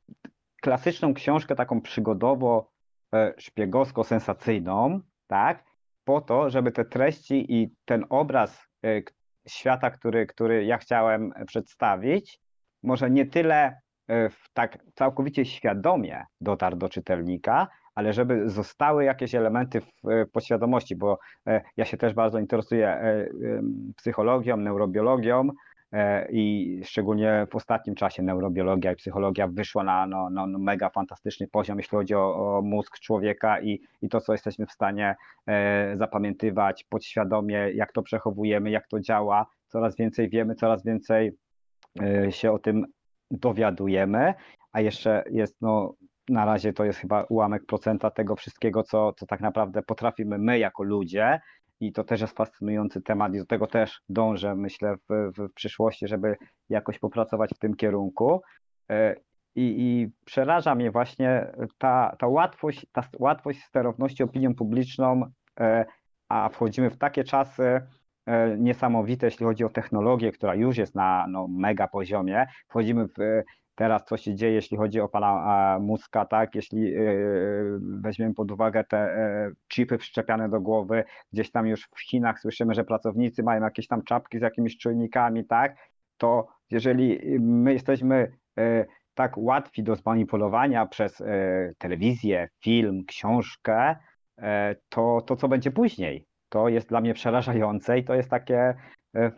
klasyczną 0.62 1.14
książkę 1.14 1.54
taką 1.54 1.80
przygodowo 1.80 2.70
e, 3.14 3.34
szpiegowsko-sensacyjną, 3.38 5.00
tak? 5.26 5.69
Po 6.10 6.20
to, 6.20 6.50
żeby 6.50 6.72
te 6.72 6.84
treści 6.84 7.54
i 7.54 7.70
ten 7.84 8.04
obraz 8.08 8.66
e, 8.84 9.02
świata, 9.48 9.90
który, 9.90 10.26
który 10.26 10.64
ja 10.64 10.78
chciałem 10.78 11.32
przedstawić, 11.46 12.40
może 12.82 13.10
nie 13.10 13.26
tyle 13.26 13.80
e, 14.10 14.30
tak 14.52 14.78
całkowicie 14.94 15.44
świadomie 15.44 16.24
dotarł 16.40 16.76
do 16.76 16.88
czytelnika, 16.88 17.68
ale 17.94 18.12
żeby 18.12 18.50
zostały 18.50 19.04
jakieś 19.04 19.34
elementy 19.34 19.80
w 19.80 20.08
e, 20.08 20.26
podświadomości, 20.26 20.96
bo 20.96 21.18
ja 21.76 21.84
się 21.84 21.96
też 21.96 22.14
bardzo 22.14 22.38
interesuję 22.38 23.02
psychologią, 23.96 24.56
neurobiologią 24.56 25.48
i 26.30 26.80
szczególnie 26.84 27.46
w 27.50 27.56
ostatnim 27.56 27.94
czasie 27.94 28.22
neurobiologia 28.22 28.92
i 28.92 28.96
psychologia 28.96 29.48
wyszła 29.48 29.84
na 29.84 30.06
no, 30.06 30.30
no, 30.30 30.46
no 30.46 30.58
mega 30.58 30.90
fantastyczny 30.90 31.48
poziom, 31.48 31.78
jeśli 31.78 31.90
chodzi 31.90 32.14
o, 32.14 32.56
o 32.58 32.62
mózg 32.62 32.98
człowieka 32.98 33.60
i, 33.60 33.80
i 34.02 34.08
to, 34.08 34.20
co 34.20 34.32
jesteśmy 34.32 34.66
w 34.66 34.72
stanie 34.72 35.16
e, 35.46 35.96
zapamiętywać 35.96 36.84
podświadomie, 36.84 37.70
jak 37.74 37.92
to 37.92 38.02
przechowujemy, 38.02 38.70
jak 38.70 38.88
to 38.88 39.00
działa. 39.00 39.46
Coraz 39.68 39.96
więcej 39.96 40.28
wiemy, 40.28 40.54
coraz 40.54 40.84
więcej 40.84 41.32
e, 42.02 42.32
się 42.32 42.52
o 42.52 42.58
tym 42.58 42.86
dowiadujemy, 43.30 44.34
a 44.72 44.80
jeszcze 44.80 45.24
jest 45.30 45.56
no, 45.60 45.94
na 46.28 46.44
razie 46.44 46.72
to 46.72 46.84
jest 46.84 46.98
chyba 46.98 47.24
ułamek 47.24 47.66
procenta 47.66 48.10
tego 48.10 48.36
wszystkiego, 48.36 48.82
co, 48.82 49.12
co 49.12 49.26
tak 49.26 49.40
naprawdę 49.40 49.82
potrafimy 49.82 50.38
my 50.38 50.58
jako 50.58 50.82
ludzie. 50.82 51.40
I 51.80 51.92
to 51.92 52.04
też 52.04 52.20
jest 52.20 52.36
fascynujący 52.36 53.02
temat 53.02 53.34
i 53.34 53.38
do 53.38 53.46
tego 53.46 53.66
też 53.66 54.00
dążę, 54.08 54.54
myślę, 54.54 54.96
w, 54.96 55.32
w 55.38 55.52
przyszłości, 55.54 56.08
żeby 56.08 56.36
jakoś 56.68 56.98
popracować 56.98 57.50
w 57.54 57.58
tym 57.58 57.76
kierunku. 57.76 58.40
E, 58.90 59.16
I, 59.54 59.74
i 59.78 60.10
przeraża 60.24 60.74
mnie 60.74 60.90
właśnie 60.90 61.52
ta, 61.78 62.16
ta, 62.18 62.26
łatwość, 62.26 62.86
ta 62.92 63.02
łatwość 63.18 63.62
sterowności 63.62 64.22
opinią 64.22 64.54
publiczną, 64.54 65.22
e, 65.60 65.84
a 66.28 66.48
wchodzimy 66.48 66.90
w 66.90 66.98
takie 66.98 67.24
czasy 67.24 67.80
e, 68.26 68.58
niesamowite, 68.58 69.26
jeśli 69.26 69.46
chodzi 69.46 69.64
o 69.64 69.68
technologię, 69.68 70.32
która 70.32 70.54
już 70.54 70.76
jest 70.76 70.94
na 70.94 71.26
no, 71.28 71.48
mega 71.48 71.88
poziomie. 71.88 72.46
Wchodzimy 72.68 73.06
w 73.08 73.42
teraz 73.80 74.04
co 74.04 74.16
się 74.16 74.34
dzieje, 74.34 74.54
jeśli 74.54 74.76
chodzi 74.76 75.00
o 75.00 75.08
pana 75.08 75.78
Muska, 75.80 76.24
tak, 76.24 76.54
jeśli 76.54 76.94
e, 76.94 77.00
weźmiemy 77.80 78.34
pod 78.34 78.50
uwagę 78.50 78.84
te 78.84 78.98
e, 78.98 79.50
chipy 79.72 79.98
wszczepiane 79.98 80.48
do 80.48 80.60
głowy, 80.60 81.04
gdzieś 81.32 81.50
tam 81.50 81.66
już 81.66 81.88
w 81.96 82.00
Chinach 82.00 82.40
słyszymy, 82.40 82.74
że 82.74 82.84
pracownicy 82.84 83.42
mają 83.42 83.62
jakieś 83.62 83.86
tam 83.86 84.02
czapki 84.02 84.38
z 84.38 84.42
jakimiś 84.42 84.78
czujnikami, 84.78 85.44
tak, 85.46 85.76
to 86.16 86.48
jeżeli 86.70 87.18
my 87.40 87.72
jesteśmy 87.72 88.32
e, 88.58 88.84
tak 89.14 89.38
łatwi 89.38 89.82
do 89.82 89.96
zmanipulowania 89.96 90.86
przez 90.86 91.22
telewizję, 91.78 92.48
film, 92.64 93.04
książkę, 93.04 93.96
to, 94.88 95.20
to 95.26 95.36
co 95.36 95.48
będzie 95.48 95.70
później? 95.70 96.26
To 96.48 96.68
jest 96.68 96.88
dla 96.88 97.00
mnie 97.00 97.14
przerażające 97.14 97.98
i 97.98 98.04
to 98.04 98.14
jest 98.14 98.30
takie 98.30 98.74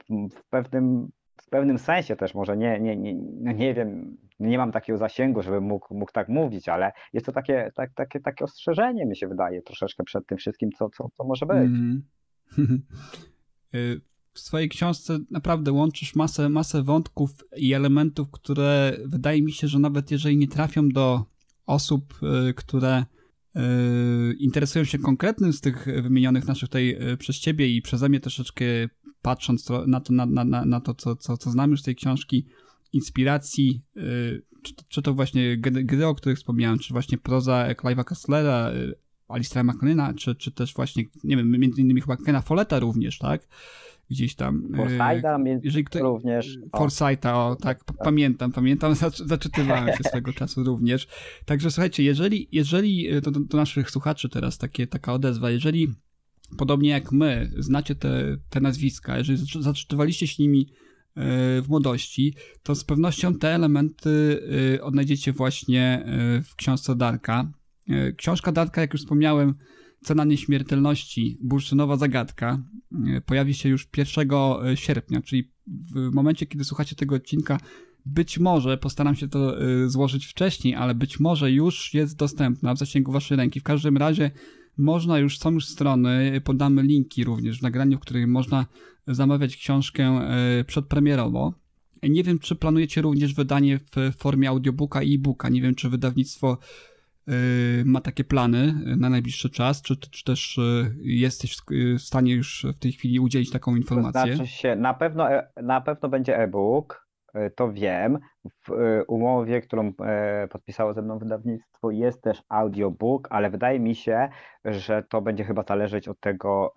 w 0.06 0.48
pewnym 0.50 1.08
pewnym 1.52 1.78
sensie 1.78 2.16
też 2.16 2.34
może 2.34 2.56
nie, 2.56 2.80
nie, 2.80 2.96
nie, 2.96 3.14
no 3.40 3.52
nie 3.52 3.74
wiem, 3.74 4.16
nie 4.40 4.58
mam 4.58 4.72
takiego 4.72 4.98
zasięgu, 4.98 5.42
żebym 5.42 5.64
mógł, 5.64 5.94
mógł 5.94 6.12
tak 6.12 6.28
mówić, 6.28 6.68
ale 6.68 6.92
jest 7.12 7.26
to 7.26 7.32
takie, 7.32 7.70
tak, 7.74 7.94
takie, 7.94 8.20
takie 8.20 8.44
ostrzeżenie, 8.44 9.06
mi 9.06 9.16
się 9.16 9.28
wydaje, 9.28 9.62
troszeczkę 9.62 10.04
przed 10.04 10.26
tym 10.26 10.38
wszystkim, 10.38 10.70
co, 10.78 10.90
co, 10.90 11.08
co 11.16 11.24
może 11.24 11.46
być. 11.46 11.56
Mm. 11.56 12.02
w 14.34 14.40
swojej 14.40 14.68
książce 14.68 15.18
naprawdę 15.30 15.72
łączysz 15.72 16.14
masę, 16.14 16.48
masę 16.48 16.82
wątków 16.82 17.30
i 17.56 17.72
elementów, 17.72 18.30
które 18.30 18.96
wydaje 19.06 19.42
mi 19.42 19.52
się, 19.52 19.68
że 19.68 19.78
nawet 19.78 20.10
jeżeli 20.10 20.36
nie 20.36 20.48
trafią 20.48 20.88
do 20.88 21.24
osób, 21.66 22.14
y, 22.48 22.54
które 22.54 23.04
interesują 24.38 24.84
się 24.84 24.98
konkretnym 24.98 25.52
z 25.52 25.60
tych 25.60 25.86
wymienionych 26.02 26.46
naszych 26.46 26.68
tutaj 26.68 27.12
y, 27.12 27.16
przez 27.16 27.38
ciebie 27.38 27.68
i 27.68 27.82
przeze 27.82 28.08
mnie 28.08 28.20
troszeczkę 28.20 28.64
patrząc 29.22 29.68
na 29.86 30.00
to, 30.00 30.12
na, 30.12 30.26
na, 30.26 30.64
na 30.64 30.80
to 30.80 30.94
co, 30.94 31.16
co, 31.16 31.36
co 31.36 31.50
znam 31.50 31.70
już 31.70 31.80
z 31.80 31.84
tej 31.84 31.96
książki, 31.96 32.46
inspiracji, 32.92 33.82
y, 33.96 34.42
czy, 34.62 34.74
czy 34.88 35.02
to 35.02 35.14
właśnie 35.14 35.56
gry, 35.58 36.06
o 36.06 36.14
których 36.14 36.38
wspomniałem, 36.38 36.78
czy 36.78 36.92
właśnie 36.92 37.18
proza 37.18 37.68
Clive'a 37.74 38.04
Castlera, 38.04 38.72
y, 38.72 38.94
Alistera 39.28 39.64
McLeana, 39.64 40.14
czy, 40.14 40.34
czy 40.34 40.50
też 40.50 40.74
właśnie, 40.74 41.04
nie 41.24 41.36
wiem, 41.36 41.50
między 41.50 41.80
innymi 41.80 42.00
chyba 42.00 42.16
Kena 42.16 42.40
Folletta 42.42 42.78
również, 42.78 43.18
tak? 43.18 43.48
Gdzieś 44.12 44.34
tam. 44.34 44.74
Y, 44.74 44.76
Forsytha 44.76 45.38
jeżeli 45.62 45.84
kto, 45.84 45.98
również. 45.98 46.58
Forsytha, 46.76 47.46
o, 47.46 47.56
tak, 47.56 47.84
pamiętam, 48.04 48.52
pamiętam, 48.52 48.94
zaczytywałem 49.26 49.88
się 49.96 50.04
swego 50.04 50.32
czasu 50.42 50.64
również. 50.64 51.08
Także 51.44 51.70
słuchajcie, 51.70 52.02
jeżeli, 52.02 52.48
jeżeli 52.52 53.20
do, 53.20 53.30
do 53.30 53.56
naszych 53.56 53.90
słuchaczy 53.90 54.28
teraz 54.28 54.58
takie, 54.58 54.86
taka 54.86 55.12
odezwa, 55.12 55.50
jeżeli 55.50 55.88
podobnie 56.58 56.90
jak 56.90 57.12
my, 57.12 57.50
znacie 57.58 57.94
te, 57.94 58.36
te 58.50 58.60
nazwiska, 58.60 59.18
jeżeli 59.18 59.38
zaczytywaliście 59.60 60.26
się 60.26 60.42
nimi 60.42 60.68
w 61.62 61.64
młodości, 61.68 62.34
to 62.62 62.74
z 62.74 62.84
pewnością 62.84 63.34
te 63.34 63.54
elementy 63.54 64.42
odnajdziecie 64.82 65.32
właśnie 65.32 66.04
w 66.44 66.56
książce 66.56 66.96
Darka. 66.96 67.52
Książka 68.16 68.52
Darka, 68.52 68.80
jak 68.80 68.92
już 68.92 69.02
wspomniałem, 69.02 69.54
Cena 70.02 70.24
Nieśmiertelności, 70.24 71.38
bursztynowa 71.40 71.96
zagadka, 71.96 72.62
pojawi 73.26 73.54
się 73.54 73.68
już 73.68 73.88
1 73.96 74.28
sierpnia, 74.74 75.22
czyli 75.22 75.50
w 75.66 76.14
momencie, 76.14 76.46
kiedy 76.46 76.64
słuchacie 76.64 76.96
tego 76.96 77.14
odcinka, 77.14 77.60
być 78.06 78.38
może, 78.38 78.78
postaram 78.78 79.14
się 79.14 79.28
to 79.28 79.56
złożyć 79.86 80.26
wcześniej, 80.26 80.74
ale 80.74 80.94
być 80.94 81.20
może 81.20 81.52
już 81.52 81.94
jest 81.94 82.16
dostępna 82.16 82.74
w 82.74 82.78
zasięgu 82.78 83.12
waszej 83.12 83.36
ręki. 83.36 83.60
W 83.60 83.62
każdym 83.62 83.96
razie 83.96 84.30
można 84.76 85.18
już, 85.18 85.38
są 85.38 85.50
już 85.50 85.66
strony, 85.66 86.40
podamy 86.44 86.82
linki 86.82 87.24
również 87.24 87.58
w 87.58 87.62
nagraniu, 87.62 87.98
w 87.98 88.00
których 88.00 88.28
można 88.28 88.66
zamawiać 89.06 89.56
książkę 89.56 90.04
e, 90.04 90.64
przedpremierowo. 90.64 91.54
Nie 92.02 92.24
wiem, 92.24 92.38
czy 92.38 92.56
planujecie 92.56 93.02
również 93.02 93.34
wydanie 93.34 93.78
w 93.78 94.16
formie 94.16 94.48
audiobooka 94.48 95.02
i 95.02 95.14
e-booka. 95.14 95.48
Nie 95.48 95.62
wiem, 95.62 95.74
czy 95.74 95.88
wydawnictwo 95.88 96.52
e, 96.52 96.56
ma 97.84 98.00
takie 98.00 98.24
plany 98.24 98.74
na 98.96 99.08
najbliższy 99.08 99.50
czas, 99.50 99.82
czy, 99.82 99.96
czy 99.96 100.24
też 100.24 100.58
e, 100.58 100.62
jesteś 101.02 101.56
w 101.98 102.00
stanie 102.00 102.34
już 102.34 102.66
w 102.76 102.78
tej 102.78 102.92
chwili 102.92 103.20
udzielić 103.20 103.50
taką 103.50 103.76
informację? 103.76 104.30
To 104.30 104.36
znaczy 104.36 104.50
się, 104.50 104.76
na 104.76 104.94
pewno, 104.94 105.28
na 105.62 105.80
pewno 105.80 106.08
będzie 106.08 106.38
e-book, 106.38 107.06
to 107.56 107.72
wiem. 107.72 108.18
W 108.44 109.02
umowie, 109.08 109.60
którą 109.60 109.92
podpisało 110.50 110.94
ze 110.94 111.02
mną 111.02 111.18
wydawnictwo, 111.18 111.90
jest 111.90 112.22
też 112.22 112.42
audiobook, 112.48 113.28
ale 113.30 113.50
wydaje 113.50 113.80
mi 113.80 113.94
się, 113.94 114.28
że 114.64 115.02
to 115.02 115.22
będzie 115.22 115.44
chyba 115.44 115.62
zależeć 115.62 116.08
od 116.08 116.20
tego, 116.20 116.74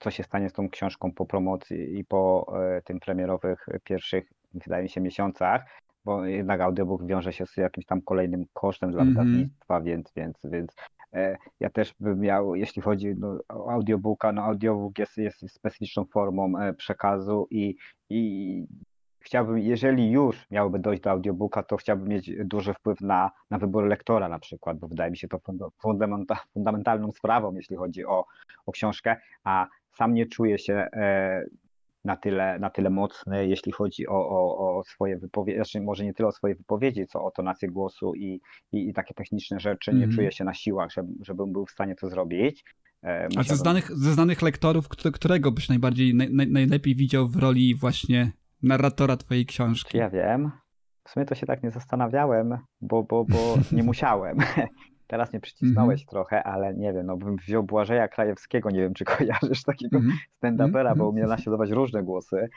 co 0.00 0.10
się 0.10 0.22
stanie 0.22 0.48
z 0.48 0.52
tą 0.52 0.70
książką 0.70 1.12
po 1.12 1.26
promocji 1.26 1.98
i 1.98 2.04
po 2.04 2.52
e, 2.76 2.82
tym 2.82 3.00
premierowych 3.00 3.66
pierwszych, 3.84 4.32
wydaje 4.54 4.82
mi 4.82 4.88
się, 4.88 5.00
miesiącach, 5.00 5.64
bo 6.04 6.24
jednak 6.24 6.60
audiobook 6.60 7.06
wiąże 7.06 7.32
się 7.32 7.46
z 7.46 7.56
jakimś 7.56 7.86
tam 7.86 8.02
kolejnym 8.02 8.44
kosztem 8.52 8.90
dla 8.90 9.02
mm 9.02 9.14
-hmm. 9.14 9.18
wydawnictwa, 9.18 9.80
więc, 9.80 10.12
więc, 10.16 10.38
więc 10.44 10.74
e, 11.12 11.36
ja 11.60 11.70
też 11.70 11.94
bym 12.00 12.20
miał, 12.20 12.54
jeśli 12.54 12.82
chodzi 12.82 13.14
no, 13.18 13.38
o 13.48 13.70
audiobooka, 13.70 14.32
no 14.32 14.42
audiobook 14.42 14.98
jest, 14.98 15.16
jest 15.16 15.50
specyficzną 15.50 16.04
formą 16.04 16.58
e, 16.58 16.74
przekazu 16.74 17.46
i, 17.50 17.76
i 18.10 18.66
chciałbym, 19.20 19.58
jeżeli 19.58 20.10
już 20.10 20.46
miałoby 20.50 20.78
dojść 20.78 21.02
do 21.02 21.10
audiobooka, 21.10 21.62
to 21.62 21.76
chciałbym 21.76 22.08
mieć 22.08 22.30
duży 22.44 22.74
wpływ 22.74 23.00
na, 23.00 23.30
na 23.50 23.58
wybór 23.58 23.84
lektora 23.84 24.28
na 24.28 24.38
przykład, 24.38 24.78
bo 24.78 24.88
wydaje 24.88 25.10
mi 25.10 25.16
się 25.16 25.28
to 25.28 25.40
fundamentalną 26.54 27.12
sprawą, 27.12 27.54
jeśli 27.54 27.76
chodzi 27.76 28.06
o, 28.06 28.24
o 28.66 28.72
książkę, 28.72 29.16
a 29.44 29.66
sam 29.92 30.14
nie 30.14 30.26
czuję 30.26 30.58
się 30.58 30.74
e, 30.74 31.44
na 32.04 32.16
tyle, 32.16 32.58
na 32.58 32.70
tyle 32.70 32.90
mocny, 32.90 33.48
jeśli 33.48 33.72
chodzi 33.72 34.08
o, 34.08 34.28
o, 34.28 34.78
o 34.78 34.84
swoje 34.84 35.18
wypowiedzi, 35.18 35.56
znaczy 35.56 35.80
może 35.80 36.04
nie 36.04 36.14
tyle 36.14 36.28
o 36.28 36.32
swoje 36.32 36.54
wypowiedzi, 36.54 37.06
co 37.06 37.24
o 37.24 37.30
tonację 37.30 37.68
głosu 37.68 38.14
i, 38.14 38.40
i, 38.72 38.88
i 38.88 38.92
takie 38.92 39.14
techniczne 39.14 39.60
rzeczy. 39.60 39.90
Nie 39.92 40.04
mm 40.04 40.10
czuję 40.16 40.32
się 40.32 40.44
na 40.44 40.54
siłach, 40.54 40.90
żeby, 40.92 41.12
żebym 41.22 41.52
był 41.52 41.66
w 41.66 41.70
stanie 41.70 41.94
to 41.94 42.08
zrobić. 42.08 42.64
E, 43.04 43.28
A 43.36 43.42
ze 43.42 43.56
znanych, 43.56 43.96
ze 43.96 44.12
znanych 44.12 44.42
lektorów, 44.42 44.88
którego 44.88 45.52
byś 45.52 45.68
najbardziej, 45.68 46.14
naj, 46.14 46.48
najlepiej 46.48 46.94
widział 46.94 47.28
w 47.28 47.36
roli 47.36 47.74
właśnie 47.74 48.32
narratora 48.62 49.16
twojej 49.16 49.46
książki? 49.46 49.98
Ja 49.98 50.10
wiem. 50.10 50.50
W 51.04 51.10
sumie 51.10 51.26
to 51.26 51.34
się 51.34 51.46
tak 51.46 51.62
nie 51.62 51.70
zastanawiałem, 51.70 52.58
bo, 52.80 53.02
bo, 53.02 53.24
bo 53.24 53.56
nie 53.72 53.82
musiałem. 53.92 54.38
Teraz 55.10 55.32
mnie 55.32 55.40
przycisnąłeś 55.40 56.00
mm 56.00 56.06
-hmm. 56.06 56.10
trochę, 56.10 56.42
ale 56.42 56.74
nie 56.74 56.92
wiem, 56.92 57.06
no 57.06 57.16
bym 57.16 57.36
wziął 57.36 57.62
Błażeja 57.62 58.08
Krajewskiego, 58.08 58.70
nie 58.70 58.80
wiem, 58.80 58.94
czy 58.94 59.04
kojarzysz 59.16 59.62
takiego 59.62 59.98
mm 59.98 60.10
-hmm. 60.10 60.14
stand-upera, 60.38 60.96
bo 60.96 61.08
umie 61.08 61.22
naśladować 61.22 61.70
różne 61.70 62.02
głosy, 62.02 62.48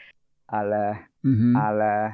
ale, 0.48 0.98
mm 1.26 1.38
-hmm. 1.38 1.58
ale 1.58 2.14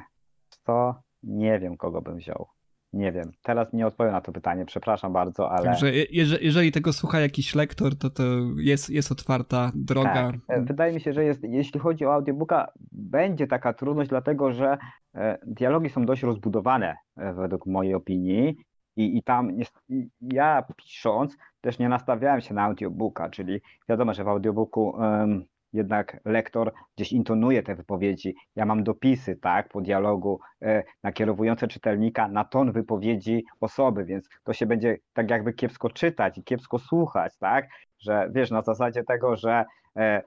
to 0.64 0.96
nie 1.24 1.60
wiem, 1.60 1.78
kogo 1.78 2.02
bym 2.02 2.18
wziął. 2.18 2.48
Nie 2.94 3.12
wiem. 3.12 3.32
Teraz 3.44 3.74
nie 3.74 3.88
odpowiem 3.88 4.14
na 4.14 4.22
to 4.22 4.32
pytanie, 4.32 4.66
przepraszam 4.66 5.14
bardzo, 5.14 5.52
ale. 5.52 5.66
Także 5.66 5.92
jeżeli, 6.12 6.46
jeżeli 6.46 6.72
tego 6.72 6.94
słucha 6.94 7.20
jakiś 7.20 7.56
lektor, 7.56 7.96
to 7.96 8.10
to 8.10 8.24
jest, 8.58 8.90
jest 8.90 9.12
otwarta 9.12 9.72
droga. 9.76 10.14
Tak. 10.14 10.36
E, 10.48 10.62
wydaje 10.62 10.94
mi 10.94 11.02
się, 11.02 11.14
że 11.14 11.24
jest, 11.24 11.44
jeśli 11.44 11.80
chodzi 11.80 12.06
o 12.06 12.14
audiobooka, 12.14 12.72
będzie 12.92 13.48
taka 13.48 13.74
trudność, 13.74 14.10
dlatego 14.10 14.54
że 14.54 14.78
e, 15.16 15.38
dialogi 15.48 15.90
są 15.90 16.06
dość 16.06 16.24
rozbudowane, 16.24 16.96
e, 17.18 17.34
według 17.34 17.66
mojej 17.66 17.94
opinii. 17.94 18.58
I, 19.00 19.18
i 19.18 19.24
tam 19.24 19.52
i 19.90 20.10
ja 20.22 20.64
pisząc 20.78 21.38
też 21.62 21.80
nie 21.80 21.90
nastawiałem 21.90 22.42
się 22.42 22.54
na 22.54 22.64
audiobooka, 22.64 23.30
czyli 23.30 23.62
wiadomo, 23.90 24.14
że 24.14 24.24
w 24.24 24.28
audiobooku 24.28 24.90
um, 24.90 25.46
jednak 25.74 26.20
lektor 26.26 26.74
gdzieś 26.96 27.12
intonuje 27.12 27.64
te 27.64 27.76
wypowiedzi. 27.76 28.36
Ja 28.56 28.66
mam 28.66 28.84
dopisy, 28.84 29.36
tak, 29.36 29.70
po 29.70 29.82
dialogu 29.82 30.40
e, 30.62 30.84
nakierowujące 31.04 31.68
czytelnika 31.68 32.28
na 32.28 32.44
ton 32.44 32.72
wypowiedzi 32.72 33.46
osoby, 33.60 34.06
więc 34.06 34.30
to 34.44 34.54
się 34.54 34.66
będzie 34.66 34.98
tak 35.14 35.30
jakby 35.30 35.54
kiepsko 35.54 35.90
czytać 35.90 36.38
i 36.38 36.44
kiepsko 36.44 36.80
słuchać, 36.80 37.38
tak, 37.38 37.68
że 38.00 38.30
wiesz, 38.32 38.52
na 38.52 38.62
zasadzie 38.62 39.04
tego, 39.04 39.36
że 39.36 39.66
e, 39.96 40.24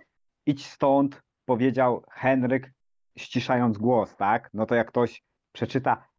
idź 0.47 0.67
stąd, 0.67 1.23
powiedział 1.45 2.05
Henryk 2.11 2.71
ściszając 3.19 3.79
głos, 3.79 4.17
tak? 4.17 4.51
No 4.55 4.67
to 4.67 4.75
jak 4.75 4.89
ktoś 4.89 5.23
przeczyta 5.53 6.12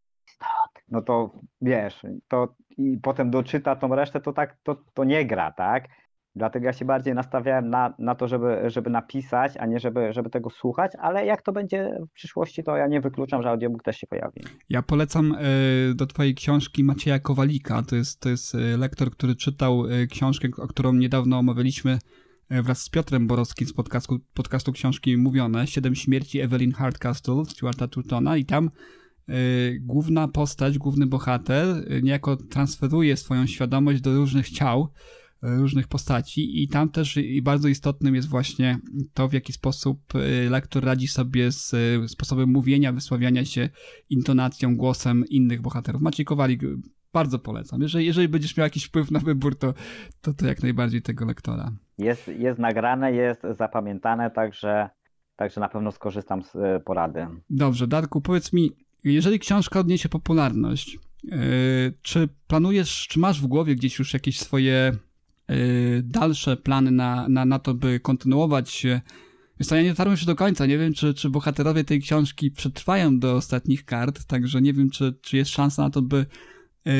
no 0.87 1.01
to 1.01 1.39
wiesz, 1.61 2.05
to 2.27 2.55
i 2.77 2.97
potem 2.97 3.31
doczyta 3.31 3.75
tą 3.75 3.95
resztę, 3.95 4.21
to 4.21 4.33
tak, 4.33 4.57
to, 4.63 4.75
to 4.93 5.03
nie 5.03 5.25
gra, 5.25 5.51
tak? 5.51 5.87
Dlatego 6.35 6.65
ja 6.65 6.73
się 6.73 6.85
bardziej 6.85 7.13
nastawiałem 7.13 7.69
na, 7.69 7.93
na 7.99 8.15
to, 8.15 8.27
żeby, 8.27 8.61
żeby 8.67 8.89
napisać, 8.89 9.57
a 9.57 9.65
nie 9.65 9.79
żeby, 9.79 10.13
żeby 10.13 10.29
tego 10.29 10.49
słuchać, 10.49 10.91
ale 10.99 11.25
jak 11.25 11.41
to 11.41 11.51
będzie 11.51 11.99
w 12.09 12.13
przyszłości, 12.13 12.63
to 12.63 12.77
ja 12.77 12.87
nie 12.87 13.01
wykluczam, 13.01 13.43
że 13.43 13.49
audiobook 13.49 13.83
też 13.83 13.97
się 13.97 14.07
pojawi. 14.07 14.41
Ja 14.69 14.81
polecam 14.81 15.35
e, 15.39 15.93
do 15.95 16.05
twojej 16.05 16.35
książki 16.35 16.83
Macieja 16.83 17.19
Kowalika. 17.19 17.81
To 17.81 17.95
jest, 17.95 18.19
to 18.19 18.29
jest 18.29 18.55
e, 18.55 18.77
lektor, 18.77 19.11
który 19.11 19.35
czytał 19.35 19.85
e, 19.85 20.07
książkę, 20.07 20.47
o 20.57 20.67
którą 20.67 20.93
niedawno 20.93 21.37
omawialiśmy 21.39 21.99
wraz 22.49 22.81
z 22.81 22.89
Piotrem 22.89 23.27
Borowskim 23.27 23.67
z 23.67 23.73
podcastu, 23.73 24.19
podcastu 24.33 24.71
Książki 24.71 25.17
Mówione, 25.17 25.67
Siedem 25.67 25.95
śmierci 25.95 26.41
Evelyn 26.41 26.71
Hardcastle, 26.71 27.45
Stuarta 27.45 27.87
Turtona 27.87 28.37
i 28.37 28.45
tam 28.45 28.69
główna 29.79 30.27
postać, 30.27 30.77
główny 30.77 31.05
bohater 31.05 31.65
niejako 32.03 32.37
transferuje 32.37 33.17
swoją 33.17 33.47
świadomość 33.47 34.01
do 34.01 34.15
różnych 34.15 34.49
ciał, 34.49 34.89
różnych 35.43 35.87
postaci 35.87 36.63
i 36.63 36.67
tam 36.67 36.89
też 36.89 37.19
bardzo 37.43 37.67
istotnym 37.67 38.15
jest 38.15 38.29
właśnie 38.29 38.79
to, 39.13 39.27
w 39.27 39.33
jaki 39.33 39.53
sposób 39.53 40.15
y, 40.15 40.49
lektor 40.49 40.85
radzi 40.85 41.07
sobie 41.07 41.51
z 41.51 41.73
y, 41.73 42.07
sposobem 42.07 42.49
mówienia, 42.49 42.93
wysławiania 42.93 43.45
się 43.45 43.69
intonacją, 44.09 44.77
głosem 44.77 45.23
innych 45.29 45.61
bohaterów. 45.61 46.01
Maciej 46.01 46.25
Kowalik 46.25 46.63
y, 46.63 46.75
bardzo 47.13 47.39
polecam. 47.39 47.81
Jeżeli, 47.81 48.05
jeżeli 48.05 48.27
będziesz 48.27 48.57
miał 48.57 48.65
jakiś 48.65 48.85
wpływ 48.85 49.11
na 49.11 49.19
wybór, 49.19 49.57
to, 49.57 49.73
to, 50.21 50.33
to 50.33 50.47
jak 50.47 50.63
najbardziej 50.63 51.01
tego 51.01 51.25
lektora. 51.25 51.71
Jest, 51.97 52.27
jest 52.27 52.59
nagrane, 52.59 53.13
jest 53.13 53.41
zapamiętane, 53.51 54.31
także, 54.31 54.89
także 55.35 55.61
na 55.61 55.69
pewno 55.69 55.91
skorzystam 55.91 56.43
z 56.43 56.83
porady. 56.83 57.27
Dobrze, 57.49 57.87
Darku, 57.87 58.21
powiedz 58.21 58.53
mi, 58.53 58.71
jeżeli 59.03 59.39
książka 59.39 59.79
odniesie 59.79 60.09
popularność, 60.09 60.99
czy 62.01 62.29
planujesz, 62.47 63.07
czy 63.09 63.19
masz 63.19 63.41
w 63.41 63.47
głowie 63.47 63.75
gdzieś 63.75 63.99
już 63.99 64.13
jakieś 64.13 64.39
swoje 64.39 64.97
Y, 65.51 66.01
dalsze 66.05 66.57
plany 66.57 66.91
na, 66.91 67.29
na, 67.29 67.45
na 67.45 67.59
to, 67.59 67.73
by 67.73 67.99
kontynuować? 67.99 68.85
Wiesz 69.59 69.71
ja 69.71 69.81
nie 69.81 69.89
dotarłem 69.89 70.17
się 70.17 70.25
do 70.25 70.35
końca, 70.35 70.65
nie 70.65 70.77
wiem, 70.77 70.93
czy, 70.93 71.13
czy 71.13 71.29
bohaterowie 71.29 71.83
tej 71.83 72.01
książki 72.01 72.51
przetrwają 72.51 73.19
do 73.19 73.35
ostatnich 73.35 73.85
kart, 73.85 74.25
także 74.25 74.61
nie 74.61 74.73
wiem, 74.73 74.89
czy, 74.89 75.13
czy 75.21 75.37
jest 75.37 75.51
szansa 75.51 75.83
na 75.83 75.89
to, 75.89 76.01
by 76.01 76.25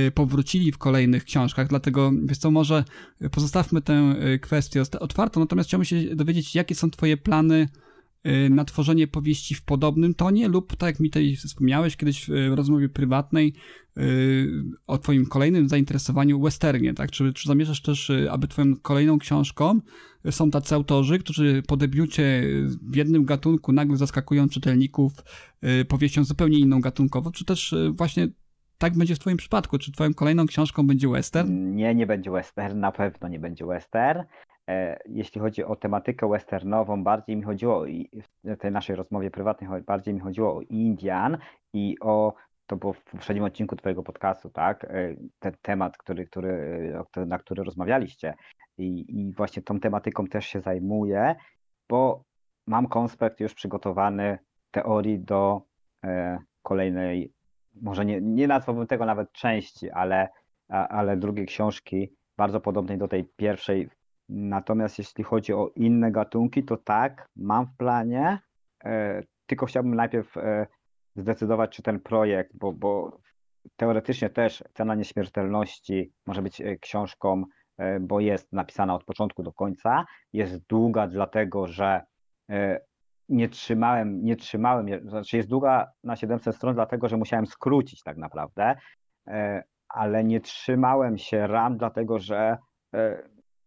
y, 0.07 0.11
powrócili 0.11 0.71
w 0.71 0.77
kolejnych 0.77 1.23
książkach, 1.23 1.67
dlatego, 1.67 2.11
wiesz 2.25 2.37
co, 2.37 2.51
może 2.51 2.83
pozostawmy 3.31 3.81
tę 3.81 4.15
kwestię 4.41 4.83
otwartą, 4.99 5.39
natomiast 5.39 5.69
chciałbym 5.69 5.85
się 5.85 6.15
dowiedzieć, 6.15 6.55
jakie 6.55 6.75
są 6.75 6.91
twoje 6.91 7.17
plany 7.17 7.69
na 8.49 8.65
tworzenie 8.65 9.07
powieści 9.07 9.55
w 9.55 9.63
podobnym 9.63 10.13
tonie 10.13 10.47
lub, 10.47 10.75
tak 10.75 10.87
jak 10.87 10.99
mi 10.99 11.09
tutaj 11.09 11.35
wspomniałeś 11.35 11.97
kiedyś 11.97 12.29
w 12.29 12.53
rozmowie 12.55 12.89
prywatnej, 12.89 13.53
Y, 13.97 14.47
o 14.87 14.97
twoim 14.97 15.25
kolejnym 15.25 15.69
zainteresowaniu 15.69 16.41
westernie, 16.41 16.93
tak? 16.93 17.11
Czy, 17.11 17.33
czy 17.33 17.47
zamierzasz 17.47 17.81
też, 17.81 18.09
y, 18.09 18.31
aby 18.31 18.47
twoją 18.47 18.75
kolejną 18.81 19.19
książką 19.19 19.79
są 20.31 20.51
tacy 20.51 20.75
autorzy, 20.75 21.19
którzy 21.19 21.63
po 21.67 21.77
debiucie 21.77 22.43
w 22.91 22.95
jednym 22.95 23.25
gatunku 23.25 23.71
nagle 23.71 23.97
zaskakują 23.97 24.49
czytelników 24.49 25.13
y, 25.81 25.85
powieścią 25.85 26.23
zupełnie 26.23 26.59
inną 26.59 26.81
gatunkowo, 26.81 27.31
czy 27.31 27.45
też 27.45 27.75
właśnie 27.91 28.27
tak 28.77 28.97
będzie 28.97 29.15
w 29.15 29.19
twoim 29.19 29.37
przypadku? 29.37 29.77
Czy 29.77 29.91
twoją 29.91 30.13
kolejną 30.13 30.45
książką 30.45 30.87
będzie 30.87 31.09
western? 31.09 31.75
Nie, 31.75 31.95
nie 31.95 32.07
będzie 32.07 32.31
western, 32.31 32.79
na 32.79 32.91
pewno 32.91 33.27
nie 33.27 33.39
będzie 33.39 33.65
western. 33.65 34.23
E, 34.69 34.99
jeśli 35.05 35.41
chodzi 35.41 35.63
o 35.63 35.75
tematykę 35.75 36.29
westernową, 36.29 37.03
bardziej 37.03 37.37
mi 37.37 37.43
chodziło 37.43 37.85
w 38.43 38.57
tej 38.57 38.71
naszej 38.71 38.95
rozmowie 38.95 39.31
prywatnej, 39.31 39.81
bardziej 39.81 40.13
mi 40.13 40.19
chodziło 40.19 40.57
o 40.57 40.61
Indian 40.61 41.37
i 41.73 41.97
o 42.01 42.33
to 42.67 42.77
było 42.77 42.93
w 42.93 43.03
poprzednim 43.03 43.43
odcinku 43.43 43.75
Twojego 43.75 44.03
podcastu, 44.03 44.49
tak? 44.49 44.83
E, 44.83 45.15
ten 45.39 45.53
temat, 45.61 45.97
który, 45.97 46.25
który, 46.25 46.93
na 47.25 47.37
który 47.37 47.63
rozmawialiście. 47.63 48.33
I, 48.77 49.19
I 49.19 49.33
właśnie 49.33 49.61
tą 49.61 49.79
tematyką 49.79 50.27
też 50.27 50.45
się 50.45 50.61
zajmuję, 50.61 51.35
bo 51.89 52.23
mam 52.67 52.87
konspekt 52.87 53.39
już 53.39 53.53
przygotowany 53.53 54.37
teorii 54.71 55.19
do 55.19 55.61
e, 56.05 56.39
kolejnej, 56.61 57.33
może 57.81 58.05
nie, 58.05 58.21
nie 58.21 58.47
nazwałbym 58.47 58.87
tego 58.87 59.05
nawet 59.05 59.31
części, 59.31 59.91
ale, 59.91 60.29
ale 60.67 61.17
drugiej 61.17 61.45
książki, 61.45 62.15
bardzo 62.37 62.61
podobnej 62.61 62.97
do 62.97 63.07
tej 63.07 63.25
pierwszej. 63.35 63.89
Natomiast 64.35 64.97
jeśli 64.97 65.23
chodzi 65.23 65.53
o 65.53 65.71
inne 65.75 66.11
gatunki, 66.11 66.63
to 66.63 66.77
tak, 66.77 67.29
mam 67.35 67.65
w 67.65 67.77
planie, 67.77 68.39
e, 68.83 69.23
tylko 69.45 69.65
chciałbym 69.65 69.95
najpierw 69.95 70.37
e, 70.37 70.67
zdecydować, 71.15 71.75
czy 71.75 71.83
ten 71.83 71.99
projekt, 71.99 72.51
bo, 72.53 72.71
bo 72.71 73.19
teoretycznie 73.75 74.29
też 74.29 74.63
Cena 74.73 74.95
Nieśmiertelności 74.95 76.13
może 76.25 76.41
być 76.41 76.61
e, 76.61 76.77
książką, 76.77 77.43
bo 78.01 78.19
jest 78.19 78.53
napisana 78.53 78.95
od 78.95 79.03
początku 79.03 79.43
do 79.43 79.53
końca, 79.53 80.05
jest 80.33 80.57
długa 80.67 81.07
dlatego, 81.07 81.67
że 81.67 82.01
nie 83.29 83.49
trzymałem, 83.49 84.25
nie 84.25 84.35
trzymałem, 84.35 85.09
znaczy 85.09 85.37
jest 85.37 85.49
długa 85.49 85.91
na 86.03 86.15
700 86.15 86.55
stron 86.55 86.75
dlatego, 86.75 87.09
że 87.09 87.17
musiałem 87.17 87.45
skrócić 87.45 88.03
tak 88.03 88.17
naprawdę, 88.17 88.75
ale 89.89 90.23
nie 90.23 90.41
trzymałem 90.41 91.17
się 91.17 91.47
ram 91.47 91.77
dlatego, 91.77 92.19
że 92.19 92.57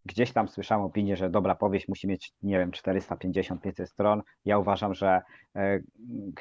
gdzieś 0.07 0.33
tam 0.33 0.49
słyszałem 0.49 0.85
opinię, 0.85 1.17
że 1.17 1.31
dobra 1.31 1.55
powieść 1.55 1.89
musi 1.89 2.09
mieć, 2.09 2.33
nie 2.43 2.59
wiem, 2.59 2.71
450-500 2.71 3.87
stron. 3.87 4.23
Ja 4.45 4.59
uważam, 4.59 4.95
że 4.95 5.23
e, 5.57 5.81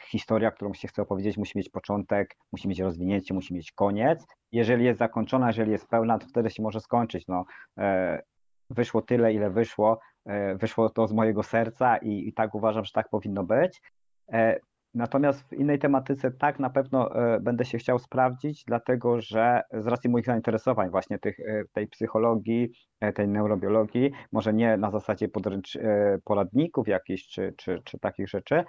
historia, 0.02 0.52
którą 0.52 0.74
się 0.74 0.88
chce 0.88 1.02
opowiedzieć, 1.02 1.38
musi 1.38 1.58
mieć 1.58 1.70
początek, 1.70 2.36
musi 2.52 2.68
mieć 2.68 2.80
rozwinięcie, 2.80 3.34
musi 3.34 3.54
mieć 3.54 3.72
koniec. 3.72 4.26
Jeżeli 4.52 4.86
jest 4.86 5.00
zakończona, 5.00 5.48
jeżeli 5.48 5.72
jest 5.72 5.88
pełna, 5.88 6.20
to 6.20 6.28
wtedy 6.28 6.50
się 6.50 6.64
może 6.64 6.80
skończyć. 6.80 7.28
No, 7.28 7.46
e, 7.78 8.22
wyszło 8.70 9.02
tyle, 9.02 9.34
ile 9.34 9.50
wyszło. 9.50 10.00
E, 10.26 10.56
wyszło 10.56 10.90
to 10.90 11.08
z 11.08 11.14
mojego 11.14 11.44
serca 11.44 11.98
i, 11.98 12.28
i 12.28 12.34
tak 12.34 12.56
uważam, 12.56 12.86
że 12.86 12.92
tak 12.92 13.10
powinno 13.10 13.44
być. 13.44 13.82
Natomiast 14.96 15.50
w 15.50 15.54
innej 15.54 15.80
tematyce 15.80 16.32
tak 16.32 16.60
na 16.60 16.70
pewno 16.70 17.16
e, 17.16 17.40
będę 17.40 17.66
się 17.66 17.78
chciał 17.78 18.00
sprawdzić, 18.00 18.64
dlatego 18.68 19.22
że 19.22 19.62
z 19.74 19.88
racji 19.88 20.10
moich 20.10 20.26
zainteresowań 20.26 20.90
właśnie 20.90 21.20
tych, 21.20 21.40
e, 21.40 21.64
tej 21.74 21.88
psychologii, 21.88 22.72
e, 23.00 23.14
tej 23.14 23.28
neurobiologii, 23.28 24.12
może 24.32 24.54
nie 24.54 24.78
na 24.78 24.92
zasadzie 24.92 25.28
podręcz, 25.28 25.78
poradników 26.24 26.88
jakichś 26.88 27.28
czy, 27.28 27.54
czy, 27.58 27.82
czy 27.84 28.00
takich 28.00 28.30
rzeczy, 28.30 28.64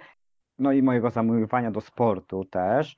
no 0.59 0.73
i 0.73 0.83
mojego 0.83 1.11
zamiłowania 1.11 1.71
do 1.71 1.81
sportu 1.81 2.45
też. 2.45 2.97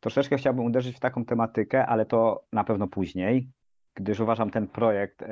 Troszeczkę 0.00 0.36
chciałbym 0.36 0.64
uderzyć 0.64 0.96
w 0.96 1.00
taką 1.00 1.24
tematykę, 1.24 1.86
ale 1.86 2.06
to 2.06 2.44
na 2.52 2.64
pewno 2.64 2.86
później, 2.86 3.48
gdyż 3.94 4.20
uważam 4.20 4.50
ten 4.50 4.68
projekt, 4.68 5.24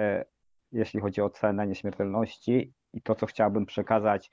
jeśli 0.73 1.01
chodzi 1.01 1.21
o 1.21 1.31
cenę 1.31 1.67
nieśmiertelności 1.67 2.73
i 2.93 3.03
to, 3.03 3.15
co 3.15 3.27
chciałbym 3.27 3.67
przekazać, 3.67 4.31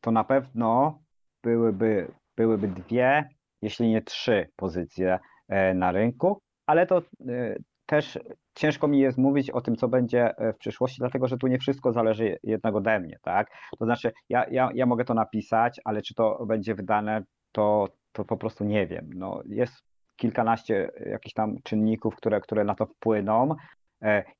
to 0.00 0.10
na 0.10 0.24
pewno 0.24 0.98
byłyby, 1.42 2.12
byłyby 2.36 2.68
dwie, 2.68 3.28
jeśli 3.62 3.88
nie 3.88 4.02
trzy 4.02 4.48
pozycje 4.56 5.18
e, 5.48 5.74
na 5.74 5.92
rynku, 5.92 6.40
ale 6.66 6.86
to 6.86 6.98
e, 6.98 7.56
też 7.86 8.18
ciężko 8.54 8.88
mi 8.88 9.00
jest 9.00 9.18
mówić 9.18 9.50
o 9.50 9.60
tym, 9.60 9.76
co 9.76 9.88
będzie 9.88 10.38
e, 10.38 10.52
w 10.52 10.58
przyszłości, 10.58 10.96
dlatego 10.98 11.28
że 11.28 11.38
tu 11.38 11.46
nie 11.46 11.58
wszystko 11.58 11.92
zależy 11.92 12.38
jednak 12.42 12.74
ode 12.74 13.00
mnie, 13.00 13.18
tak? 13.22 13.50
To 13.78 13.84
znaczy, 13.84 14.12
ja, 14.28 14.44
ja, 14.50 14.70
ja 14.74 14.86
mogę 14.86 15.04
to 15.04 15.14
napisać, 15.14 15.80
ale 15.84 16.02
czy 16.02 16.14
to 16.14 16.46
będzie 16.46 16.74
wydane, 16.74 17.22
to, 17.52 17.88
to 18.12 18.24
po 18.24 18.36
prostu 18.36 18.64
nie 18.64 18.86
wiem. 18.86 19.10
No, 19.14 19.42
jest 19.46 19.74
kilkanaście 20.16 20.90
jakichś 21.06 21.34
tam 21.34 21.56
czynników, 21.62 22.16
które, 22.16 22.40
które 22.40 22.64
na 22.64 22.74
to 22.74 22.86
wpłyną. 22.86 23.54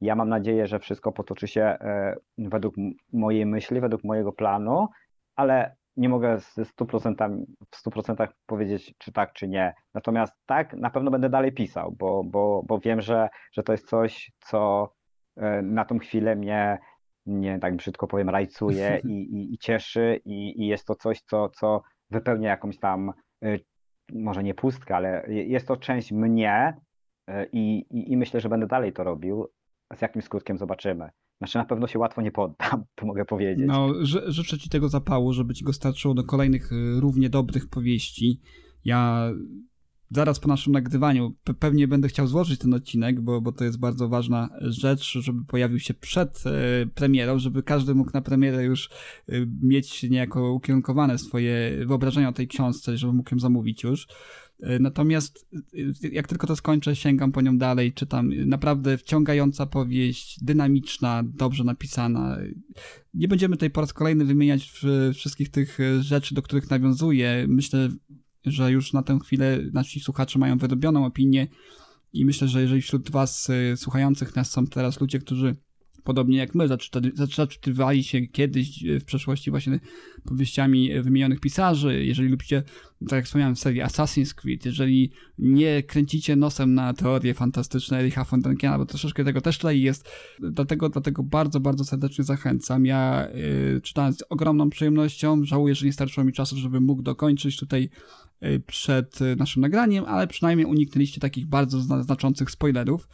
Ja 0.00 0.16
mam 0.16 0.28
nadzieję, 0.28 0.66
że 0.66 0.78
wszystko 0.78 1.12
potoczy 1.12 1.48
się 1.48 1.78
według 2.38 2.74
mojej 3.12 3.46
myśli, 3.46 3.80
według 3.80 4.04
mojego 4.04 4.32
planu, 4.32 4.88
ale 5.36 5.76
nie 5.96 6.08
mogę 6.08 6.38
ze 6.38 6.62
100%, 6.62 7.44
w 7.70 7.86
100% 7.86 8.28
powiedzieć, 8.46 8.94
czy 8.98 9.12
tak, 9.12 9.32
czy 9.32 9.48
nie. 9.48 9.74
Natomiast 9.94 10.34
tak, 10.46 10.74
na 10.74 10.90
pewno 10.90 11.10
będę 11.10 11.28
dalej 11.30 11.52
pisał, 11.52 11.92
bo, 11.98 12.24
bo, 12.24 12.62
bo 12.66 12.78
wiem, 12.78 13.00
że, 13.00 13.28
że 13.52 13.62
to 13.62 13.72
jest 13.72 13.88
coś, 13.88 14.32
co 14.40 14.92
e, 15.36 15.62
na 15.62 15.84
tą 15.84 15.98
chwilę 15.98 16.36
mnie, 16.36 16.78
nie 17.26 17.58
tak 17.58 17.76
brzydko 17.76 18.06
powiem, 18.06 18.30
rajcuje 18.30 19.00
i, 19.04 19.12
i, 19.12 19.54
i 19.54 19.58
cieszy 19.58 20.20
i, 20.24 20.62
i 20.62 20.66
jest 20.66 20.86
to 20.86 20.94
coś, 20.94 21.20
co, 21.20 21.48
co 21.48 21.82
wypełnia 22.10 22.48
jakąś 22.50 22.78
tam, 22.78 23.12
e, 23.44 23.58
może 24.12 24.42
nie 24.42 24.54
pustkę, 24.54 24.96
ale 24.96 25.24
jest 25.28 25.68
to 25.68 25.76
część 25.76 26.12
mnie 26.12 26.74
e, 27.28 27.46
i, 27.52 27.78
i, 27.90 28.12
i 28.12 28.16
myślę, 28.16 28.40
że 28.40 28.48
będę 28.48 28.66
dalej 28.66 28.92
to 28.92 29.04
robił. 29.04 29.48
Z 29.96 30.02
jakim 30.02 30.22
skutkiem 30.22 30.58
zobaczymy. 30.58 31.10
Znaczy 31.40 31.58
na 31.58 31.64
pewno 31.64 31.86
się 31.86 31.98
łatwo 31.98 32.22
nie 32.22 32.32
poddam, 32.32 32.84
to 32.96 33.06
mogę 33.06 33.24
powiedzieć. 33.24 33.66
No, 33.68 33.94
życzę 34.26 34.58
ci 34.58 34.68
tego 34.68 34.88
zapału, 34.88 35.32
żeby 35.32 35.54
ci 35.54 35.64
go 35.64 35.72
starczyło 35.72 36.14
do 36.14 36.24
kolejnych 36.24 36.72
y, 36.72 37.00
równie 37.00 37.30
dobrych 37.30 37.68
powieści. 37.68 38.40
Ja 38.84 39.30
zaraz 40.10 40.40
po 40.40 40.48
naszym 40.48 40.72
nagrywaniu 40.72 41.34
pewnie 41.58 41.88
będę 41.88 42.08
chciał 42.08 42.26
złożyć 42.26 42.60
ten 42.60 42.74
odcinek, 42.74 43.20
bo, 43.20 43.40
bo 43.40 43.52
to 43.52 43.64
jest 43.64 43.80
bardzo 43.80 44.08
ważna 44.08 44.48
rzecz, 44.60 45.18
żeby 45.20 45.44
pojawił 45.44 45.78
się 45.78 45.94
przed 45.94 46.44
e, 46.46 46.86
premierą, 46.86 47.38
żeby 47.38 47.62
każdy 47.62 47.94
mógł 47.94 48.10
na 48.14 48.22
premierę 48.22 48.64
już 48.64 48.90
e, 49.28 49.32
mieć 49.62 50.02
niejako 50.02 50.52
ukierunkowane 50.52 51.18
swoje 51.18 51.84
wyobrażenia 51.86 52.28
o 52.28 52.32
tej 52.32 52.48
książce, 52.48 52.96
żeby 52.96 53.12
mógł 53.12 53.34
ją 53.34 53.38
zamówić 53.38 53.82
już. 53.82 54.08
E, 54.62 54.78
natomiast 54.78 55.46
jak 56.12 56.28
tylko 56.28 56.46
to 56.46 56.56
skończę, 56.56 56.96
sięgam 56.96 57.32
po 57.32 57.40
nią 57.40 57.58
dalej, 57.58 57.92
czytam. 57.92 58.30
Naprawdę 58.46 58.98
wciągająca 58.98 59.66
powieść, 59.66 60.44
dynamiczna, 60.44 61.22
dobrze 61.24 61.64
napisana. 61.64 62.38
Nie 63.14 63.28
będziemy 63.28 63.56
tutaj 63.56 63.70
po 63.70 63.80
raz 63.80 63.92
kolejny 63.92 64.24
wymieniać 64.24 64.72
wszystkich 65.14 65.48
tych 65.48 65.78
rzeczy, 66.00 66.34
do 66.34 66.42
których 66.42 66.70
nawiązuje. 66.70 67.46
Myślę, 67.48 67.88
że 68.44 68.72
już 68.72 68.92
na 68.92 69.02
tę 69.02 69.18
chwilę 69.24 69.58
nasi 69.72 70.00
słuchacze 70.00 70.38
mają 70.38 70.58
wyrobioną 70.58 71.06
opinię 71.06 71.48
i 72.12 72.24
myślę, 72.24 72.48
że 72.48 72.62
jeżeli 72.62 72.82
wśród 72.82 73.10
was 73.10 73.48
słuchających 73.76 74.36
nas 74.36 74.50
są 74.50 74.66
teraz 74.66 75.00
ludzie, 75.00 75.18
którzy 75.18 75.56
podobnie 76.04 76.38
jak 76.38 76.54
my, 76.54 76.68
zaczytywali 77.14 78.04
się 78.04 78.20
kiedyś 78.20 78.84
e, 78.84 79.00
w 79.00 79.04
przeszłości 79.04 79.50
właśnie 79.50 79.80
powieściami 80.20 81.02
wymienionych 81.02 81.40
pisarzy. 81.40 82.04
Jeżeli 82.04 82.28
lubicie, 82.28 82.62
tak 83.08 83.12
jak 83.16 83.24
wspomniałem, 83.24 83.56
serię 83.56 83.84
Assassin's 83.84 84.34
Creed, 84.34 84.66
jeżeli 84.66 85.10
nie 85.38 85.82
kręcicie 85.82 86.36
nosem 86.36 86.74
na 86.74 86.94
teorie 86.94 87.34
fantastyczne 87.34 87.98
Ericha 87.98 88.24
Fontenkiena, 88.24 88.78
bo 88.78 88.86
troszeczkę 88.86 89.24
tego 89.24 89.40
też 89.40 89.58
tutaj 89.58 89.80
jest, 89.80 90.08
dlatego, 90.38 90.88
dlatego 90.88 91.22
bardzo, 91.22 91.60
bardzo 91.60 91.84
serdecznie 91.84 92.24
zachęcam. 92.24 92.86
Ja 92.86 93.28
y, 93.76 93.80
czytałem 93.80 94.12
z 94.12 94.22
ogromną 94.28 94.70
przyjemnością, 94.70 95.44
żałuję, 95.44 95.74
że 95.74 95.86
nie 95.86 95.92
starczyło 95.92 96.24
mi 96.24 96.32
czasu, 96.32 96.56
żeby 96.56 96.80
mógł 96.80 97.02
dokończyć 97.02 97.56
tutaj 97.56 97.90
Y, 98.44 98.60
przed 98.60 99.18
naszym 99.36 99.62
nagraniem, 99.62 100.04
ale 100.04 100.26
przynajmniej 100.26 100.66
uniknęliście 100.66 101.20
takich 101.20 101.46
bardzo 101.46 101.80
znaczących 101.80 102.50
spoilerów. 102.50 103.08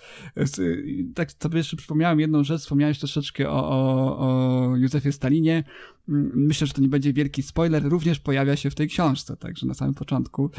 Tak 1.14 1.32
sobie 1.32 1.59
jeszcze 1.59 1.76
przypomniałem 1.76 2.20
jedną 2.20 2.44
rzecz, 2.44 2.61
wspomniałeś 2.61 2.98
troszeczkę 2.98 3.50
o, 3.50 3.70
o, 3.70 4.18
o 4.18 4.76
Józefie 4.76 5.12
Stalinie. 5.12 5.64
Myślę, 6.09 6.66
że 6.66 6.72
to 6.72 6.80
nie 6.80 6.88
będzie 6.88 7.12
wielki 7.12 7.42
spoiler, 7.42 7.84
również 7.84 8.18
pojawia 8.18 8.57
się 8.57 8.70
w 8.70 8.74
tej 8.74 8.88
książce, 8.88 9.36
także 9.36 9.66
na 9.66 9.74
samym 9.74 9.94
początku. 9.94 10.50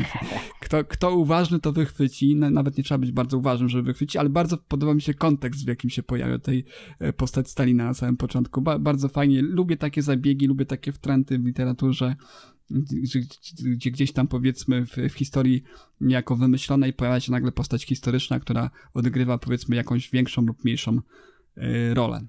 Kto, 0.60 0.84
kto 0.84 1.16
uważny, 1.16 1.60
to 1.60 1.72
wychwyci. 1.72 2.36
Nawet 2.36 2.78
nie 2.78 2.84
trzeba 2.84 2.98
być 2.98 3.12
bardzo 3.12 3.38
uważnym, 3.38 3.68
żeby 3.68 3.82
wychwycić, 3.82 4.16
ale 4.16 4.28
bardzo 4.28 4.58
podoba 4.58 4.94
mi 4.94 5.02
się 5.02 5.14
kontekst, 5.14 5.64
w 5.64 5.68
jakim 5.68 5.90
się 5.90 6.02
pojawia 6.02 6.38
tej 6.38 6.64
e, 6.98 7.12
postać 7.12 7.50
Stalina 7.50 7.84
na 7.84 7.94
samym 7.94 8.16
początku. 8.16 8.62
Ba 8.62 8.78
bardzo 8.78 9.08
fajnie. 9.08 9.42
Lubię 9.42 9.76
takie 9.76 10.02
zabiegi, 10.02 10.46
lubię 10.46 10.66
takie 10.66 10.92
wtręty 10.92 11.38
w 11.38 11.44
literaturze 11.44 12.16
gdzie 13.50 13.90
gdzieś 13.90 14.12
tam 14.12 14.28
powiedzmy 14.28 14.86
w, 14.86 14.96
w 14.96 15.12
historii 15.12 15.62
niejako 16.00 16.36
wymyślonej 16.36 16.92
pojawia 16.92 17.20
się 17.20 17.32
nagle 17.32 17.52
postać 17.52 17.84
historyczna, 17.84 18.40
która 18.40 18.70
odgrywa 18.94 19.38
powiedzmy 19.38 19.76
jakąś 19.76 20.10
większą 20.10 20.42
lub 20.42 20.64
mniejszą 20.64 21.00
y, 21.56 21.94
rolę. 21.94 22.26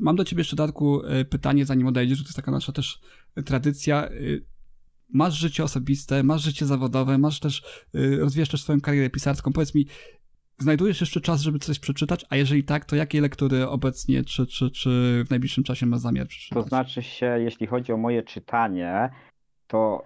Mam 0.00 0.16
do 0.16 0.24
ciebie 0.24 0.40
jeszcze, 0.40 0.56
Darku, 0.56 1.06
y, 1.06 1.24
pytanie, 1.24 1.66
zanim 1.66 1.86
odejdziesz, 1.86 2.18
to 2.18 2.24
jest 2.24 2.36
taka 2.36 2.50
nasza 2.50 2.72
też 2.72 3.00
tradycja. 3.44 4.10
Y, 4.10 4.46
masz 5.08 5.34
życie 5.34 5.64
osobiste, 5.64 6.22
masz 6.22 6.42
życie 6.42 6.66
zawodowe, 6.66 7.18
masz 7.18 7.40
też, 7.40 7.62
rozwijasz 8.18 8.48
też 8.48 8.62
swoją 8.62 8.80
karierę 8.80 9.10
pisarską. 9.10 9.52
Powiedz 9.52 9.74
mi, 9.74 9.86
znajdujesz 10.58 11.00
jeszcze 11.00 11.20
czas, 11.20 11.40
żeby 11.40 11.58
coś 11.58 11.78
przeczytać? 11.78 12.26
A 12.30 12.36
jeżeli 12.36 12.64
tak, 12.64 12.84
to 12.84 12.96
jakie 12.96 13.20
lektury 13.20 13.68
obecnie 13.68 14.24
czy, 14.24 14.46
czy, 14.46 14.70
czy 14.70 15.22
w 15.26 15.30
najbliższym 15.30 15.64
czasie 15.64 15.86
masz 15.86 16.00
zamiar 16.00 16.26
przeczytać? 16.26 16.62
To 16.62 16.68
znaczy 16.68 17.02
się, 17.02 17.36
jeśli 17.38 17.66
chodzi 17.66 17.92
o 17.92 17.96
moje 17.96 18.22
czytanie, 18.22 19.10
to, 19.66 20.04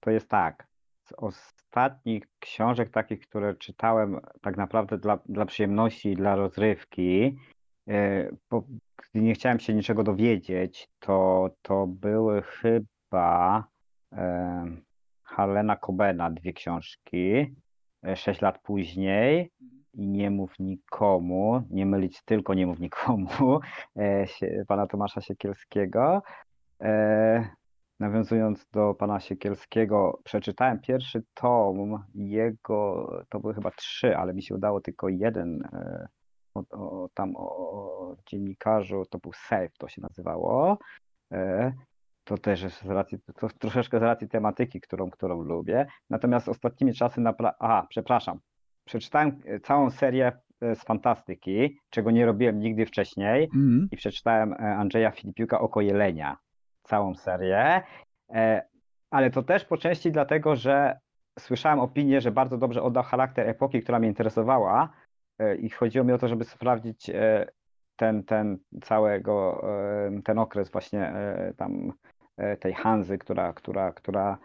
to 0.00 0.10
jest 0.10 0.28
tak. 0.28 0.68
Z 1.04 1.12
ostatnich 1.16 2.24
książek 2.38 2.90
takich, 2.90 3.20
które 3.20 3.54
czytałem 3.54 4.20
tak 4.40 4.56
naprawdę 4.56 4.98
dla, 4.98 5.18
dla 5.28 5.46
przyjemności 5.46 6.08
i 6.08 6.16
dla 6.16 6.36
rozrywki, 6.36 7.22
e, 7.24 7.32
bo 8.50 8.64
gdy 8.96 9.22
nie 9.22 9.34
chciałem 9.34 9.60
się 9.60 9.74
niczego 9.74 10.02
dowiedzieć, 10.02 10.88
to, 11.00 11.50
to 11.62 11.86
były 11.86 12.42
chyba 12.42 13.64
Harlena 15.28 15.76
Cobena 15.76 16.30
dwie 16.30 16.52
książki, 16.52 17.56
e, 18.06 18.16
sześć 18.16 18.40
lat 18.40 18.58
później. 18.62 19.50
I 19.94 20.08
Nie 20.08 20.30
mów 20.30 20.58
nikomu, 20.58 21.62
nie 21.70 21.86
mylić 21.86 22.22
tylko 22.22 22.54
Nie 22.54 22.66
mów 22.66 22.80
nikomu, 22.80 23.28
e, 23.96 24.26
pana 24.68 24.86
Tomasza 24.86 25.20
Siekielskiego 25.20 26.22
nawiązując 28.00 28.66
do 28.72 28.94
pana 28.94 29.20
Siekielskiego, 29.20 30.20
przeczytałem 30.24 30.80
pierwszy 30.80 31.22
tom 31.34 32.04
jego, 32.14 33.10
to 33.28 33.40
były 33.40 33.54
chyba 33.54 33.70
trzy, 33.70 34.16
ale 34.16 34.34
mi 34.34 34.42
się 34.42 34.54
udało 34.54 34.80
tylko 34.80 35.08
jeden, 35.08 35.62
e, 35.72 36.08
tam 37.18 37.36
o, 37.36 37.40
o 37.40 38.16
dziennikarzu, 38.26 39.04
to 39.10 39.18
był 39.18 39.32
Safe, 39.32 39.70
to 39.78 39.88
się 39.88 40.02
nazywało. 40.02 40.78
E, 41.32 41.72
to 42.24 42.38
też 42.38 42.62
jest 42.62 42.82
z 42.82 42.90
racji, 42.90 43.18
to 43.36 43.48
troszeczkę 43.48 43.98
z 43.98 44.02
racji 44.02 44.28
tematyki, 44.28 44.80
którą, 44.80 45.10
którą 45.10 45.42
lubię. 45.42 45.86
Natomiast 46.10 46.48
ostatnimi 46.48 46.94
czasy, 46.94 47.20
napra- 47.20 47.54
aha, 47.58 47.86
przepraszam, 47.88 48.38
przeczytałem 48.84 49.40
całą 49.62 49.90
serię 49.90 50.32
e, 50.60 50.74
z 50.74 50.84
fantastyki, 50.84 51.78
czego 51.90 52.10
nie 52.10 52.26
robiłem 52.26 52.60
nigdy 52.60 52.86
wcześniej 52.86 53.48
mm. 53.54 53.88
i 53.92 53.96
przeczytałem 53.96 54.52
Andrzeja 54.52 55.10
Filipiuka 55.10 55.60
Oko 55.60 55.80
Jelenia 55.80 56.36
całą 56.82 57.14
serię, 57.14 57.82
e, 58.30 58.62
ale 59.10 59.30
to 59.30 59.42
też 59.42 59.64
po 59.64 59.76
części 59.76 60.12
dlatego, 60.12 60.56
że 60.56 60.98
słyszałem 61.38 61.80
opinię, 61.80 62.20
że 62.20 62.30
bardzo 62.30 62.58
dobrze 62.58 62.82
oddał 62.82 63.02
charakter 63.02 63.48
epoki, 63.48 63.82
która 63.82 63.98
mnie 63.98 64.08
interesowała 64.08 64.84
e, 64.84 64.97
i 65.58 65.70
chodziło 65.70 66.04
mi 66.04 66.12
o 66.12 66.18
to, 66.18 66.28
żeby 66.28 66.44
sprawdzić 66.44 67.10
e, 67.10 67.46
ten, 67.96 68.24
ten 68.24 68.58
całego, 68.82 69.64
ten 70.24 70.38
okres 70.38 70.70
właśnie 70.70 71.12
tam 71.56 71.92
tej 72.60 72.72
Hanzy, 72.74 73.18
która, 73.18 73.52
która, 73.52 73.92
która 73.92 74.38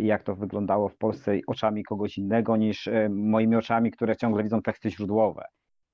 jak 0.00 0.22
to 0.22 0.34
wyglądało 0.34 0.88
w 0.88 0.96
Polsce 0.96 1.32
oczami 1.46 1.84
kogoś 1.84 2.18
innego 2.18 2.56
niż 2.56 2.88
moimi 3.10 3.56
oczami, 3.56 3.90
które 3.90 4.16
ciągle 4.16 4.42
widzą 4.42 4.62
teksty 4.62 4.90
źródłowe. 4.90 5.44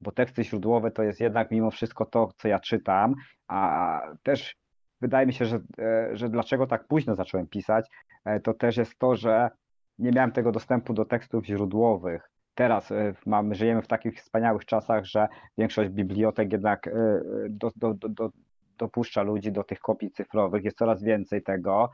Bo 0.01 0.13
teksty 0.13 0.45
źródłowe 0.45 0.91
to 0.91 1.03
jest 1.03 1.21
jednak 1.21 1.51
mimo 1.51 1.71
wszystko 1.71 2.07
to, 2.07 2.29
co 2.37 2.49
ja 2.49 2.61
czytam, 2.61 3.15
a 3.49 4.01
też 4.23 4.57
wydaje 5.01 5.27
mi 5.27 5.33
się, 5.33 5.45
że, 5.45 5.61
e, 5.79 6.17
że 6.17 6.29
dlaczego 6.29 6.67
tak 6.67 6.87
późno 6.87 7.15
zacząłem 7.15 7.47
pisać, 7.47 7.87
e, 8.25 8.41
to 8.41 8.55
też 8.55 8.77
jest 8.77 8.99
to, 8.99 9.17
że 9.17 9.51
nie 9.99 10.11
miałem 10.11 10.33
tego 10.33 10.53
dostępu 10.53 10.95
do 10.95 11.05
tekstów 11.05 11.47
źródłowych. 11.47 12.31
Teraz 12.55 12.93
e, 12.93 13.15
mamy, 13.27 13.55
żyjemy 13.55 13.83
w 13.83 13.89
takich 13.89 14.19
wspaniałych 14.19 14.65
czasach, 14.65 15.05
że 15.05 15.29
większość 15.59 15.91
bibliotek 15.91 16.53
jednak 16.53 16.91
do, 17.51 17.71
do, 17.77 17.95
do, 17.95 18.31
dopuszcza 18.79 19.23
ludzi 19.23 19.53
do 19.53 19.65
tych 19.65 19.81
kopii 19.81 20.11
cyfrowych, 20.11 20.65
jest 20.65 20.79
coraz 20.79 21.03
więcej 21.03 21.43
tego. 21.43 21.91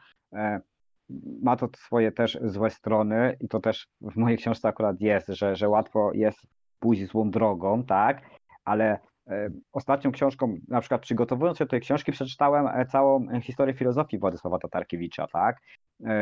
Ma 1.43 1.57
to 1.57 1.69
swoje 1.77 2.13
też 2.13 2.39
złe 2.43 2.71
strony 2.71 3.37
i 3.41 3.49
to 3.49 3.61
też 3.61 3.89
w 4.01 4.17
mojej 4.17 4.39
książce 4.39 4.69
akurat 4.69 5.01
jest, 5.01 5.29
że, 5.29 5.57
że 5.57 5.69
łatwo 5.69 6.13
jest 6.15 6.39
pójść 6.79 7.07
złą 7.07 7.31
drogą, 7.31 7.85
tak, 7.85 8.23
ale 8.65 8.99
E, 9.31 9.51
ostatnią 9.73 10.13
książką, 10.13 10.55
na 10.69 10.81
przykład 10.81 11.03
przygotowując 11.03 11.59
się 11.59 11.65
do 11.65 11.71
tej 11.71 11.81
książki, 11.81 12.13
przeczytałem 12.13 12.67
e, 12.67 12.87
całą 12.87 13.29
e, 13.29 13.41
historię 13.41 13.75
filozofii 13.75 14.19
Władysława 14.19 14.59
Tatarkiewicza, 14.59 15.27
tak? 15.27 15.57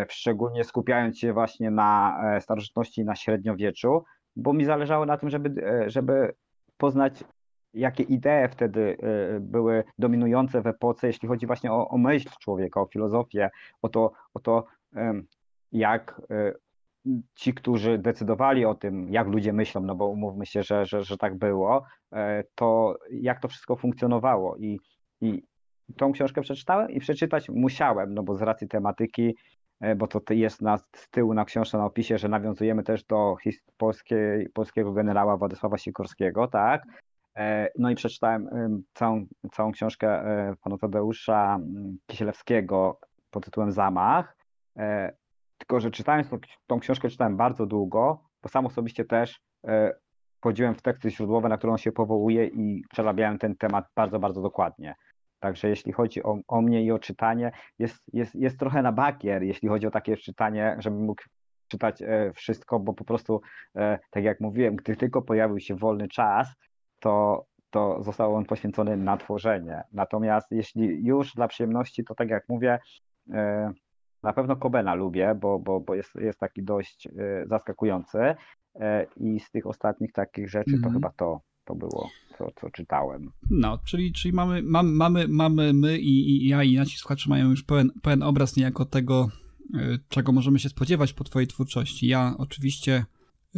Szczególnie 0.09 0.65
skupiając 0.65 1.19
się 1.19 1.33
właśnie 1.33 1.71
na 1.71 2.21
starożytności 2.41 3.01
i 3.01 3.05
na 3.05 3.17
średniowieczu, 3.17 4.05
bo 4.39 4.53
mi 4.53 4.65
zależało 4.65 5.07
na 5.07 5.17
tym, 5.17 5.31
żeby, 5.31 5.65
żeby 5.87 6.35
poznać, 6.77 7.25
jakie 7.75 8.03
idee 8.03 8.49
wtedy 8.51 8.97
były 9.41 9.85
dominujące 9.99 10.63
w 10.63 10.67
epoce, 10.67 11.07
jeśli 11.07 11.29
chodzi 11.29 11.47
właśnie 11.47 11.73
o, 11.73 11.89
o 11.89 11.99
myśl 11.99 12.29
człowieka, 12.41 12.81
o 12.81 12.87
filozofię, 12.87 13.51
o 13.83 13.89
to, 13.89 14.13
o 14.35 14.41
to 14.41 14.65
jak 15.73 16.21
ci, 17.35 17.55
którzy 17.55 17.99
decydowali 17.99 18.65
o 18.65 18.75
tym, 18.75 19.13
jak 19.13 19.27
ludzie 19.27 19.53
myślą, 19.53 19.81
no 19.81 19.95
bo 19.95 20.09
umówmy 20.09 20.47
się, 20.47 20.63
że, 20.63 20.87
że, 20.87 21.05
że 21.05 21.17
tak 21.17 21.39
było, 21.39 21.85
e, 22.13 22.45
to 22.55 22.99
jak 23.11 23.41
to 23.41 23.49
wszystko 23.49 23.77
funkcjonowało. 23.77 24.57
I, 24.57 24.81
I 25.21 25.43
tą 25.97 26.13
książkę 26.13 26.41
przeczytałem 26.41 26.91
i 26.91 27.01
przeczytać 27.01 27.49
musiałem, 27.49 28.15
no 28.15 28.23
bo 28.23 28.35
z 28.35 28.43
racji 28.43 28.69
tematyki, 28.69 29.29
e, 29.29 29.33
bo 29.97 30.07
to 30.07 30.21
jest 30.31 30.63
na, 30.63 30.79
z 30.79 31.09
tyłu 31.11 31.35
na 31.35 31.45
książce 31.45 31.79
na 31.79 31.85
opisie, 31.85 32.19
że 32.19 32.29
nawiązujemy 32.29 32.83
też 32.83 33.05
do 33.05 33.37
polskiej, 33.77 34.49
polskiego 34.49 34.93
generała 34.93 35.37
Władysława 35.37 35.79
Sikorskiego, 35.79 36.49
tak? 36.49 36.83
E, 37.37 37.69
no 37.79 37.91
i 37.91 37.95
przeczytałem 37.95 38.49
całą, 38.95 39.27
całą 39.53 39.73
książkę 39.73 40.23
pana 40.63 40.79
Tadeusza 40.79 41.59
Kisielewskiego 42.07 43.01
pod 43.31 43.45
tytułem 43.45 43.73
Zamach. 43.73 44.37
Tylko, 45.59 45.81
że 45.81 45.91
czytając 45.91 46.31
tą, 46.31 46.39
tą 46.67 46.81
książkę 46.81 47.09
czytałem 47.09 47.37
bardzo 47.37 47.67
długo, 47.67 48.25
bo 48.43 48.49
sam 48.49 48.67
osobiście 48.67 49.05
też 49.05 49.41
e, 49.67 49.95
wchodziłem 50.41 50.75
w 50.75 50.83
teksty 50.83 51.11
źródłowe, 51.11 51.49
na 51.49 51.59
którą 51.59 51.77
się 51.77 51.93
powołuje 51.93 52.47
i 52.47 52.85
przerabiałem 52.91 53.39
ten 53.39 53.57
temat 53.57 53.85
bardzo, 53.97 54.19
bardzo 54.19 54.43
dokładnie. 54.43 54.95
Także 55.41 55.69
jeśli 55.69 55.93
chodzi 55.93 56.23
o, 56.23 56.39
o 56.49 56.61
mnie 56.63 56.85
i 56.85 56.93
o 56.93 56.99
czytanie, 56.99 57.53
jest, 57.79 57.97
jest, 58.13 58.35
jest 58.35 58.59
trochę 58.59 58.83
na 58.83 58.93
bakier, 58.93 59.43
jeśli 59.43 59.69
chodzi 59.69 59.87
o 59.87 59.91
takie 59.91 60.17
czytanie, 60.17 60.77
żebym 60.79 61.05
mógł 61.05 61.23
czytać 61.69 62.03
e, 62.03 62.33
wszystko, 62.33 62.81
bo 62.81 62.95
po 62.95 63.05
prostu, 63.05 63.41
e, 63.77 63.99
tak 64.11 64.25
jak 64.25 64.41
mówiłem, 64.41 64.77
gdy 64.77 64.97
tylko 64.97 65.23
pojawił 65.23 65.61
się 65.61 65.77
wolny 65.77 66.09
czas, 66.09 66.49
to, 67.01 67.45
to 67.71 68.03
został 68.03 68.35
on 68.35 68.45
poświęcony 68.45 68.97
na 68.97 69.17
tworzenie. 69.17 69.83
Natomiast 69.93 70.51
jeśli 70.51 71.07
już 71.07 71.35
dla 71.35 71.49
przyjemności, 71.49 72.05
to 72.05 72.15
tak 72.15 72.31
jak 72.31 72.49
mówię, 72.49 72.79
e, 73.33 73.73
na 74.23 74.33
pewno 74.33 74.57
Kobena 74.57 74.95
lubię, 74.95 75.35
bo, 75.35 75.59
bo, 75.59 75.81
bo 75.81 75.95
jest, 75.95 76.15
jest 76.15 76.39
taki 76.39 76.63
dość 76.63 77.09
zaskakujący 77.47 78.35
i 79.17 79.41
z 79.41 79.51
tych 79.51 79.67
ostatnich 79.67 80.13
takich 80.13 80.51
rzeczy 80.51 80.71
to 80.71 80.77
mhm. 80.77 80.95
chyba 80.95 81.13
to, 81.17 81.41
to 81.65 81.75
było, 81.75 82.09
co, 82.39 82.51
co 82.61 82.71
czytałem. 82.71 83.31
No, 83.51 83.79
czyli, 83.85 84.13
czyli 84.13 84.35
mamy, 84.35 84.63
mamy, 84.63 84.93
mamy, 84.93 85.29
mamy 85.29 85.73
my 85.73 85.99
i, 85.99 86.45
i 86.45 86.49
ja 86.49 86.65
i 86.65 86.77
nasi 86.77 86.99
słuchacze 86.99 87.31
mają 87.31 87.51
już 87.51 87.63
pełen, 87.63 87.91
pełen 88.03 88.23
obraz 88.23 88.57
niejako 88.57 88.85
tego, 88.85 89.29
Y, 89.75 89.99
czego 90.09 90.33
możemy 90.33 90.59
się 90.59 90.69
spodziewać 90.69 91.13
po 91.13 91.25
Twojej 91.25 91.47
twórczości. 91.47 92.07
Ja 92.07 92.35
oczywiście 92.39 93.05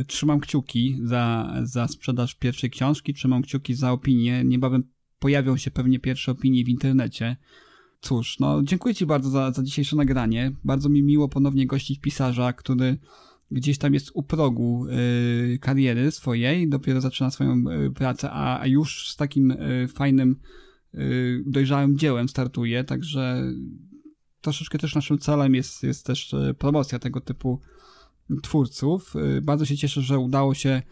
trzymam 0.07 0.41
kciuki 0.41 0.99
za, 1.03 1.55
za 1.62 1.89
sprzedaż 1.89 2.35
pierwszej 2.35 2.70
książki, 2.70 3.14
trzymam 3.14 3.43
kciuki 3.43 3.74
za 3.74 3.93
opinię. 3.93 4.45
Niebawem 4.45 4.91
pojawią 5.18 5.57
się 5.57 5.70
pewnie 5.70 5.99
pierwsze 5.99 6.33
opinie 6.33 6.64
w 6.64 6.68
internecie. 6.68 7.37
Cóż, 8.01 8.39
no 8.39 8.62
dziękuję 8.62 8.95
Ci 8.95 9.07
bardzo 9.07 9.31
za, 9.31 9.53
za 9.53 9.62
dzisiejsze 9.62 9.97
nagranie. 9.97 10.53
Bardzo 10.64 10.89
mi 10.89 11.03
miło 11.03 11.28
ponownie 11.28 11.66
gościć 11.66 12.01
pisarza, 12.01 12.53
który 12.53 12.99
gdzieś 13.51 13.78
tam 13.78 13.94
jest 13.94 14.11
u 14.14 14.22
progu 14.22 14.86
y, 14.86 15.59
kariery 15.61 16.11
swojej, 16.11 16.68
dopiero 16.68 17.01
zaczyna 17.01 17.30
swoją 17.30 17.64
y, 17.86 17.90
pracę, 17.90 18.30
a, 18.32 18.66
już 18.66 19.11
z 19.11 19.16
takim 19.16 19.51
y, 19.51 19.88
fajnym, 19.88 20.36
dojrzałym 21.46 21.98
dziełem 21.98 22.28
startuje, 22.28 22.84
także 22.84 23.42
troszeczkę 24.40 24.78
też 24.78 24.94
naszym 24.94 25.18
celem 25.18 25.55
jest, 25.55 25.82
jest 25.82 26.07
też 26.07 26.34
promocja 26.59 26.98
tego 26.98 27.20
typu 27.20 27.61
twórców. 28.42 29.14
Bardzo 29.42 29.64
się 29.64 29.76
cieszę, 29.76 30.01
że 30.01 30.18
udało 30.18 30.55
się 30.55 30.82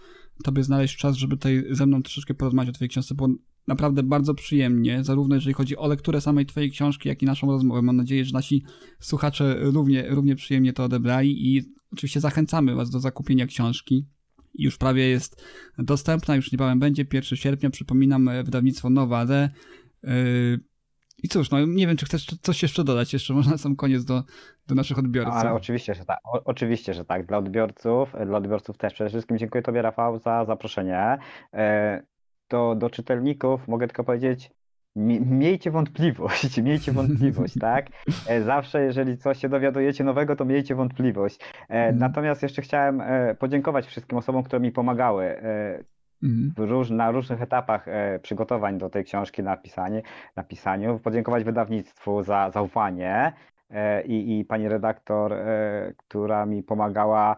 tobie 0.44 0.64
znaleźć 0.64 0.96
czas, 0.96 1.16
żeby 1.16 1.36
tutaj 1.36 1.64
ze 1.70 1.86
mną 1.86 2.02
troszeczkę 2.02 2.34
porozmawiać 2.34 2.68
o 2.68 2.72
twojej 2.72 2.88
książce, 2.88 3.14
bo 3.14 3.28
naprawdę 3.68 4.02
bardzo 4.02 4.34
przyjemnie, 4.34 5.04
zarówno 5.04 5.34
jeżeli 5.34 5.54
chodzi 5.54 5.76
o 5.76 5.88
lekturę 5.88 6.20
samej 6.20 6.46
twojej 6.46 6.70
książki, 6.70 7.08
jak 7.08 7.22
i 7.22 7.26
naszą 7.26 7.46
rozmowę. 7.46 7.82
Mam 7.82 7.96
nadzieję, 7.96 8.24
że 8.24 8.32
nasi 8.32 8.64
słuchacze 9.00 9.56
równie, 9.60 10.08
równie 10.08 10.36
przyjemnie 10.36 10.72
to 10.72 10.84
odebrali 10.84 11.56
i 11.56 11.62
oczywiście 11.92 12.20
zachęcamy 12.20 12.74
was 12.74 12.90
do 12.90 13.00
zakupienia 13.00 13.46
książki. 13.46 14.06
Już 14.54 14.78
prawie 14.78 15.08
jest 15.08 15.44
dostępna, 15.78 16.36
już 16.36 16.52
niebawem 16.52 16.78
będzie 16.78 17.04
1 17.12 17.36
sierpnia, 17.36 17.70
przypominam, 17.70 18.28
e, 18.28 18.42
wydawnictwo 18.44 18.90
Nowade. 18.90 19.50
I 21.22 21.28
cóż, 21.28 21.50
no 21.50 21.66
nie 21.66 21.86
wiem, 21.86 21.96
czy 21.96 22.06
chcesz 22.06 22.26
coś 22.26 22.62
jeszcze 22.62 22.84
dodać, 22.84 23.12
jeszcze 23.12 23.34
można 23.34 23.52
na 23.52 23.58
sam 23.58 23.76
koniec 23.76 24.04
do, 24.04 24.22
do 24.66 24.74
naszych 24.74 24.98
odbiorców. 24.98 25.34
Ale 25.34 25.52
oczywiście, 25.52 25.94
że 25.94 26.04
tak. 26.04 26.18
O, 26.24 26.44
oczywiście, 26.44 26.94
że 26.94 27.04
tak. 27.04 27.26
Dla 27.26 27.38
odbiorców, 27.38 28.12
dla 28.26 28.38
odbiorców 28.38 28.78
też. 28.78 28.94
Przede 28.94 29.10
wszystkim 29.10 29.38
dziękuję 29.38 29.62
Tobie, 29.62 29.82
Rafał, 29.82 30.18
za 30.18 30.44
zaproszenie. 30.44 31.18
E, 32.48 32.76
do, 32.76 32.90
czytelników 32.90 33.68
mogę 33.68 33.86
tylko 33.86 34.04
powiedzieć, 34.04 34.50
miejcie 34.96 35.70
wątpliwość, 35.70 36.58
miejcie 36.62 36.92
wątpliwość, 36.92 37.54
tak? 37.60 37.86
E, 38.28 38.42
zawsze, 38.42 38.82
jeżeli 38.82 39.18
coś 39.18 39.38
się 39.38 39.48
dowiadujecie 39.48 40.04
nowego, 40.04 40.36
to 40.36 40.44
miejcie 40.44 40.74
wątpliwość. 40.74 41.40
Mhm. 41.60 41.98
Natomiast 41.98 42.42
jeszcze 42.42 42.62
chciałem 42.62 43.02
podziękować 43.38 43.86
wszystkim 43.86 44.18
osobom, 44.18 44.42
które 44.42 44.60
mi 44.60 44.72
pomagały 44.72 45.36
Mhm. 46.22 46.68
Róż, 46.70 46.90
na 46.90 47.10
różnych 47.10 47.42
etapach 47.42 47.88
e, 47.88 48.18
przygotowań 48.18 48.78
do 48.78 48.90
tej 48.90 49.04
książki 49.04 49.42
napisanie, 49.42 50.02
napisaniu. 50.36 50.98
Podziękować 50.98 51.44
wydawnictwu 51.44 52.22
za 52.22 52.50
zaufanie 52.50 53.32
e, 53.70 54.02
i, 54.02 54.38
i 54.38 54.44
pani 54.44 54.68
redaktor, 54.68 55.32
e, 55.32 55.92
która 55.96 56.46
mi 56.46 56.62
pomagała, 56.62 57.36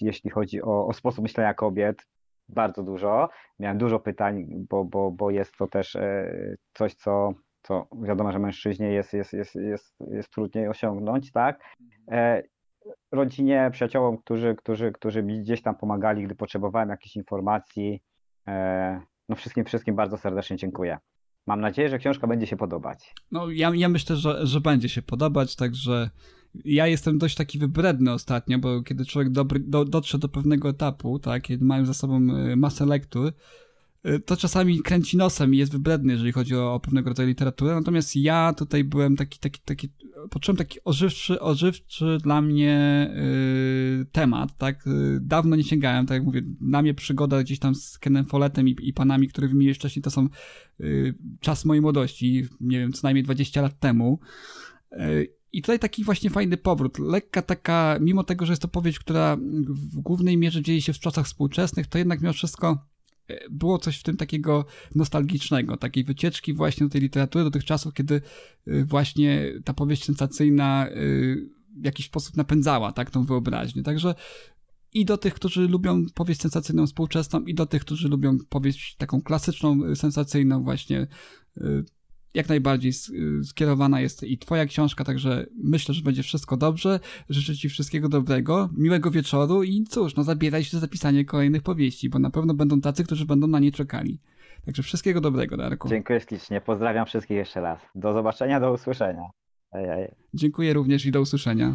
jeśli 0.00 0.30
chodzi 0.30 0.62
o, 0.62 0.86
o 0.86 0.92
sposób 0.92 1.22
myślenia 1.22 1.54
kobiet. 1.54 2.06
Bardzo 2.48 2.82
dużo. 2.82 3.28
Miałem 3.58 3.78
dużo 3.78 3.98
pytań, 3.98 4.46
bo, 4.70 4.84
bo, 4.84 5.10
bo 5.10 5.30
jest 5.30 5.56
to 5.56 5.66
też 5.66 5.96
e, 5.96 6.32
coś, 6.74 6.94
co, 6.94 7.32
co 7.62 7.86
wiadomo, 8.02 8.32
że 8.32 8.38
mężczyźnie 8.38 8.92
jest, 8.92 9.12
jest, 9.12 9.32
jest, 9.32 9.54
jest, 9.54 9.94
jest 10.10 10.30
trudniej 10.30 10.68
osiągnąć, 10.68 11.32
tak? 11.32 11.60
E, 12.10 12.42
rodzinie, 13.12 13.70
przyjaciołom, 13.72 14.18
którzy, 14.18 14.54
którzy, 14.54 14.92
którzy 14.92 15.22
mi 15.22 15.40
gdzieś 15.40 15.62
tam 15.62 15.74
pomagali, 15.74 16.24
gdy 16.24 16.34
potrzebowałem 16.34 16.88
jakichś 16.88 17.16
informacji, 17.16 18.02
E, 18.48 19.00
no 19.28 19.36
wszystkim, 19.36 19.64
wszystkim 19.64 19.96
bardzo 19.96 20.18
serdecznie 20.18 20.56
dziękuję. 20.56 20.98
Mam 21.46 21.60
nadzieję, 21.60 21.88
że 21.88 21.98
książka 21.98 22.26
będzie 22.26 22.46
się 22.46 22.56
podobać. 22.56 23.14
No 23.30 23.50
ja, 23.50 23.70
ja 23.74 23.88
myślę, 23.88 24.16
że, 24.16 24.46
że 24.46 24.60
będzie 24.60 24.88
się 24.88 25.02
podobać, 25.02 25.56
także 25.56 26.10
ja 26.64 26.86
jestem 26.86 27.18
dość 27.18 27.34
taki 27.34 27.58
wybredny 27.58 28.12
ostatnio, 28.12 28.58
bo 28.58 28.82
kiedy 28.82 29.04
człowiek 29.04 29.32
dobry, 29.32 29.60
do, 29.60 29.84
dotrze 29.84 30.18
do 30.18 30.28
pewnego 30.28 30.68
etapu, 30.68 31.18
tak, 31.18 31.42
kiedy 31.42 31.64
mają 31.64 31.86
za 31.86 31.94
sobą 31.94 32.16
e, 32.16 32.56
masę 32.56 32.86
lektur, 32.86 33.32
Y, 34.08 34.20
to 34.20 34.36
czasami 34.36 34.82
kręci 34.82 35.16
nosem 35.16 35.54
i 35.54 35.58
jest 35.58 35.72
wybredny, 35.72 36.12
jeżeli 36.12 36.32
chodzi 36.32 36.56
o, 36.56 36.74
o 36.74 36.80
pewnego 36.80 37.10
rodzaju 37.10 37.28
literaturę. 37.28 37.74
Natomiast 37.74 38.16
ja 38.16 38.52
tutaj 38.52 38.84
byłem 38.84 39.16
taki, 39.16 39.38
taki, 39.38 39.60
taki, 39.64 39.88
poczułem 40.30 40.56
taki 40.56 40.78
ożywczy, 40.84 41.40
ożywczy 41.40 42.18
dla 42.22 42.42
mnie 42.42 43.10
yy, 43.98 44.06
temat, 44.12 44.58
tak? 44.58 44.84
Dawno 45.20 45.56
nie 45.56 45.64
sięgałem, 45.64 46.06
tak 46.06 46.14
jak 46.14 46.24
mówię, 46.24 46.42
na 46.60 46.82
mnie 46.82 46.94
przygoda 46.94 47.42
gdzieś 47.42 47.58
tam 47.58 47.74
z 47.74 47.98
Kenem 47.98 48.24
Folletem 48.24 48.68
i, 48.68 48.76
i 48.82 48.92
panami, 48.92 49.28
których 49.28 49.50
wymieniłeś 49.50 49.76
wcześniej, 49.76 50.02
to 50.02 50.10
są 50.10 50.28
yy, 50.78 51.14
czas 51.40 51.64
mojej 51.64 51.80
młodości, 51.80 52.46
nie 52.60 52.78
wiem, 52.78 52.92
co 52.92 53.00
najmniej 53.02 53.24
20 53.24 53.62
lat 53.62 53.78
temu. 53.78 54.20
I 55.54 55.62
tutaj 55.62 55.78
taki 55.78 56.04
właśnie 56.04 56.30
fajny 56.30 56.56
powrót. 56.56 56.98
Lekka 56.98 57.42
taka, 57.42 57.98
mimo 58.00 58.24
tego, 58.24 58.46
że 58.46 58.52
jest 58.52 58.62
to 58.62 58.68
powieść, 58.68 58.98
która 58.98 59.36
w 59.66 59.96
głównej 59.96 60.36
mierze 60.36 60.62
dzieje 60.62 60.82
się 60.82 60.92
w 60.92 60.98
czasach 60.98 61.26
współczesnych, 61.26 61.86
to 61.86 61.98
jednak 61.98 62.20
mimo 62.20 62.32
wszystko 62.32 62.86
było 63.50 63.78
coś 63.78 63.98
w 63.98 64.02
tym 64.02 64.16
takiego 64.16 64.64
nostalgicznego, 64.94 65.76
takiej 65.76 66.04
wycieczki 66.04 66.54
właśnie 66.54 66.86
do 66.86 66.92
tej 66.92 67.00
literatury, 67.00 67.44
do 67.44 67.50
tych 67.50 67.64
czasów, 67.64 67.94
kiedy 67.94 68.20
y, 68.68 68.84
właśnie 68.84 69.52
ta 69.64 69.74
powieść 69.74 70.04
sensacyjna 70.04 70.88
y, 70.88 71.50
w 71.76 71.84
jakiś 71.84 72.06
sposób 72.06 72.36
napędzała 72.36 72.92
tak 72.92 73.10
tą 73.10 73.24
wyobraźnię. 73.24 73.82
Także 73.82 74.14
i 74.92 75.04
do 75.04 75.18
tych, 75.18 75.34
którzy 75.34 75.68
lubią 75.68 76.06
powieść 76.14 76.40
sensacyjną 76.40 76.86
współczesną, 76.86 77.40
i 77.40 77.54
do 77.54 77.66
tych, 77.66 77.82
którzy 77.82 78.08
lubią 78.08 78.38
powieść 78.48 78.96
taką 78.96 79.22
klasyczną, 79.22 79.94
sensacyjną 79.94 80.64
właśnie 80.64 81.06
jak 82.34 82.48
najbardziej 82.48 82.92
skierowana 83.44 84.00
jest 84.00 84.22
i 84.22 84.38
twoja 84.38 84.66
książka, 84.66 85.04
także 85.04 85.46
myślę, 85.64 85.94
że 85.94 86.02
będzie 86.02 86.22
wszystko 86.22 86.56
dobrze. 86.56 87.00
Życzę 87.28 87.56
ci 87.56 87.68
wszystkiego 87.68 88.08
dobrego, 88.08 88.70
miłego 88.76 89.10
wieczoru 89.10 89.62
i 89.62 89.84
cóż, 89.84 90.16
no 90.16 90.22
zabieraj 90.24 90.64
się 90.64 90.70
za 90.70 90.80
zapisanie 90.80 91.24
kolejnych 91.24 91.62
powieści, 91.62 92.08
bo 92.08 92.18
na 92.18 92.30
pewno 92.30 92.54
będą 92.54 92.80
tacy, 92.80 93.04
którzy 93.04 93.26
będą 93.26 93.46
na 93.46 93.58
nie 93.58 93.72
czekali. 93.72 94.18
Także 94.64 94.82
wszystkiego 94.82 95.20
dobrego, 95.20 95.56
Darku. 95.56 95.88
Dziękuję 95.88 96.20
ślicznie, 96.20 96.60
pozdrawiam 96.60 97.06
wszystkich 97.06 97.36
jeszcze 97.36 97.60
raz. 97.60 97.80
Do 97.94 98.12
zobaczenia, 98.12 98.60
do 98.60 98.72
usłyszenia. 98.72 99.22
Ej, 99.72 99.84
ej. 99.88 100.08
Dziękuję 100.34 100.72
również 100.72 101.06
i 101.06 101.10
do 101.10 101.20
usłyszenia. 101.20 101.74